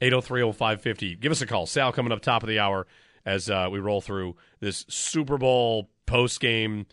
8030550. 0.00 1.20
Give 1.20 1.32
us 1.32 1.40
a 1.40 1.46
call. 1.46 1.66
Sal 1.66 1.92
coming 1.92 2.12
up 2.12 2.20
top 2.22 2.42
of 2.42 2.48
the 2.48 2.58
hour 2.58 2.86
as 3.24 3.50
uh, 3.50 3.68
we 3.70 3.78
roll 3.78 4.00
through 4.00 4.36
this 4.60 4.84
Super 4.88 5.36
Bowl 5.38 5.90
post 6.06 6.40
game 6.40 6.86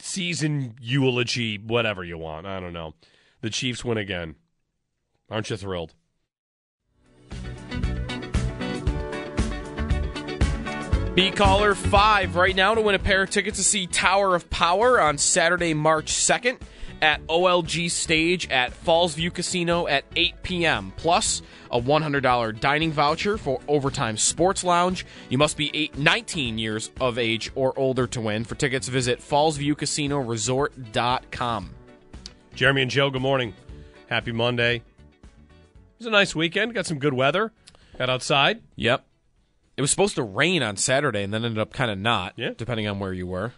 season 0.00 0.74
eulogy, 0.80 1.58
whatever 1.58 2.02
you 2.04 2.18
want. 2.18 2.46
I 2.46 2.60
don't 2.60 2.72
know. 2.72 2.94
The 3.42 3.50
Chiefs 3.50 3.84
win 3.84 3.98
again. 3.98 4.36
Aren't 5.30 5.50
you 5.50 5.56
thrilled? 5.56 5.94
Be 11.14 11.30
caller 11.30 11.74
five 11.74 12.36
right 12.36 12.56
now 12.56 12.74
to 12.74 12.80
win 12.80 12.94
a 12.94 12.98
pair 12.98 13.22
of 13.22 13.30
tickets 13.30 13.58
to 13.58 13.64
see 13.64 13.86
Tower 13.86 14.34
of 14.34 14.48
Power 14.48 14.98
on 14.98 15.18
Saturday, 15.18 15.74
March 15.74 16.12
2nd 16.12 16.58
at 17.02 17.20
OLG 17.26 17.90
Stage 17.90 18.48
at 18.48 18.72
Fallsview 18.72 19.34
Casino 19.34 19.86
at 19.88 20.06
8 20.16 20.42
p.m. 20.42 20.94
Plus 20.96 21.42
a 21.70 21.78
$100 21.80 22.60
dining 22.60 22.92
voucher 22.92 23.36
for 23.36 23.60
Overtime 23.66 24.16
Sports 24.16 24.64
Lounge. 24.64 25.04
You 25.28 25.36
must 25.36 25.56
be 25.56 25.72
eight, 25.74 25.98
19 25.98 26.58
years 26.58 26.92
of 27.00 27.18
age 27.18 27.50
or 27.56 27.76
older 27.78 28.06
to 28.06 28.20
win. 28.20 28.44
For 28.44 28.54
tickets, 28.54 28.86
visit 28.88 29.18
fallsviewcasinoresort.com. 29.18 31.74
Jeremy 32.54 32.82
and 32.82 32.90
Joe, 32.90 33.10
good 33.10 33.22
morning. 33.22 33.54
Happy 34.08 34.32
Monday. 34.32 34.76
It 34.76 34.82
was 35.98 36.06
a 36.06 36.10
nice 36.10 36.34
weekend. 36.34 36.74
Got 36.74 36.86
some 36.86 36.98
good 36.98 37.14
weather. 37.14 37.52
Got 37.98 38.10
outside. 38.10 38.62
Yep. 38.76 39.04
It 39.76 39.80
was 39.80 39.90
supposed 39.90 40.16
to 40.16 40.22
rain 40.22 40.62
on 40.62 40.76
Saturday 40.76 41.22
and 41.22 41.32
then 41.32 41.44
ended 41.44 41.58
up 41.58 41.72
kind 41.72 41.90
of 41.90 41.98
not, 41.98 42.34
Yeah. 42.36 42.50
depending 42.56 42.86
on 42.86 42.98
where 42.98 43.12
you 43.12 43.26
were. 43.26 43.52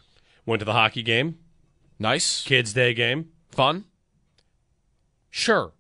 Went 0.46 0.60
to 0.60 0.64
the 0.64 0.72
hockey 0.72 1.02
game. 1.02 1.38
Nice. 1.98 2.44
Kids' 2.44 2.72
Day 2.72 2.94
game. 2.94 3.30
Fun. 3.50 3.84
Sure. 5.30 5.72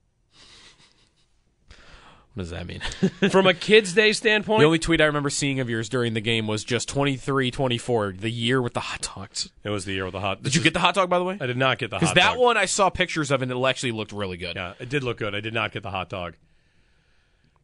What 2.34 2.42
does 2.42 2.50
that 2.50 2.66
mean? 2.66 2.80
From 3.30 3.46
a 3.46 3.54
kids' 3.54 3.92
day 3.92 4.12
standpoint, 4.12 4.58
the 4.58 4.66
only 4.66 4.80
tweet 4.80 5.00
I 5.00 5.04
remember 5.04 5.30
seeing 5.30 5.60
of 5.60 5.70
yours 5.70 5.88
during 5.88 6.14
the 6.14 6.20
game 6.20 6.48
was 6.48 6.64
just 6.64 6.88
23-24, 6.88 8.18
the 8.20 8.30
year 8.30 8.60
with 8.60 8.74
the 8.74 8.80
hot 8.80 9.08
dogs. 9.14 9.50
it 9.62 9.70
was 9.70 9.84
the 9.84 9.92
year 9.92 10.04
with 10.04 10.14
the 10.14 10.20
hot. 10.20 10.42
Did 10.42 10.56
you 10.56 10.60
get 10.60 10.72
the 10.72 10.80
hot 10.80 10.96
dog, 10.96 11.08
by 11.08 11.18
the 11.18 11.24
way? 11.24 11.38
I 11.40 11.46
did 11.46 11.56
not 11.56 11.78
get 11.78 11.90
the 11.90 11.96
hot 11.96 12.00
Because 12.00 12.14
that 12.14 12.36
one 12.36 12.56
I 12.56 12.64
saw 12.64 12.90
pictures 12.90 13.30
of 13.30 13.40
and 13.42 13.52
it 13.52 13.64
actually 13.64 13.92
looked 13.92 14.10
really 14.10 14.36
good. 14.36 14.56
Yeah, 14.56 14.74
it 14.80 14.88
did 14.88 15.04
look 15.04 15.18
good. 15.18 15.32
I 15.32 15.40
did 15.40 15.54
not 15.54 15.70
get 15.70 15.84
the 15.84 15.90
hot 15.90 16.08
dog. 16.08 16.34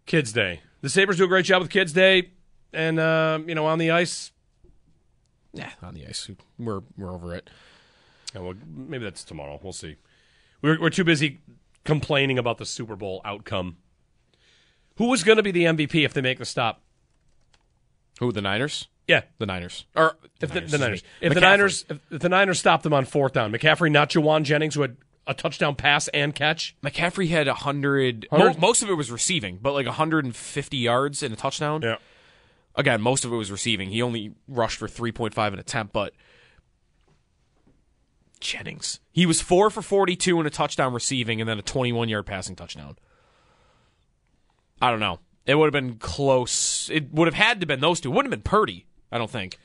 Kids 0.07 0.33
Day. 0.33 0.61
The 0.83 0.89
Sabres 0.89 1.17
do 1.17 1.25
a 1.25 1.29
great 1.29 1.45
job 1.45 1.63
with 1.63 1.71
Kids 1.71 1.93
Day, 1.93 2.31
and 2.73 2.99
uh, 2.99 3.41
you 3.47 3.55
know 3.55 3.67
on 3.67 3.79
the 3.79 3.91
ice. 3.91 4.31
Yeah, 5.53 5.71
on 5.83 5.95
the 5.95 6.07
ice, 6.07 6.31
we're 6.59 6.83
we're 6.97 7.13
over 7.13 7.35
it. 7.35 7.51
Yeah, 8.35 8.43
well, 8.43 8.55
maybe 8.67 9.05
that's 9.05 9.25
tomorrow. 9.25 9.59
We'll 9.63 9.73
see. 9.73 9.97
We're 10.63 10.81
we're 10.81 10.91
too 10.91 11.05
busy 11.05 11.41
complaining 11.85 12.39
about 12.39 12.59
the 12.59 12.67
Super 12.67 12.97
Bowl 12.97 13.21
outcome. 13.25 13.77
Who 15.01 15.07
was 15.07 15.25
going 15.25 15.37
to 15.37 15.43
be 15.43 15.51
the 15.51 15.65
MVP 15.65 16.05
if 16.05 16.13
they 16.13 16.21
make 16.21 16.37
the 16.37 16.45
stop? 16.45 16.83
Who 18.19 18.33
the 18.33 18.43
Niners? 18.43 18.87
Yeah, 19.09 19.23
the 19.39 19.47
Niners. 19.47 19.87
Or 19.97 20.19
if 20.43 20.53
the, 20.53 20.61
Niners, 20.61 20.71
the 20.71 20.79
Niners. 20.79 21.03
If 21.23 21.33
the 21.33 21.41
Niners, 21.41 21.85
if, 21.89 22.21
the 22.21 22.29
Niners 22.29 22.59
stopped 22.59 22.83
them 22.83 22.93
on 22.93 23.07
fourth 23.07 23.33
down, 23.33 23.51
McCaffrey, 23.51 23.91
not 23.91 24.11
Jauan 24.11 24.43
Jennings, 24.43 24.75
who 24.75 24.83
had 24.83 24.99
a 25.27 25.33
touchdown 25.33 25.75
pass 25.75 26.09
and 26.09 26.35
catch. 26.35 26.77
McCaffrey 26.83 27.31
had 27.31 27.47
100, 27.47 28.27
100? 28.29 28.53
mo- 28.53 28.61
most 28.61 28.83
of 28.83 28.91
it 28.91 28.93
was 28.93 29.11
receiving, 29.11 29.59
but 29.63 29.73
like 29.73 29.87
150 29.87 30.77
yards 30.77 31.23
and 31.23 31.33
a 31.33 31.37
touchdown. 31.37 31.81
Yeah. 31.81 31.97
Again, 32.75 33.01
most 33.01 33.25
of 33.25 33.33
it 33.33 33.37
was 33.37 33.51
receiving. 33.51 33.89
He 33.89 34.03
only 34.03 34.35
rushed 34.49 34.77
for 34.77 34.87
3.5 34.87 35.55
an 35.55 35.59
attempt, 35.59 35.95
but 35.95 36.13
Jennings. 38.39 39.01
He 39.13 39.25
was 39.25 39.41
4 39.41 39.71
for 39.71 39.81
42 39.81 40.37
and 40.37 40.47
a 40.47 40.51
touchdown 40.51 40.93
receiving 40.93 41.41
and 41.41 41.49
then 41.49 41.59
a 41.59 41.63
21-yard 41.63 42.27
passing 42.27 42.55
touchdown. 42.55 42.99
I 44.81 44.91
don't 44.91 45.01
know. 45.01 45.19
It 45.47 45.55
would 45.55 45.67
have 45.67 45.73
been 45.73 45.97
close. 45.97 46.89
It 46.91 47.13
would 47.13 47.27
have 47.27 47.35
had 47.35 47.61
to 47.61 47.67
been 47.67 47.81
those 47.81 48.01
two. 48.01 48.11
It 48.11 48.15
wouldn't 48.15 48.33
have 48.33 48.43
been 48.43 48.51
Purdy, 48.51 48.87
I 49.11 49.19
don't 49.19 49.31
think. 49.31 49.59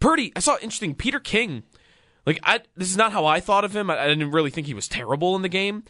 Purdy, 0.00 0.32
I 0.34 0.40
saw 0.40 0.54
interesting 0.54 0.94
Peter 0.94 1.20
King. 1.20 1.62
Like 2.26 2.40
I 2.42 2.60
this 2.76 2.90
is 2.90 2.96
not 2.96 3.12
how 3.12 3.26
I 3.26 3.40
thought 3.40 3.64
of 3.64 3.74
him. 3.74 3.90
I, 3.90 3.98
I 3.98 4.08
didn't 4.08 4.30
really 4.30 4.50
think 4.50 4.66
he 4.66 4.74
was 4.74 4.88
terrible 4.88 5.36
in 5.36 5.42
the 5.42 5.48
game. 5.48 5.84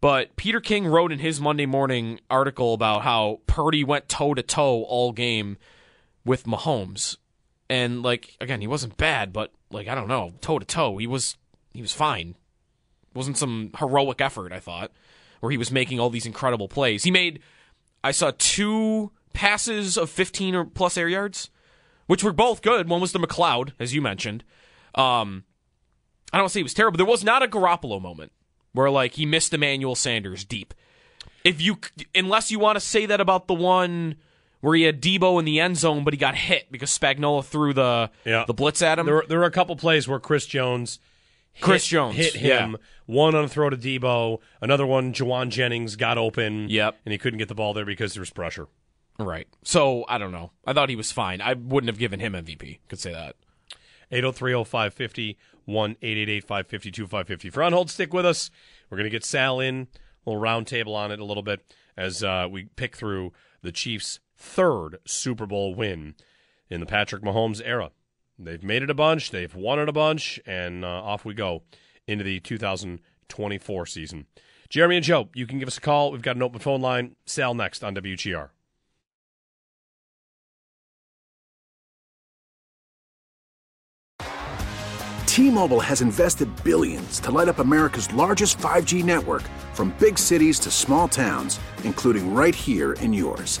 But 0.00 0.36
Peter 0.36 0.60
King 0.60 0.86
wrote 0.86 1.10
in 1.10 1.18
his 1.18 1.40
Monday 1.40 1.66
morning 1.66 2.20
article 2.30 2.72
about 2.72 3.02
how 3.02 3.40
Purdy 3.46 3.82
went 3.82 4.08
toe 4.08 4.32
to 4.34 4.42
toe 4.42 4.84
all 4.84 5.12
game 5.12 5.56
with 6.24 6.44
Mahomes. 6.44 7.16
And 7.68 8.02
like 8.02 8.36
again, 8.40 8.60
he 8.60 8.66
wasn't 8.66 8.96
bad, 8.96 9.32
but 9.32 9.52
like 9.70 9.88
I 9.88 9.94
don't 9.94 10.08
know, 10.08 10.32
toe 10.40 10.58
to 10.58 10.64
toe, 10.64 10.98
he 10.98 11.06
was 11.06 11.36
he 11.72 11.82
was 11.82 11.92
fine. 11.92 12.36
It 13.10 13.16
wasn't 13.16 13.38
some 13.38 13.70
heroic 13.78 14.20
effort, 14.20 14.52
I 14.52 14.60
thought, 14.60 14.92
where 15.40 15.50
he 15.50 15.58
was 15.58 15.72
making 15.72 15.98
all 15.98 16.10
these 16.10 16.26
incredible 16.26 16.68
plays. 16.68 17.02
He 17.02 17.10
made 17.10 17.40
I 18.02 18.10
saw 18.12 18.32
two 18.38 19.10
passes 19.32 19.96
of 19.96 20.10
15 20.10 20.54
or 20.54 20.64
plus 20.64 20.96
air 20.96 21.08
yards, 21.08 21.50
which 22.06 22.22
were 22.24 22.32
both 22.32 22.62
good. 22.62 22.88
One 22.88 23.00
was 23.00 23.12
the 23.12 23.18
McCloud, 23.18 23.72
as 23.78 23.94
you 23.94 24.00
mentioned. 24.02 24.44
Um, 24.94 25.44
I 26.32 26.38
don't 26.38 26.48
say 26.48 26.60
he 26.60 26.64
was 26.64 26.74
terrible. 26.74 26.96
There 26.96 27.06
was 27.06 27.24
not 27.24 27.42
a 27.42 27.48
Garoppolo 27.48 28.00
moment 28.00 28.32
where 28.72 28.90
like 28.90 29.14
he 29.14 29.26
missed 29.26 29.52
Emmanuel 29.54 29.94
Sanders 29.94 30.44
deep. 30.44 30.74
If 31.44 31.60
you, 31.62 31.78
unless 32.14 32.50
you 32.50 32.58
want 32.58 32.76
to 32.76 32.80
say 32.80 33.06
that 33.06 33.20
about 33.20 33.46
the 33.48 33.54
one 33.54 34.16
where 34.60 34.74
he 34.74 34.82
had 34.82 35.00
Deebo 35.00 35.38
in 35.38 35.44
the 35.44 35.60
end 35.60 35.76
zone, 35.76 36.02
but 36.04 36.12
he 36.12 36.18
got 36.18 36.34
hit 36.34 36.70
because 36.70 36.90
Spagnuolo 36.96 37.44
threw 37.44 37.72
the 37.72 38.10
Yeah. 38.24 38.44
the 38.46 38.54
blitz 38.54 38.82
at 38.82 38.98
him. 38.98 39.06
There 39.06 39.14
were, 39.14 39.24
there 39.28 39.38
were 39.38 39.44
a 39.44 39.50
couple 39.52 39.76
plays 39.76 40.08
where 40.08 40.18
Chris 40.18 40.46
Jones, 40.46 40.98
hit, 41.58 41.64
Chris 41.64 41.86
Jones, 41.86 42.16
hit 42.16 42.34
him. 42.34 42.72
yeah. 42.72 42.76
One 43.06 43.34
on 43.34 43.44
a 43.44 43.48
throw 43.48 43.70
to 43.70 43.76
Deebo. 43.76 44.38
Another 44.60 44.86
one, 44.86 45.12
Jauan 45.12 45.48
Jennings 45.50 45.96
got 45.96 46.18
open. 46.18 46.68
Yep. 46.68 46.96
and 47.04 47.12
he 47.12 47.18
couldn't 47.18 47.38
get 47.38 47.48
the 47.48 47.54
ball 47.54 47.72
there 47.74 47.86
because 47.86 48.14
there 48.14 48.20
was 48.20 48.30
pressure. 48.30 48.66
Right. 49.18 49.48
So 49.64 50.04
I 50.08 50.18
don't 50.18 50.32
know. 50.32 50.52
I 50.66 50.72
thought 50.72 50.88
he 50.88 50.96
was 50.96 51.10
fine. 51.10 51.40
I 51.40 51.54
wouldn't 51.54 51.88
have 51.88 51.98
given 51.98 52.20
him 52.20 52.34
MVP. 52.34 52.78
Could 52.88 53.00
say 53.00 53.12
that. 53.12 53.34
803-0550, 54.12 55.36
1-888-552-550. 55.68 57.52
For 57.52 57.62
on 57.62 57.72
hold, 57.72 57.90
stick 57.90 58.12
with 58.14 58.24
us. 58.26 58.50
We're 58.88 58.96
going 58.96 59.04
to 59.04 59.10
get 59.10 59.24
Sal 59.24 59.60
in, 59.60 59.88
a 60.26 60.30
little 60.30 60.42
roundtable 60.42 60.94
on 60.94 61.10
it 61.12 61.20
a 61.20 61.24
little 61.24 61.42
bit 61.42 61.60
as 61.96 62.22
uh, 62.22 62.46
we 62.50 62.64
pick 62.76 62.96
through 62.96 63.32
the 63.62 63.72
Chiefs' 63.72 64.20
third 64.36 64.98
Super 65.04 65.46
Bowl 65.46 65.74
win 65.74 66.14
in 66.70 66.80
the 66.80 66.86
Patrick 66.86 67.22
Mahomes 67.22 67.60
era. 67.64 67.90
They've 68.38 68.62
made 68.62 68.82
it 68.82 68.90
a 68.90 68.94
bunch, 68.94 69.30
they've 69.30 69.54
won 69.54 69.78
it 69.80 69.88
a 69.88 69.92
bunch, 69.92 70.38
and 70.46 70.84
uh, 70.84 70.88
off 70.88 71.24
we 71.24 71.34
go 71.34 71.62
into 72.06 72.24
the 72.24 72.40
2024 72.40 73.86
season. 73.86 74.26
Jeremy 74.68 74.96
and 74.96 75.04
Joe, 75.04 75.28
you 75.34 75.46
can 75.46 75.58
give 75.58 75.68
us 75.68 75.78
a 75.78 75.80
call. 75.80 76.12
We've 76.12 76.22
got 76.22 76.36
an 76.36 76.42
open 76.42 76.60
phone 76.60 76.80
line. 76.80 77.16
Sal 77.24 77.54
next 77.54 77.82
on 77.82 77.94
WGR. 77.94 78.50
T-Mobile 85.26 85.80
has 85.80 86.02
invested 86.02 86.48
billions 86.64 87.20
to 87.20 87.30
light 87.30 87.46
up 87.48 87.60
America's 87.60 88.12
largest 88.12 88.58
5G 88.58 89.04
network 89.04 89.42
from 89.72 89.94
big 90.00 90.18
cities 90.18 90.58
to 90.58 90.70
small 90.70 91.06
towns, 91.06 91.60
including 91.84 92.34
right 92.34 92.54
here 92.54 92.94
in 92.94 93.12
yours. 93.12 93.60